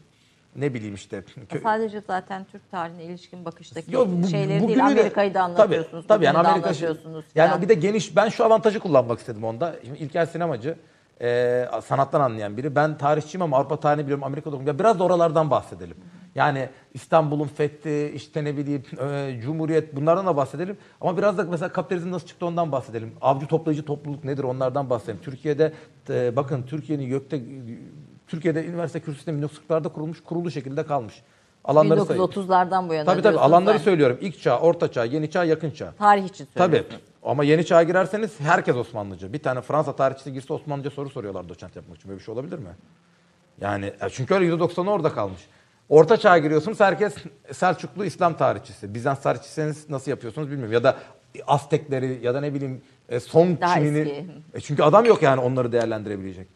[0.56, 1.24] ne bileyim işte.
[1.62, 4.84] Sadece zaten Türk tarihine ilişkin bakıştaki Yok, bu- şeyleri değil.
[4.84, 5.90] Amerika'yı da anlatıyorsunuz.
[5.90, 7.24] Tabii, tabii yani Amerika anlatıyorsunuz.
[7.34, 9.76] Yani bir de geniş ben şu avantajı kullanmak istedim onda.
[9.84, 10.76] Şimdi İlker sinemacı
[11.20, 12.74] e, sanattan anlayan biri.
[12.74, 14.66] Ben tarihçiyim ama Avrupa tarihini biliyorum, Amerika'da okudum.
[14.68, 15.96] Ya biraz da oralardan bahsedelim.
[16.36, 20.76] Yani İstanbul'un fethi, işte ne bileyim e, Cumhuriyet bunlardan da bahsedelim.
[21.00, 23.12] Ama biraz da mesela kapitalizm nasıl çıktı ondan bahsedelim.
[23.20, 25.20] Avcı toplayıcı topluluk nedir onlardan bahsedelim.
[25.22, 25.72] Türkiye'de
[26.10, 27.40] e, bakın Türkiye'nin gökte
[28.26, 31.22] Türkiye'de üniversite kürsüsü 1940'larda kurulmuş, kurulu şekilde kalmış.
[31.64, 32.32] Alanları sayıyorum.
[32.32, 33.82] 1930'lardan bu yana Tabii tabii alanları ben.
[33.82, 34.18] söylüyorum.
[34.20, 35.92] İlk çağ, orta çağ, yeni çağ, yakın çağ.
[35.98, 36.84] Tarih için Tabii.
[37.22, 39.32] Ama yeni çağa girerseniz herkes Osmanlıcı.
[39.32, 42.08] Bir tane Fransa tarihçisi girse Osmanlıca soru soruyorlar doçent yapmak için.
[42.08, 42.68] Böyle bir şey olabilir mi?
[43.60, 45.40] Yani e, çünkü öyle %90'ı orada kalmış.
[45.88, 47.14] Orta çağa giriyorsunuz herkes
[47.52, 48.94] Selçuklu İslam tarihçisi.
[48.94, 50.72] Bizans tarihçisiniz nasıl yapıyorsunuz bilmiyorum.
[50.72, 50.96] Ya da
[51.46, 53.98] Aztekleri ya da ne bileyim e, Song Daha Çin'ini.
[53.98, 54.26] eski.
[54.54, 56.48] E, çünkü adam yok yani onları değerlendirebilecek.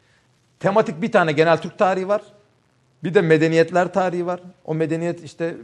[0.60, 2.22] Tematik bir tane genel Türk tarihi var.
[3.04, 4.40] Bir de medeniyetler tarihi var.
[4.64, 5.54] O medeniyet işte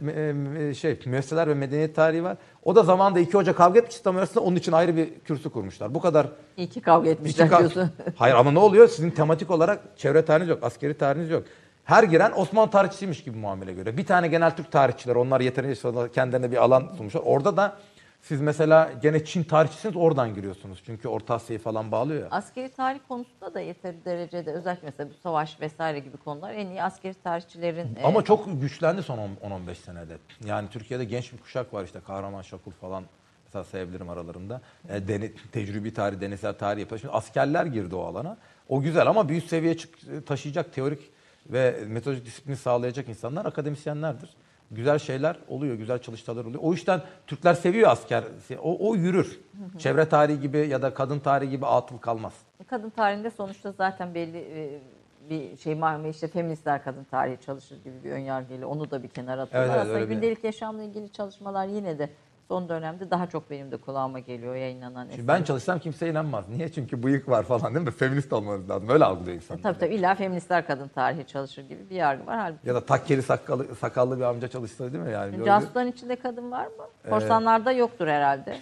[0.59, 2.37] e, şey müesseseler ve medeniyet tarihi var.
[2.63, 5.93] O da zamanında iki hoca kavga etmiş İslam arasında onun için ayrı bir kürsü kurmuşlar.
[5.93, 6.27] Bu kadar
[6.57, 7.89] İyi ki kavga etmişler İki ka- diyorsun.
[8.15, 8.87] Hayır ama ne oluyor?
[8.87, 11.43] Sizin tematik olarak çevre tarihiniz yok, askeri tarihiniz yok.
[11.87, 13.97] Her giren Osmanlı tarihçisiymiş gibi muamele göre.
[13.97, 17.21] Bir tane genel Türk tarihçiler, onlar yeterince sonra kendilerine bir alan sunmuşlar.
[17.25, 17.77] Orada da
[18.21, 20.81] siz mesela gene Çin tarihçisiniz oradan giriyorsunuz.
[20.85, 22.27] Çünkü Orta Asya'yı falan bağlıyor ya.
[22.31, 26.83] Askeri tarih konusunda da yeteri derecede özellikle mesela bu savaş vesaire gibi konular en iyi
[26.83, 30.17] askeri tarihçilerin Ama e, çok güçlendi son 10-15 senede.
[30.45, 33.03] Yani Türkiye'de genç bir kuşak var işte Kahraman Şakul falan
[33.45, 34.61] mesela sayabilirim aralarında.
[34.89, 36.99] E, deni, tecrübi tarih, denizsel tarih yapıyor.
[37.01, 38.37] Şimdi askerler girdi o alana.
[38.69, 41.16] O güzel ama büyük seviyeye çık- taşıyacak teorik
[41.49, 44.29] ve metodolojik disiplini sağlayacak insanlar akademisyenlerdir.
[44.71, 46.59] Güzel şeyler oluyor, güzel çalışmalar oluyor.
[46.63, 48.23] O yüzden Türkler seviyor asker.
[48.61, 49.39] O, o yürür.
[49.77, 52.33] Çevre tarihi gibi ya da kadın tarihi gibi atıl kalmaz.
[52.67, 54.81] kadın tarihinde sonuçta zaten belli e,
[55.29, 59.41] bir şey malum işte feministler kadın tarihi çalışır gibi bir önyargıyla onu da bir kenara
[59.41, 59.75] atıyorlar.
[59.75, 62.09] Evet, Aslında gündelik yaşamla ilgili çalışmalar yine de
[62.47, 66.49] son dönemde daha çok benim de kulağıma geliyor yayınlanan Şimdi ben çalışsam kimse inanmaz.
[66.49, 66.71] Niye?
[66.71, 67.91] Çünkü bıyık var falan değil mi?
[67.91, 68.89] Feminist olmanız lazım.
[68.89, 69.63] Öyle algılıyor insanlar.
[69.63, 72.37] Tabii tabii illa feministler kadın tarihi çalışır gibi bir yargı var.
[72.39, 75.45] Halbuki Ya da takkeli sakallı, sakallı bir amca çalışsa değil mi yani?
[75.45, 77.09] Casusların içinde kadın var mı?
[77.09, 78.57] Korsanlarda yoktur herhalde.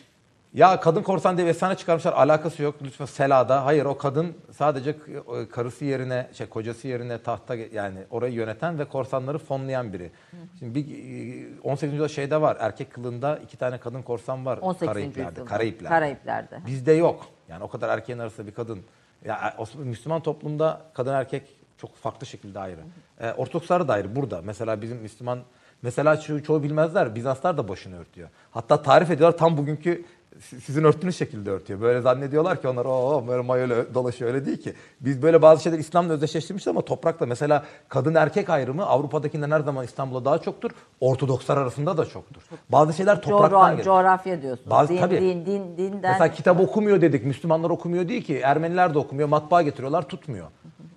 [0.55, 2.75] Ya kadın korsan diye efsane çıkarmışlar alakası yok.
[2.83, 3.65] Lütfen Sela'da.
[3.65, 8.85] Hayır o kadın sadece k- karısı yerine şey kocası yerine tahta yani orayı yöneten ve
[8.85, 10.11] korsanları fonlayan biri.
[10.59, 11.83] Şimdi bir e, 18.
[11.93, 12.57] yüzyılda şeyde var.
[12.59, 14.87] Erkek kılığında iki tane kadın korsan var 18.
[14.87, 15.29] Karayipler'de.
[15.29, 15.49] yüzyılda.
[15.49, 15.89] Karayipler'de.
[15.89, 16.59] Karayipler'de.
[16.67, 17.25] Bizde yok.
[17.49, 18.79] Yani o kadar erkeğin arasında bir kadın.
[19.25, 21.43] Ya Osman- Müslüman toplumda kadın erkek
[21.77, 22.79] çok farklı şekilde ayrı.
[23.19, 24.41] E, Ortodokslar da ayrı burada.
[24.43, 25.39] Mesela bizim Müslüman
[25.81, 27.15] mesela ço- çoğu bilmezler.
[27.15, 28.29] Bizanslar da başını örtüyor.
[28.51, 30.05] Hatta tarif ediyorlar tam bugünkü
[30.39, 31.81] sizin örttüğünüz şekilde örtüyor.
[31.81, 34.73] Böyle zannediyorlar ki onlar o böyle mayolu dolaşıyor öyle değil ki.
[35.01, 39.85] Biz böyle bazı şeyler İslam'la özdeşleştirmişiz ama toprakla mesela kadın erkek ayrımı Avrupa'dakinden her zaman
[39.85, 40.71] İstanbul'da daha çoktur.
[40.99, 42.41] Ortodokslar arasında da çoktur.
[42.69, 43.83] Bazı şeyler topraktan Coğra- gelir.
[43.83, 44.69] coğrafya diyorsunuz.
[44.71, 45.21] Bazı- din, tabii.
[45.21, 46.11] din, din, dinden.
[46.11, 47.25] Mesela kitap okumuyor dedik.
[47.25, 48.37] Müslümanlar okumuyor değil ki.
[48.37, 49.27] Ermeniler de okumuyor.
[49.27, 50.47] Matbaa getiriyorlar tutmuyor.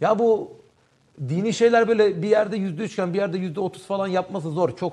[0.01, 0.53] Ya bu
[1.29, 4.77] dini şeyler böyle bir yerde yüzde üçken bir yerde yüzde otuz falan yapması zor.
[4.77, 4.93] Çok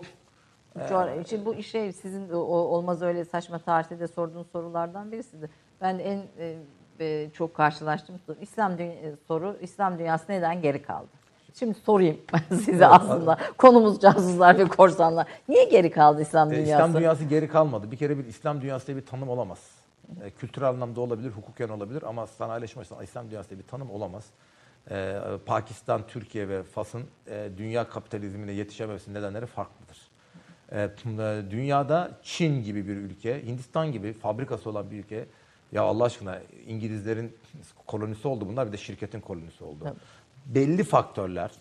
[0.80, 5.50] Coğra- Şimdi bu şey sizin o, o- olmaz öyle saçma tarihte de sorduğunuz sorulardan birisidir.
[5.82, 6.56] Ben en e,
[7.00, 11.08] e, çok karşılaştığım soru İslam e, soru İslam dünyası neden geri kaldı?
[11.54, 12.18] Şimdi sorayım
[12.50, 15.28] size aslında konumuz casuslar ve korsanlar.
[15.50, 16.72] Niye geri kaldı İslam E, dünyası?
[16.72, 17.92] İslam dünyası geri kalmadı.
[17.92, 19.60] Bir kere bir İslam dünyası diye bir tanım olamaz.
[20.24, 24.26] E, kültürel anlamda olabilir, hukuken olabilir ama sanayileşme açısından İslam dünyası diye bir tanım olamaz.
[24.92, 25.16] E,
[25.46, 30.05] Pakistan, Türkiye ve Fas'ın e, dünya kapitalizmine yetişememesinin nedenleri farklıdır.
[30.72, 30.90] E,
[31.52, 35.26] dünyada Çin gibi bir ülke, Hindistan gibi fabrikası olan bir ülke,
[35.72, 37.36] ya Allah aşkına İngilizlerin
[37.88, 39.84] kolonisi oldu bunlar bir de şirketin kolonisi oldu.
[39.84, 40.00] Tabii.
[40.46, 41.52] Belli faktörler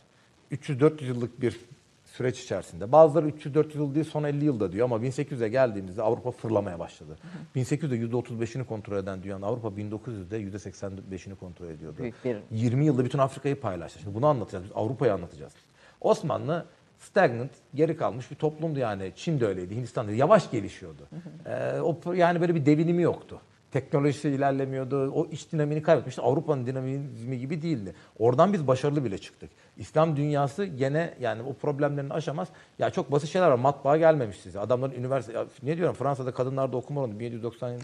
[0.53, 1.61] 300-400 yıllık bir
[2.05, 2.93] süreç içerisinde.
[2.93, 7.17] Bazıları 300-400 yıl değil son 50 yılda diyor ama 1800'e geldiğimizde Avrupa fırlamaya başladı.
[7.57, 11.97] 1800'de %35'ini kontrol eden dünyanın Avrupa 1900'de %85'ini kontrol ediyordu.
[11.99, 13.99] Büyük bir- 20 yılda bütün Afrika'yı paylaştı.
[14.03, 14.65] Şimdi bunu anlatacağız.
[14.65, 15.53] Biz Avrupa'yı anlatacağız.
[16.01, 16.67] Osmanlı
[17.05, 19.13] stagnant, geri kalmış bir toplumdu yani.
[19.17, 21.09] Çin de öyleydi, Hindistan da yavaş gelişiyordu.
[21.47, 23.41] Ee, o yani böyle bir devinimi yoktu.
[23.73, 25.11] Teknolojisi ilerlemiyordu.
[25.11, 26.23] O iç dinamini kaybetmişti.
[26.23, 27.95] Avrupa'nın dinamizmi gibi değildi.
[28.19, 29.51] Oradan biz başarılı bile çıktık.
[29.77, 32.49] İslam dünyası gene yani o problemlerini aşamaz.
[32.79, 33.59] Ya çok basit şeyler var.
[33.59, 34.61] Matbaa gelmemiş size.
[34.61, 37.83] Adamların üniversite ne diyorum Fransa'da kadınlarda okuma oranı 1797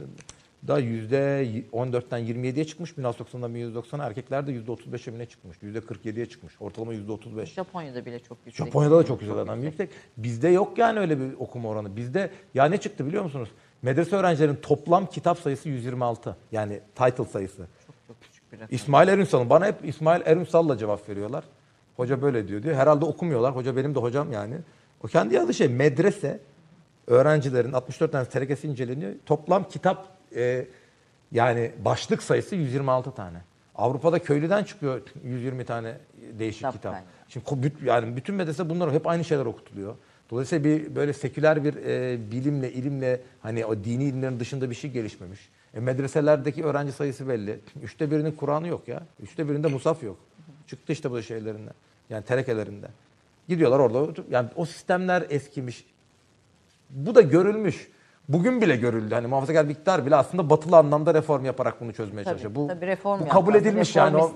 [0.69, 2.91] da yüzde 14'ten 27'ye çıkmış.
[2.91, 5.57] 1990'dan 1790'a erkeklerde yüzde 35'e mi ne çıkmış?
[5.63, 6.55] Yüzde 47'ye çıkmış.
[6.61, 7.53] Ortalama yüzde 35.
[7.53, 8.67] Japonya'da bile çok yüksek.
[8.67, 9.91] Japonya'da da çok güzel adam yüksek.
[10.17, 11.97] Bizde yok yani öyle bir okuma oranı.
[11.97, 13.49] Bizde ya ne çıktı biliyor musunuz?
[13.83, 16.37] Medrese öğrencilerin toplam kitap sayısı 126.
[16.53, 17.67] Yani title sayısı.
[18.07, 18.69] Çok küçük bir rakam.
[18.71, 21.45] İsmail Erünsal'ın bana hep İsmail Erünsal'la cevap veriyorlar.
[21.97, 22.75] Hoca böyle diyor diyor.
[22.75, 23.57] Herhalde okumuyorlar.
[23.57, 24.55] Hoca benim de hocam yani.
[25.05, 26.41] O kendi yazdığı şey medrese
[27.07, 29.13] öğrencilerin 64 tane terekesi inceleniyor.
[29.27, 30.67] Toplam kitap e,
[31.33, 33.39] yani başlık sayısı 126 tane.
[33.75, 35.97] Avrupa'da köylüden çıkıyor 120 tane
[36.39, 36.93] değişik Kitap kitap.
[36.93, 37.09] kaynağı.
[37.29, 39.95] Şimdi yani bütün medrese bunlar hep aynı şeyler okutuluyor.
[40.31, 44.91] Dolayısıyla bir böyle seküler bir e, bilimle, ilimle hani o dini ilimlerin dışında bir şey
[44.91, 45.49] gelişmemiş.
[45.75, 47.61] E, medreselerdeki öğrenci sayısı belli.
[47.83, 49.03] Üçte birinin Kur'an'ı yok ya.
[49.23, 50.17] Üçte birinde musaf yok.
[50.67, 51.75] Çıktı işte bu şeylerinden.
[52.11, 52.91] Yani terekelerinden.
[53.49, 55.85] Gidiyorlar orada yani o sistemler eskimiş.
[56.91, 57.89] Bu da görülmüş.
[58.33, 59.15] Bugün bile görüldü.
[59.15, 62.55] Hani muhafazakar bir iktidar bile aslında batılı anlamda reform yaparak bunu çözmeye Tabii, çalışıyor.
[62.55, 64.17] Bu, tabii reform bu kabul yapmaz, edilmiş yani.
[64.17, 64.33] O,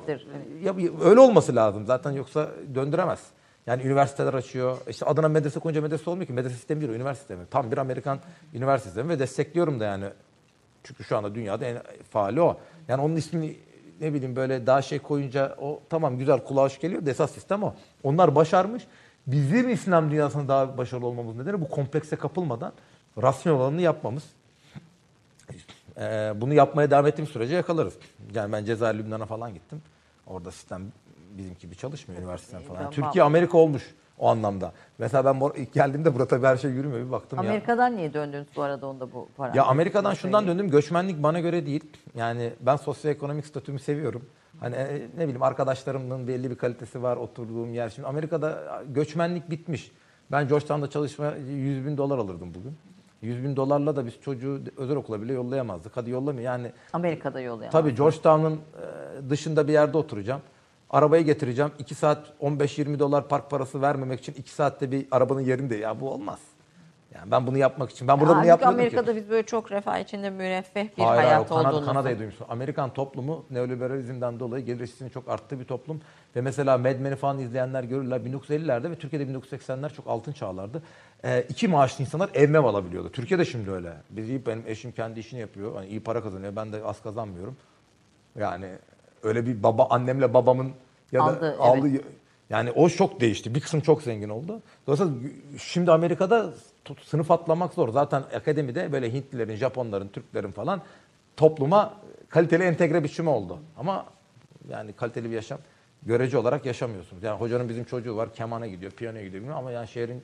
[0.62, 3.20] ya, öyle olması lazım zaten yoksa döndüremez.
[3.66, 4.78] Yani üniversiteler açıyor.
[4.88, 6.32] İşte adına medrese koyunca medrese olmuyor ki.
[6.32, 7.46] Medrese sistemi değil üniversite sistemi.
[7.50, 8.18] Tam bir Amerikan
[8.54, 10.04] üniversite sistemi ve destekliyorum da yani.
[10.82, 11.78] Çünkü şu anda dünyada en
[12.10, 12.56] faali o.
[12.88, 13.56] Yani onun ismini
[14.00, 17.62] ne bileyim böyle daha şey koyunca o tamam güzel kulağa hoş geliyor da esas sistem
[17.62, 17.74] o.
[18.02, 18.86] Onlar başarmış.
[19.26, 22.72] Bizim İslam dünyasında daha başarılı olmamız nedeni bu komplekse kapılmadan
[23.22, 24.24] rasyonel olanını yapmamız.
[25.98, 27.94] Ee, bunu yapmaya devam ettiğim sürece yakalarız.
[28.34, 29.82] Yani ben Cezayir, Lübnan'a falan gittim.
[30.26, 30.82] Orada sistem
[31.38, 32.82] bizimki gibi çalışmıyor üniversiteden falan.
[32.82, 32.90] Yani.
[32.90, 34.72] Türkiye Amerika olmuş o anlamda.
[34.98, 37.06] Mesela ben ilk geldiğimde burada tabii her şey yürümüyor.
[37.06, 37.48] Bir baktım ya.
[37.48, 39.56] Amerika'dan niye döndünüz bu arada onda bu para?
[39.56, 40.70] Ya Amerika'dan şundan döndüm.
[40.70, 41.84] Göçmenlik bana göre değil.
[42.14, 44.26] Yani ben sosyoekonomik statümü seviyorum.
[44.60, 47.88] Hani e, ne bileyim arkadaşlarımın belli bir kalitesi var oturduğum yer.
[47.88, 49.92] Şimdi Amerika'da göçmenlik bitmiş.
[50.32, 52.76] Ben Georgetown'da çalışma 100 bin dolar alırdım bugün.
[53.24, 55.96] 100 bin dolarla da biz çocuğu özel okula bile yollayamazdık.
[55.96, 56.44] Hadi yollamıyor.
[56.44, 57.72] Yani Amerika'da yollayamaz.
[57.72, 60.40] tabii Georgetown'un e, dışında bir yerde oturacağım.
[60.90, 61.70] Arabayı getireceğim.
[61.78, 65.76] 2 saat 15-20 dolar park parası vermemek için 2 saatte bir arabanın yerinde.
[65.76, 66.38] Ya bu olmaz.
[67.14, 68.08] Yani ben bunu yapmak için.
[68.08, 68.80] Ben burada bunu Halbuki yapmadım ki.
[68.82, 71.86] Amerika'da biz böyle çok refah içinde müreffeh bir Hayır, hayat hayır, Kanada, olduğunu.
[71.86, 72.46] Kanada'yı duymuşsun.
[72.48, 76.00] Amerikan toplumu neoliberalizmden dolayı gelir eşitsizliğinin çok arttığı bir toplum.
[76.36, 80.82] Ve mesela Mad Men'i falan izleyenler görürler 1950'lerde ve Türkiye'de 1980'ler çok altın çağlardı.
[81.24, 83.10] Ee, iki maaşlı insanlar ev mev alabiliyordu.
[83.12, 83.92] Türkiye'de şimdi öyle.
[84.10, 85.74] Biz benim eşim kendi işini yapıyor.
[85.74, 86.56] Hani iyi para kazanıyor.
[86.56, 87.56] Ben de az kazanmıyorum.
[88.38, 88.66] Yani
[89.22, 90.72] öyle bir baba annemle babamın
[91.12, 92.04] ya da Aldı, aldı, evet.
[92.50, 93.54] yani o çok değişti.
[93.54, 94.62] Bir kısım çok zengin oldu.
[94.86, 96.52] Dolayısıyla şimdi Amerika'da
[97.02, 97.88] sınıf atlamak zor.
[97.88, 100.82] Zaten akademide böyle Hintlilerin, Japonların, Türklerin falan
[101.36, 101.94] topluma
[102.28, 103.58] kaliteli entegre biçimi oldu.
[103.76, 104.06] Ama
[104.70, 105.58] yani kaliteli bir yaşam
[106.02, 107.22] görece olarak yaşamıyorsunuz.
[107.22, 110.22] Yani hocanın bizim çocuğu var, kemana gidiyor, piyanoya gidiyor ama yani şehrin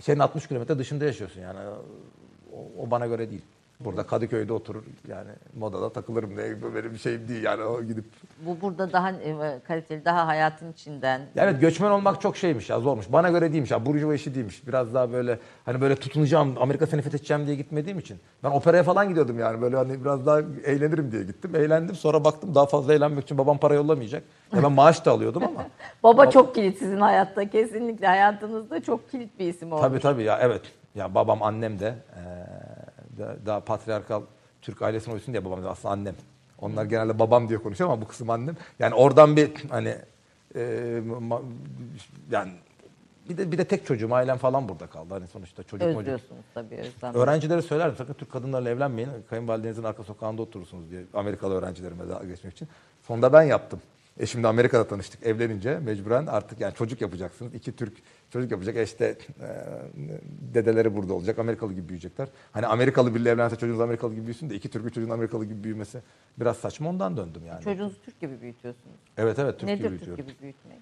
[0.00, 1.58] senin 60 kilometre dışında yaşıyorsun yani.
[2.52, 3.44] O, o bana göre değil.
[3.84, 8.04] Burada Kadıköy'de oturur yani modada takılırım diye bu benim şeyim değil yani o gidip.
[8.46, 11.20] Bu burada daha e, kaliteli, daha hayatın içinden.
[11.34, 13.12] Ya evet göçmen olmak çok şeymiş ya zormuş.
[13.12, 14.66] Bana göre değilmiş ya burjuva işi değilmiş.
[14.66, 18.18] Biraz daha böyle hani böyle tutunacağım Amerika seni fethedeceğim diye gitmediğim için.
[18.44, 21.54] Ben operaya falan gidiyordum yani böyle hani biraz daha eğlenirim diye gittim.
[21.56, 24.22] Eğlendim sonra baktım daha fazla eğlenmek için babam para yollamayacak.
[24.54, 25.66] Ya ben maaş da alıyordum ama.
[26.02, 27.50] Baba çok kilit sizin hayatta.
[27.50, 29.82] Kesinlikle hayatınızda çok kilit bir isim olmuş.
[29.82, 30.62] Tabii tabii ya evet.
[30.94, 32.22] Ya babam annem de eee,
[33.20, 34.22] da- daha patriarkal
[34.62, 36.14] Türk ailesine uysun diye babam da aslında annem.
[36.58, 38.56] Onlar genelde babam diye konuşuyor ama bu kısım annem.
[38.78, 39.96] Yani oradan bir hani
[40.54, 40.62] eee,
[41.00, 41.42] ma-
[42.30, 42.52] yani
[43.28, 45.14] bir de bir de tek çocuğum ailem falan burada kaldı.
[45.14, 46.00] Hani sonuçta çocuk çocuk.
[46.00, 47.14] Özlüyorsunuz tabii özlem.
[47.14, 49.10] Öğrencilere söylerdim sakın Türk kadınlarla evlenmeyin.
[49.30, 52.68] Kayınvalidenizin arka sokağında oturursunuz diye Amerikalı öğrencilerime dalga geçmek için.
[53.02, 53.80] Sonunda ben yaptım.
[54.20, 55.26] Eşimle Amerika'da tanıştık.
[55.26, 57.54] Evlenince mecburen artık yani çocuk yapacaksınız.
[57.54, 57.92] İki Türk
[58.30, 58.76] çocuk yapacak.
[58.76, 59.48] E işte e,
[60.54, 61.38] dedeleri burada olacak.
[61.38, 62.28] Amerikalı gibi büyüyecekler.
[62.52, 65.64] Hani Amerikalı biriyle evlense çocuğunuz Amerikalı gibi büyüsün de iki Türk bir çocuğun Amerikalı gibi
[65.64, 65.98] büyümesi
[66.40, 67.64] biraz saçma ondan döndüm yani.
[67.64, 68.96] Çocuğunuzu Türk gibi büyütüyorsunuz.
[69.16, 70.24] Evet evet Türk Nedir gibi Türk büyütüyorum.
[70.26, 70.78] gibi büyütmek?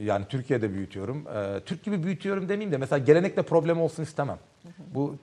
[0.00, 1.24] Yani Türkiye'de büyütüyorum.
[1.34, 4.38] Ee, Türk gibi büyütüyorum demeyeyim de mesela gelenekle problem olsun istemem.
[4.94, 5.14] Bu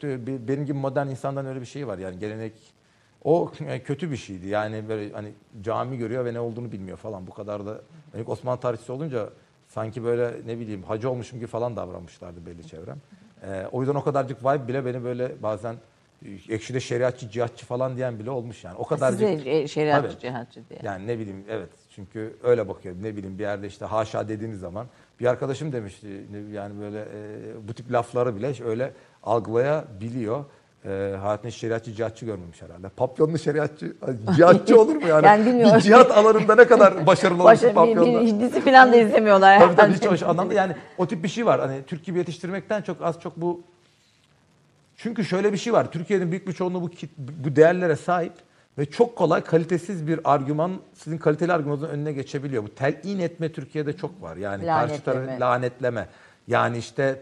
[0.48, 2.54] benim gibi modern insandan öyle bir şey var yani gelenek
[3.28, 4.48] o e, kötü bir şeydi.
[4.48, 5.32] Yani böyle hani
[5.62, 7.28] cami görüyor ve ne olduğunu bilmiyor falan.
[7.28, 7.82] Bu kadar da
[8.14, 9.30] yani Osmanlı tarihçisi olunca
[9.68, 12.98] sanki böyle ne bileyim hacı olmuşum gibi falan davranmışlardı belli çevrem.
[13.44, 15.76] Ee, o yüzden o kadarcık vibe bile beni böyle bazen
[16.26, 18.76] e, ekşide şeriatçı, cihatçı falan diyen bile olmuş yani.
[18.78, 20.22] O kadarcık Size şeriatçı, Tabii.
[20.22, 20.80] cihatçı diye.
[20.84, 24.88] yani ne bileyim evet çünkü öyle bakıyorum ne bileyim bir yerde işte haşa dediğiniz zaman
[25.20, 26.08] bir arkadaşım demişti
[26.52, 28.94] yani böyle e, bu tip lafları bile öyle
[29.24, 30.46] algılayabiliyor.
[30.86, 32.90] E, hayatında şeriatçı cihatçı görmemiş herhalde.
[32.90, 33.94] Papyonlu şeriatçı
[34.36, 35.46] cihatçı olur mu yani?
[35.46, 35.76] Bilmiyorum.
[35.76, 39.60] Bir cihat alanında ne kadar başarılı olmuş Başa, bir, bir dizi falan da izlemiyorlar.
[39.60, 41.60] Tabii tabii hiç hoş anlamda yani o tip bir şey var.
[41.60, 43.62] Hani Türk gibi yetiştirmekten çok az çok bu
[44.98, 45.92] çünkü şöyle bir şey var.
[45.92, 48.34] Türkiye'nin büyük bir çoğunluğu bu, bu değerlere sahip
[48.78, 52.64] ve çok kolay kalitesiz bir argüman sizin kaliteli argümanınızın önüne geçebiliyor.
[52.64, 54.38] Bu telin etme Türkiye'de çok var.
[54.38, 55.26] Yani karşı Lanetleme.
[55.26, 56.08] tarafı lanetleme.
[56.48, 57.22] Yani işte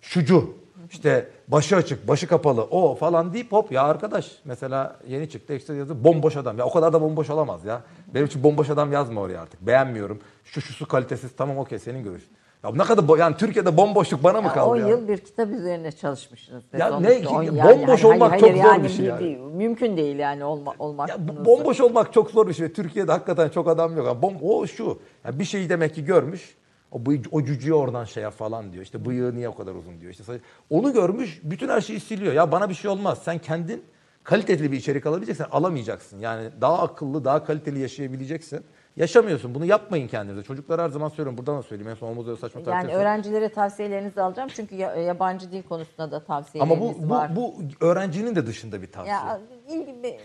[0.00, 0.54] şucu,
[0.90, 5.74] işte başı açık, başı kapalı, o falan deyip hop ya arkadaş mesela yeni çıktı işte
[5.74, 6.58] yazı bomboş adam.
[6.58, 7.82] Ya o kadar da bomboş olamaz ya.
[8.14, 9.66] Benim için bomboş adam yazma oraya artık.
[9.66, 10.18] Beğenmiyorum.
[10.44, 12.30] Şu şusu kalitesiz tamam okey senin görüşün.
[12.64, 14.88] Ya ne kadar bo- yani Türkiye'de bomboşluk bana mı Ya kaldı 10 ya?
[14.88, 16.64] yıl bir kitap üzerine çalışmışsınız.
[16.78, 19.20] Ya Sonuçta ne- on- bomboş olmak çok zor bir şey yani.
[19.20, 21.08] bir- mümkün değil yani olma, olmak.
[21.08, 22.72] Ya bomboş olmak çok zor bir şey.
[22.72, 24.06] Türkiye'de hakikaten çok adam yok.
[24.06, 24.98] Yani bom, o şu.
[25.24, 26.54] Ya bir şeyi demek ki görmüş.
[26.92, 28.84] O, bıy- o cücüğü oradan şey yap falan diyor.
[28.84, 30.12] İşte bıyığı niye o kadar uzun diyor.
[30.12, 30.40] İşte
[30.70, 32.32] onu görmüş bütün her şeyi siliyor.
[32.32, 33.18] Ya bana bir şey olmaz.
[33.24, 33.84] Sen kendin
[34.24, 36.18] kaliteli bir içerik alabileceksen alamayacaksın.
[36.18, 38.64] Yani daha akıllı, daha kaliteli yaşayabileceksin.
[38.96, 39.54] Yaşamıyorsun.
[39.54, 40.42] Bunu yapmayın kendinize.
[40.42, 41.38] Çocuklara her zaman söylüyorum.
[41.38, 41.90] Buradan da söyleyeyim.
[41.90, 42.98] En son öyle saçma Yani tartışma.
[43.00, 47.36] öğrencilere tavsiyelerinizi alacağım çünkü ya- yabancı dil konusunda da Ama tavsiyeleriniz bu, var.
[47.36, 49.14] bu, bu öğrencinin de dışında bir tavsiye.
[49.16, 49.40] ya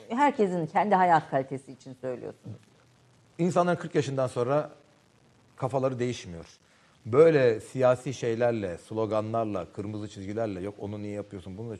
[0.09, 2.57] herkesin kendi hayat kalitesi için söylüyorsunuz.
[3.37, 4.69] İnsanların 40 yaşından sonra
[5.57, 6.45] kafaları değişmiyor.
[7.05, 11.75] Böyle siyasi şeylerle, sloganlarla, kırmızı çizgilerle yok onu niye yapıyorsun bunu da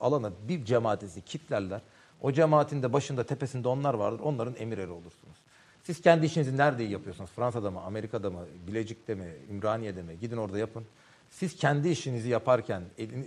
[0.00, 1.80] alana bir cemaatisi kitlerler.
[2.20, 4.20] O cemaatin de başında tepesinde onlar vardır.
[4.24, 5.36] Onların emir eri olursunuz.
[5.82, 7.30] Siz kendi işinizi nerede yapıyorsunuz?
[7.30, 10.18] Fransa'da mı, Amerika'da mı, Bilecik'te mi, Ümraniye'de mi?
[10.20, 10.84] Gidin orada yapın.
[11.30, 13.26] Siz kendi işinizi yaparken elin,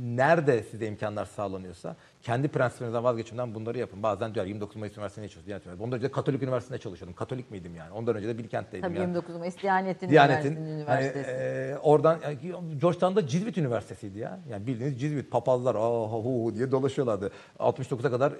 [0.00, 4.02] nerede size imkanlar sağlanıyorsa kendi prensipinizden vazgeçimden bunları yapın.
[4.02, 5.46] Bazen diyor 29 Mayıs Üniversitesi'nde çalışıyordum.
[5.46, 5.84] Diyanet Üniversitesi.
[5.84, 7.14] Ondan önce de Katolik Üniversitesi'nde çalışıyordum.
[7.14, 7.92] Katolik miydim yani?
[7.92, 8.88] Ondan önce de Bilkent'teydim.
[8.88, 9.02] Tabii yani.
[9.02, 11.30] 29 Mayıs Diyanet'in, Diyanet'in Üniversitesi'nin hani, üniversitesi.
[11.30, 12.38] e, oradan yani
[12.80, 14.40] Georgetown'da Cizvit Üniversitesi'ydi ya.
[14.50, 17.30] Yani bildiğiniz Cizvit papazlar ah hu hu diye dolaşıyorlardı.
[17.58, 18.36] 69'a kadar e,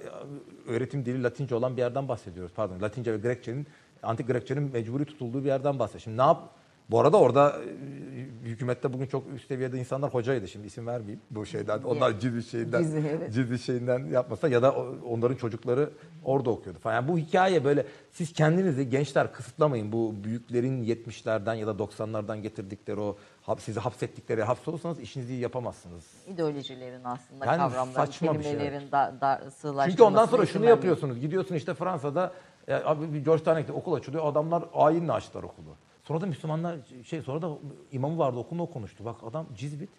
[0.67, 2.51] öğretim dili Latince olan bir yerden bahsediyoruz.
[2.55, 3.67] Pardon Latince ve Grekçenin
[4.03, 6.03] antik Grekçenin mecburi tutulduğu bir yerden bahsediyoruz.
[6.03, 6.60] Şimdi ne yap?
[6.91, 10.47] Bu arada orada e, hükümette bugün çok üst seviyede insanlar hocaydı.
[10.47, 11.81] Şimdi isim vermeyeyim bu şeyden.
[11.83, 13.33] Onlar Cizvit şeyinden, evet.
[13.33, 15.89] Cizvit şeyinden yapmasa ya da onların çocukları
[16.25, 16.95] orada okuyordu falan.
[16.95, 19.91] Yani bu hikaye böyle siz kendinizi gençler kısıtlamayın.
[19.91, 23.17] Bu büyüklerin 70'lerden ya da 90'lardan getirdikleri o
[23.59, 26.05] sizi hapsettikleri hapsolursanız işinizi iyi yapamazsınız.
[26.27, 31.19] İdeolojilerin aslında Yani kavramların, şey, kelimelerin da, da, sığlaştırılmasına Çünkü ondan sonra şunu yapıyorsunuz.
[31.19, 32.31] Gidiyorsun işte Fransa'da
[32.67, 34.25] e, abi bir Georgetown'a gitti, okul açılıyor.
[34.25, 35.75] Adamlar ayinle açtılar okulu.
[36.03, 36.75] Sonra da Müslümanlar
[37.05, 37.49] şey sonra da
[37.91, 39.05] imamı vardı okulunu o konuştu.
[39.05, 39.89] Bak adam Cizvit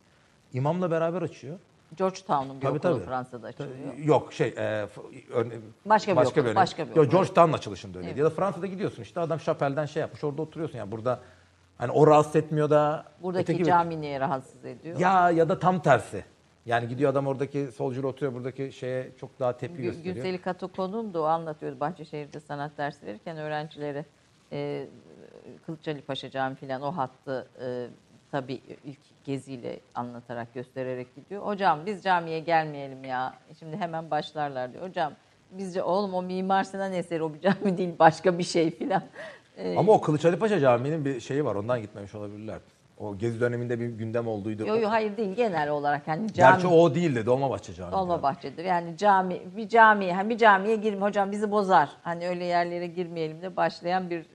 [0.53, 1.59] imamla beraber açıyor.
[1.97, 3.05] Georgetown'un bir Tabii, okulu tabii.
[3.05, 3.97] Fransa'da açılıyor.
[3.99, 4.87] Yok şey e,
[5.33, 6.57] örne- Başka bir okul, örnek.
[6.57, 7.11] başka bir Yok, okul.
[7.11, 8.13] Georgetown açılışında öyleydi.
[8.13, 8.19] Evet.
[8.19, 11.21] Ya da Fransa'da gidiyorsun işte adam şapelden şey yapmış orada oturuyorsun yani burada
[11.79, 14.99] hani o rahatsız etmiyor da Buradaki öteki- cami niye rahatsız ediyor?
[14.99, 16.25] ya ya da tam tersi.
[16.67, 20.15] Yani gidiyor adam oradaki solcular oturuyor buradaki şeye çok daha tepki Gü- gösteriyor.
[20.17, 24.05] Güzeli Katoko'nun da o anlatıyordu Bahçeşehir'de sanat dersi verirken öğrencilere
[24.53, 24.87] e,
[25.67, 27.87] Kılıçdaroğlu Paşa Camii falan o hattı e,
[28.31, 31.43] tabii ilk geziyle anlatarak göstererek gidiyor.
[31.43, 33.35] Hocam biz camiye gelmeyelim ya.
[33.59, 34.89] Şimdi hemen başlarlar diyor.
[34.89, 35.13] Hocam
[35.51, 39.03] bizce oğlum o Mimar Sinan eseri o bir cami değil başka bir şey filan.
[39.77, 42.59] Ama o Kılıç Ali Paşa Camii'nin bir şeyi var ondan gitmemiş olabilirler.
[43.03, 44.67] O gezi döneminde bir gündem olduydu.
[44.67, 46.53] Yo yo hayır değil genel olarak hani cami.
[46.53, 47.93] Gerçi o değildi Dolmabahçe Camii.
[47.93, 48.65] Dolmabahçe'dir.
[48.65, 51.91] Yani cami bir camiye hani bir camiye girme hocam bizi bozar.
[52.03, 54.27] Hani öyle yerlere girmeyelim de başlayan bir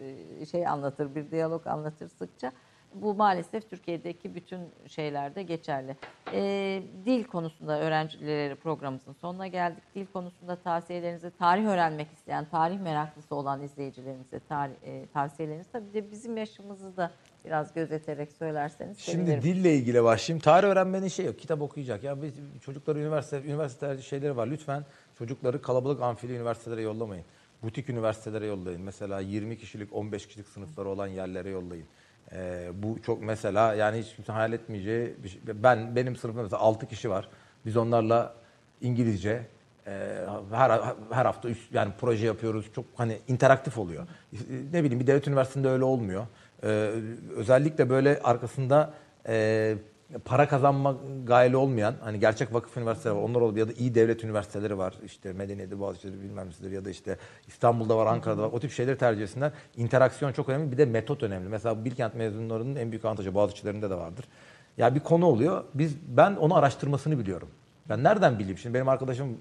[0.42, 2.52] e, şey anlatır, bir diyalog anlatır sıkça.
[2.94, 5.96] Bu maalesef Türkiye'deki bütün şeylerde geçerli.
[6.34, 9.84] Ee, dil konusunda öğrencilere programımızın sonuna geldik.
[9.96, 16.12] Dil konusunda tavsiyelerinizi, tarih öğrenmek isteyen, tarih meraklısı olan izleyicilerimize tarih, e, tavsiyeleriniz tabii de
[16.12, 17.12] bizim yaşımızı da
[17.48, 19.44] biraz gözeterek söylerseniz Şimdi sevinirim.
[19.44, 20.42] dille ilgili başlayayım.
[20.42, 21.40] Tarih öğrenmenin şey yok.
[21.40, 22.04] Kitap okuyacak.
[22.04, 24.48] Ya biz çocukları üniversite üniversite şeyleri var.
[24.48, 24.86] Lütfen
[25.18, 27.26] çocukları kalabalık amfili üniversitelere yollamayın.
[27.64, 28.82] Butik üniversitelere yollayın.
[28.82, 31.86] Mesela 20 kişilik, 15 kişilik sınıfları olan yerlere yollayın.
[32.32, 35.42] Ee, bu çok mesela yani hiç kimse hayal etmeyeceği bir şey.
[35.48, 37.30] Ben benim sınıfımda mesela 6 kişi var.
[37.66, 38.34] Biz onlarla
[38.82, 39.42] İngilizce
[39.88, 39.92] e,
[40.52, 42.66] her her hafta üç, yani proje yapıyoruz.
[42.76, 44.08] Çok hani interaktif oluyor.
[44.74, 46.28] Ne bileyim bir devlet üniversitesinde öyle olmuyor.
[46.64, 46.92] Ee,
[47.36, 48.94] özellikle böyle arkasında
[49.28, 49.76] e,
[50.26, 53.22] para kazanma gayeli olmayan hani gerçek vakıf üniversiteleri var.
[53.22, 54.94] Onlar olabilir ya da iyi devlet üniversiteleri var.
[55.06, 57.18] İşte Medeniyet'te Boğaziçi'de bilmem nesidir ya da işte
[57.48, 58.50] İstanbul'da var, Ankara'da var.
[58.54, 59.52] O tip şeyleri tercih etsinler.
[59.78, 60.72] İnteraksiyon çok önemli.
[60.72, 61.50] Bir de metot önemli.
[61.50, 64.26] Mesela Bilkent mezunlarının en büyük avantajı Boğaziçi'lerinde de vardır.
[64.78, 65.64] Ya bir konu oluyor.
[65.74, 67.50] Biz ben onu araştırmasını biliyorum.
[67.90, 68.58] Ben nereden bileyim?
[68.58, 69.36] Şimdi benim arkadaşım e,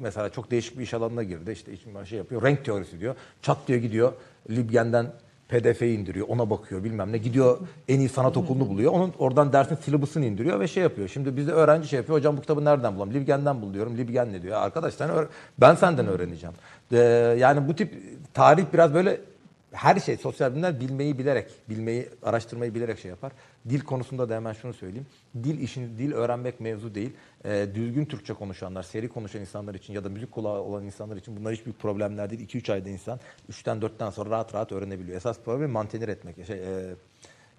[0.00, 1.52] mesela çok değişik bir iş alanına girdi.
[1.52, 1.72] İşte
[2.04, 2.42] şey yapıyor.
[2.42, 3.14] Renk teorisi diyor.
[3.42, 4.12] Çat diyor gidiyor.
[4.50, 5.12] Libgen'den
[5.48, 6.28] PDF indiriyor.
[6.28, 7.18] Ona bakıyor bilmem ne.
[7.18, 7.58] Gidiyor
[7.88, 8.92] en iyi sanat okulunu buluyor.
[8.92, 11.08] Onun oradan dersin syllabus'ını indiriyor ve şey yapıyor.
[11.08, 12.18] Şimdi bizde öğrenci şey yapıyor.
[12.18, 13.14] Hocam bu kitabı nereden bulalım?
[13.14, 13.98] Libgen'den bul diyorum.
[13.98, 14.56] Libgen ne diyor?
[14.56, 15.10] Arkadaş sen
[15.58, 16.54] ben senden öğreneceğim.
[16.92, 16.96] Ee,
[17.38, 17.94] yani bu tip
[18.34, 19.20] tarih biraz böyle
[19.72, 23.32] her şey sosyal bilimler bilmeyi bilerek, bilmeyi, araştırmayı bilerek şey yapar.
[23.68, 25.06] Dil konusunda da hemen şunu söyleyeyim.
[25.44, 27.12] Dil işin dil öğrenmek mevzu değil.
[27.44, 31.36] Ee, düzgün Türkçe konuşanlar, seri konuşan insanlar için ya da müzik kulağı olan insanlar için
[31.36, 32.48] bunlar hiç büyük problemler değil.
[32.48, 33.20] 2-3 ayda insan
[33.50, 35.16] 3'ten 4'ten sonra rahat rahat öğrenebiliyor.
[35.16, 36.46] Esas problem mantenir etmek.
[36.46, 36.94] Şey, e,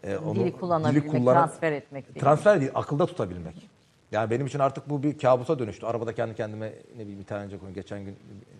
[0.03, 2.19] e, onu- Dili kullanabilmek, kullan- transfer etmek değil.
[2.19, 3.69] Transfer değil, akılda tutabilmek.
[4.11, 5.85] Yani benim için artık bu bir kabusa dönüştü.
[5.85, 8.11] Arabada kendi kendime ne bileyim bir tane konu geçen gün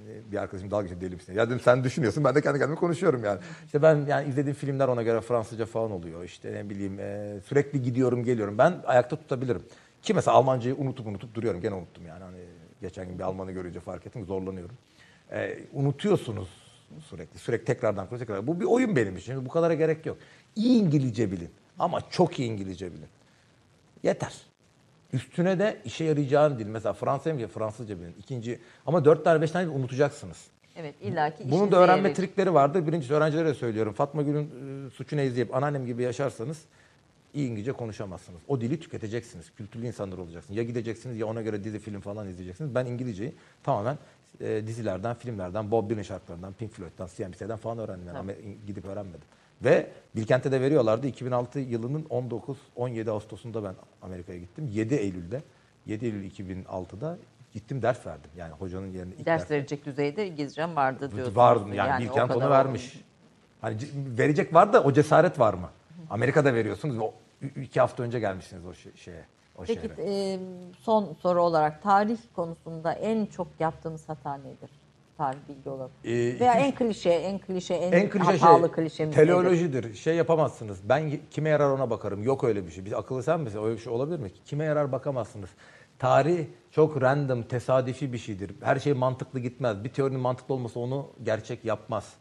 [0.09, 1.33] e, bir arkadaşım dalga geçti deli misin?
[1.33, 3.39] Ya dedim sen düşünüyorsun ben de kendi kendime konuşuyorum yani.
[3.65, 6.23] İşte ben yani izlediğim filmler ona göre Fransızca falan oluyor.
[6.23, 8.57] İşte ne bileyim e, sürekli gidiyorum geliyorum.
[8.57, 9.63] Ben ayakta tutabilirim.
[10.01, 11.61] Ki mesela Almancayı unutup unutup duruyorum.
[11.61, 12.23] Gene unuttum yani.
[12.23, 12.39] Hani
[12.81, 14.75] geçen gün bir Almanı görünce fark ettim zorlanıyorum.
[15.31, 16.49] E, unutuyorsunuz
[17.09, 17.39] sürekli.
[17.39, 18.19] Sürekli tekrardan tekrar.
[18.19, 18.47] tekrar.
[18.47, 19.45] Bu bir oyun benim için.
[19.45, 20.17] Bu kadara gerek yok.
[20.55, 21.49] İyi İngilizce bilin.
[21.79, 23.07] Ama çok iyi İngilizce bilin.
[24.03, 24.48] Yeter.
[25.13, 26.65] Üstüne de işe yarayacağın dil.
[26.67, 27.47] Mesela Fransızca mı?
[27.47, 28.15] Fransızca bilin.
[28.19, 30.47] İkinci ama dört tane beş tane unutacaksınız.
[30.75, 32.15] Evet illaki Bunun da öğrenme yarayacak.
[32.15, 32.87] trikleri vardır.
[32.87, 33.93] Birincisi öğrencilere söylüyorum.
[33.93, 34.45] Fatma Gül'ün
[34.87, 36.57] e, suçunu izleyip anneannem gibi yaşarsanız
[37.33, 38.41] iyi İngilizce konuşamazsınız.
[38.47, 39.51] O dili tüketeceksiniz.
[39.57, 40.57] Kültürlü insanlar olacaksınız.
[40.57, 42.75] Ya gideceksiniz ya ona göre dizi film falan izleyeceksiniz.
[42.75, 43.97] Ben İngilizceyi tamamen
[44.41, 48.07] e, dizilerden, filmlerden, Bob Dylan şarkılarından, Pink Floyd'dan, CMC'den falan öğrendim.
[48.07, 48.17] Yani.
[48.17, 48.31] Ama
[48.67, 49.27] gidip öğrenmedim.
[49.63, 51.07] Ve Bilkent'e de veriyorlardı.
[51.07, 52.03] 2006 yılının
[52.77, 54.67] 19-17 Ağustos'unda ben Amerika'ya gittim.
[54.71, 55.41] 7 Eylül'de,
[55.85, 57.17] 7 Eylül 2006'da
[57.53, 58.31] gittim ders verdim.
[58.37, 61.37] Yani hocanın yerine ilk Ders ders verecek düzeyde İngilizcem vardı diyorsunuz.
[61.37, 63.01] Vardı yani, o Bilkent onu vermiş.
[63.61, 63.87] Hani c-
[64.17, 65.69] verecek var da o cesaret var mı?
[66.09, 66.97] Amerika'da veriyorsunuz.
[66.99, 67.13] O
[67.61, 69.25] iki hafta önce gelmişsiniz o şe- şeye.
[69.57, 70.33] O Peki şehre.
[70.33, 70.39] e,
[70.81, 74.69] son soru olarak tarih konusunda en çok yaptığınız hata nedir?
[75.19, 75.91] Tarih bilgi olarak.
[76.05, 79.27] Ee, Veya en klişe, en klişe, en, en klişe hatalı şey klişemiz nedir?
[79.27, 79.93] teleolojidir.
[79.95, 80.79] Şey yapamazsınız.
[80.89, 82.23] Ben kime yarar ona bakarım.
[82.23, 82.85] Yok öyle bir şey.
[82.85, 83.63] Bir akıllı sen misin?
[83.63, 84.31] Öyle bir şey olabilir mi?
[84.45, 85.49] Kime yarar bakamazsınız.
[85.99, 88.51] Tarih çok random, tesadüfi bir şeydir.
[88.61, 89.83] Her şey mantıklı gitmez.
[89.83, 92.13] Bir teorinin mantıklı olması onu gerçek yapmaz.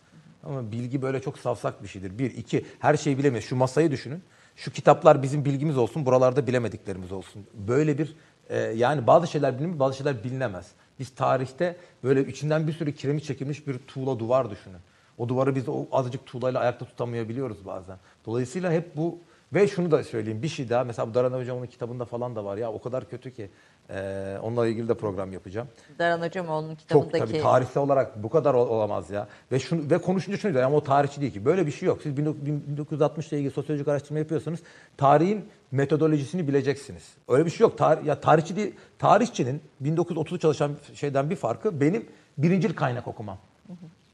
[0.45, 2.19] Ama bilgi böyle çok safsak bir şeydir.
[2.19, 3.45] Bir, iki, her şeyi bilemeyiz.
[3.45, 4.23] Şu masayı düşünün.
[4.57, 7.47] Şu kitaplar bizim bilgimiz olsun, buralarda bilemediklerimiz olsun.
[7.55, 8.16] Böyle bir,
[8.49, 10.73] e, yani bazı şeyler bilinir, bazı şeyler bilinemez.
[10.99, 14.79] Biz tarihte böyle içinden bir sürü kiremit çekilmiş bir tuğla duvar düşünün.
[15.19, 17.97] O duvarı biz o azıcık tuğlayla ayakta tutamayabiliyoruz bazen.
[18.27, 19.19] Dolayısıyla hep bu
[19.53, 22.57] ve şunu da söyleyeyim bir şey daha mesela bu Daran Hocam'ın kitabında falan da var
[22.57, 23.51] ya o kadar kötü ki
[23.90, 25.69] e, onunla ilgili de program yapacağım.
[25.98, 29.27] Daran Hocamoğlu'nun Çok kitabındaki tabii tarihsel olarak bu kadar ol- olamaz ya.
[29.52, 31.44] Ve şunu ve konuşunca şunu diyor ama o tarihçi değil ki.
[31.44, 32.01] Böyle bir şey yok.
[32.02, 34.60] Siz 1960 ile ilgili sosyolojik araştırma yapıyorsanız
[34.97, 37.02] tarihin metodolojisini bileceksiniz.
[37.28, 37.78] Öyle bir şey yok.
[37.78, 42.06] Tar ya tarihçi değil, tarihçinin 1930'da çalışan şeyden bir farkı benim
[42.39, 43.39] birincil kaynak okumam.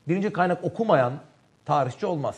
[0.09, 1.13] Birincil kaynak okumayan
[1.65, 2.37] tarihçi olmaz.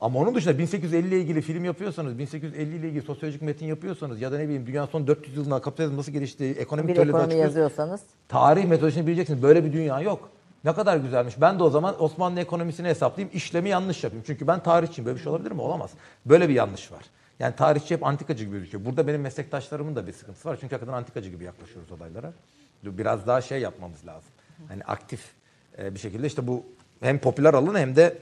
[0.00, 4.32] Ama onun dışında 1850 ile ilgili film yapıyorsanız, 1850 ile ilgili sosyolojik metin yapıyorsanız ya
[4.32, 8.64] da ne bileyim dünyanın son 400 yılında kapitalizm nasıl gelişti, ekonomik bir ekonomi yazıyorsanız Tarih
[8.64, 9.42] metodolojisini bileceksiniz.
[9.42, 10.30] Böyle bir dünya yok.
[10.64, 11.40] Ne kadar güzelmiş.
[11.40, 14.24] Ben de o zaman Osmanlı ekonomisini hesaplayayım, işlemi yanlış yapayım.
[14.26, 15.06] Çünkü ben tarihçiyim.
[15.06, 15.60] Böyle bir şey olabilir mi?
[15.60, 15.90] Olamaz.
[16.26, 17.04] Böyle bir yanlış var.
[17.38, 18.84] Yani tarihçi hep antikacı gibi gözüküyor.
[18.84, 20.58] Burada benim meslektaşlarımın da bir sıkıntısı var.
[20.60, 22.32] Çünkü hakikaten antikacı gibi yaklaşıyoruz olaylara.
[22.82, 24.30] Biraz daha şey yapmamız lazım.
[24.68, 25.20] Hani aktif
[25.78, 26.64] e, bir şekilde işte bu
[27.00, 28.18] hem popüler alan hem de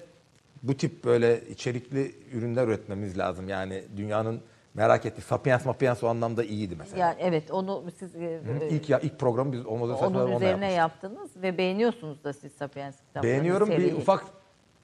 [0.69, 3.49] bu tip böyle içerikli ürünler üretmemiz lazım.
[3.49, 4.41] Yani dünyanın
[4.75, 6.99] merak ettiği Sapiens Mapiens o anlamda iyiydi mesela.
[6.99, 11.31] yani evet onu siz e, Hı, İlk ya ilk programı biz Homo onun üzerine yaptınız
[11.43, 13.31] ve beğeniyorsunuz da siz Sapiens kitaplarını.
[13.33, 13.95] Beğeniyorum bir seriyi.
[13.95, 14.25] ufak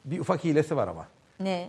[0.05, 1.07] bir ufak hilesi var ama.
[1.41, 1.69] Ne?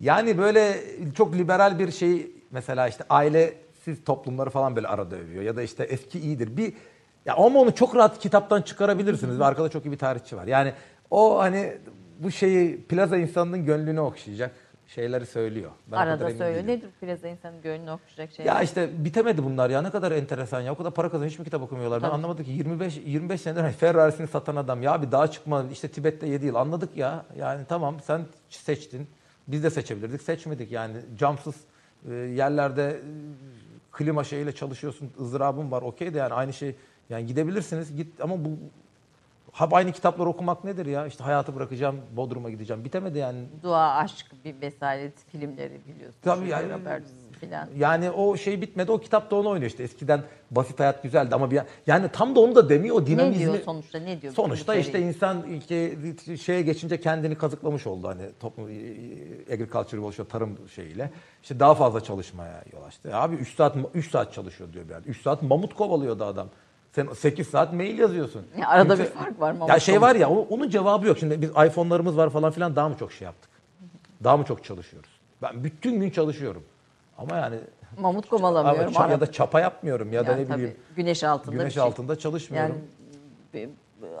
[0.00, 0.80] Yani böyle
[1.14, 5.84] çok liberal bir şey mesela işte ailesiz toplumları falan böyle arada övüyor ya da işte
[5.84, 6.56] eski iyidir.
[6.56, 6.72] Bir
[7.26, 10.46] ya ama onu çok rahat kitaptan çıkarabilirsiniz arkada çok iyi bir tarihçi var.
[10.46, 10.72] Yani
[11.10, 11.78] o hani
[12.18, 14.50] bu şeyi plaza insanının gönlünü okşayacak
[14.86, 15.70] şeyleri söylüyor.
[15.92, 16.54] Ben Arada söylüyor.
[16.54, 16.66] değilim.
[16.66, 18.54] Nedir plaza insanın gönlünü okşayacak şeyler?
[18.54, 19.82] Ya işte bitemedi bunlar ya.
[19.82, 20.72] Ne kadar enteresan ya.
[20.72, 21.30] O kadar para kazanıyor.
[21.30, 22.02] Hiç mi kitap okumuyorlar.
[22.02, 22.14] Ben Tabii.
[22.14, 24.82] anlamadım ki 25 25 senedir Ferrari'sini satan adam.
[24.82, 25.64] Ya bir daha çıkma.
[25.72, 26.54] İşte Tibet'te 7 yıl.
[26.54, 27.24] Anladık ya.
[27.38, 29.06] Yani tamam sen seçtin.
[29.48, 30.22] Biz de seçebilirdik.
[30.22, 30.96] Seçmedik yani.
[31.18, 31.54] Camsız
[32.10, 32.98] e, yerlerde e,
[33.92, 35.10] klima şeyiyle çalışıyorsun.
[35.20, 35.82] ızdırabın var.
[35.82, 36.74] Okey de yani aynı şey.
[37.10, 37.96] Yani gidebilirsiniz.
[37.96, 38.48] Git ama bu
[39.54, 44.26] hep aynı kitapları okumak nedir ya işte hayatı bırakacağım Bodrum'a gideceğim bitemedi yani Dua, aşk,
[44.44, 46.22] bir vesaire filmleri biliyorsunuz.
[46.22, 46.72] Tabii yani-
[47.40, 47.68] filan.
[47.76, 48.92] Yani o şey bitmedi.
[48.92, 49.82] O kitap da onu oynuyor işte.
[49.82, 52.96] Eskiden basit hayat güzeldi ama bir yani tam da onu da demiyor.
[52.96, 53.44] O Ne dinamizmi.
[53.52, 53.98] diyor sonuçta?
[53.98, 54.32] Ne diyor?
[54.34, 55.08] Sonuçta işte içeriği?
[55.08, 55.44] insan
[56.36, 58.64] şeye geçince kendini kazıklamış oldu hani toplum
[59.52, 61.10] agriculture revolution tarım şeyiyle.
[61.42, 63.16] İşte daha fazla çalışmaya yol açtı.
[63.16, 65.08] Abi 3 saat 3 saat çalışıyor diyor bir yerde.
[65.08, 66.48] 3 saat mamut kovalıyordu adam.
[66.94, 68.42] Sen 8 saat mail yazıyorsun.
[68.58, 69.52] Ya arada Kimse- bir fark var.
[69.52, 71.18] Ya mamut şey var ya o- onun cevabı yok.
[71.18, 73.50] Şimdi biz iPhone'larımız var falan filan daha mı çok şey yaptık?
[74.24, 75.10] Daha mı çok çalışıyoruz?
[75.42, 76.62] Ben bütün gün çalışıyorum.
[77.18, 77.56] Ama yani
[78.00, 78.92] Mamut ama kovalamıyorum.
[78.92, 81.82] ça- ya da çapa yapmıyorum ya da Yani ne tabii, bileyim güneş altında güneş şey.
[81.82, 82.76] altında çalışmıyorum.
[83.54, 83.68] Yani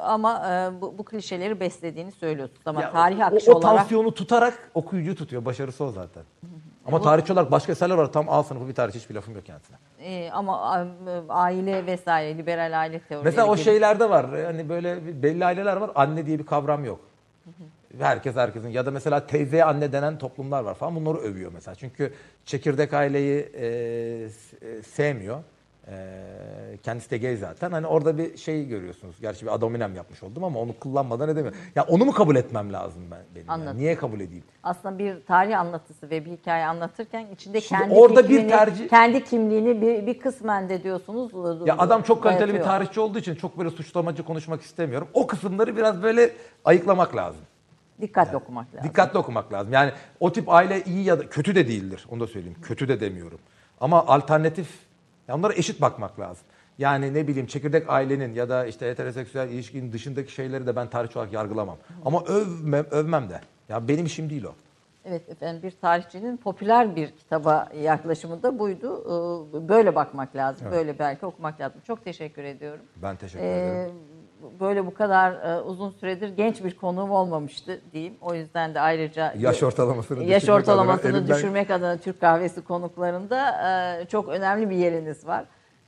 [0.00, 2.62] ama e, bu, bu klişeleri beslediğini söylüyorsunuz.
[2.66, 5.44] Ama Ya tarih o, akışı o olarak tansiyonu tutarak okuyucu tutuyor.
[5.44, 6.22] Başarısı o zaten.
[6.86, 8.12] Ama tarihçi olarak başka eserler var.
[8.12, 9.76] Tam A sınıfı bir tarihçi hiçbir lafım yok kendisine.
[10.00, 13.64] e, ama e, aile vesaire liberal aile teorileri Mesela o gibi.
[13.64, 14.26] şeylerde var.
[14.44, 15.90] Hani böyle belli aileler var.
[15.94, 17.00] Anne diye bir kavram yok.
[17.98, 21.74] Herkes herkesin ya da mesela teyzeye anne denen toplumlar var falan bunları övüyor mesela.
[21.74, 22.12] Çünkü
[22.44, 25.38] çekirdek aileyi e, e, sevmiyor.
[25.88, 27.72] E, kendisi de gay zaten.
[27.72, 29.20] Hani orada bir şey görüyorsunuz.
[29.20, 31.60] Gerçi bir adominem yapmış oldum ama onu kullanmadan edemiyorum.
[31.74, 33.46] Ya onu mu kabul etmem lazım ben benim?
[33.48, 33.60] yani?
[33.60, 33.78] Anladım.
[33.78, 34.44] Niye kabul edeyim?
[34.62, 38.88] aslında bir tarih anlatısı ve bir hikaye anlatırken içinde Şimdi kendi orada bir fikrini, tercih-
[38.88, 41.32] kendi kimliğini bir, bir kısmen de diyorsunuz.
[41.66, 45.08] Ya adam çok kaliteli bir tarihçi olduğu için çok böyle suçlamacı konuşmak istemiyorum.
[45.14, 46.32] O kısımları biraz böyle
[46.64, 47.40] ayıklamak lazım.
[48.00, 48.88] Dikkatli okumak lazım.
[48.88, 49.72] Dikkatli okumak lazım.
[49.72, 52.06] Yani o tip aile iyi ya da kötü de değildir.
[52.10, 52.56] Onu da söyleyeyim.
[52.62, 53.38] Kötü de demiyorum.
[53.80, 54.68] Ama alternatif,
[55.28, 56.46] ya onlara eşit bakmak lazım.
[56.78, 61.18] Yani ne bileyim çekirdek ailenin ya da işte heteroseksüel ilişkinin dışındaki şeyleri de ben tarihçi
[61.18, 61.76] olarak yargılamam.
[62.04, 63.40] Ama övmem, övmem de.
[63.68, 64.52] Ya benim işim değil o.
[65.04, 69.04] Evet efendim bir tarihçinin popüler bir kitaba yaklaşımı da buydu.
[69.54, 70.66] Ee, Böyle bakmak lazım.
[70.70, 71.80] Böyle belki okumak lazım.
[71.86, 72.84] Çok teşekkür ediyorum.
[73.02, 73.94] Ben teşekkür Ee, ederim.
[74.60, 78.14] Böyle bu kadar e, uzun süredir genç bir konuğum olmamıştı diyeyim.
[78.20, 83.50] O yüzden de ayrıca Yaş ortalamasını yaş düşürmek ortalamasını adına düşürmek adına Türk kahvesi konuklarında
[84.02, 85.44] e, çok önemli bir yeriniz var.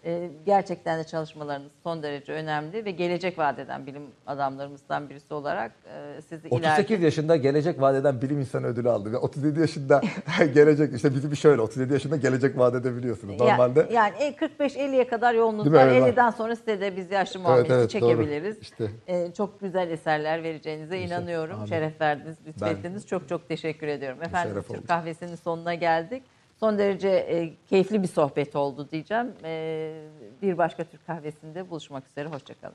[0.07, 6.23] E, Gerçekten de çalışmalarınız son derece önemli ve gelecek vadeden bilim adamlarımızdan birisi olarak e,
[6.23, 9.12] sizi 38 ileride yaşında gelecek vadeden bilim insanı ödülü aldım.
[9.12, 10.03] Ve 37 yaşında
[10.55, 13.41] gelecek işte bizim bir şöyle 37 yaşında gelecek vaat edebiliyorsunuz.
[13.41, 15.87] Normalde Yani, yani e, 45-50'ye kadar yolunuz var.
[15.87, 16.09] Evet, var.
[16.09, 17.89] 50'den sonra size de biz yaşlı muamelesi evet, doğru.
[17.89, 18.59] çekebiliriz.
[18.61, 18.91] İşte.
[19.07, 21.57] E, çok güzel eserler vereceğinize inanıyorum.
[21.57, 21.66] Amin.
[21.66, 23.07] Şeref verdiniz, lütfettiniz.
[23.07, 24.23] Çok çok teşekkür ediyorum.
[24.23, 24.87] Efendim Türk oldu.
[24.87, 26.23] kahvesinin sonuna geldik.
[26.61, 29.35] Son derece e, keyifli bir sohbet oldu diyeceğim.
[29.45, 30.03] E,
[30.43, 32.28] bir başka Türk kahvesinde buluşmak üzere.
[32.28, 32.74] Hoşçakalın.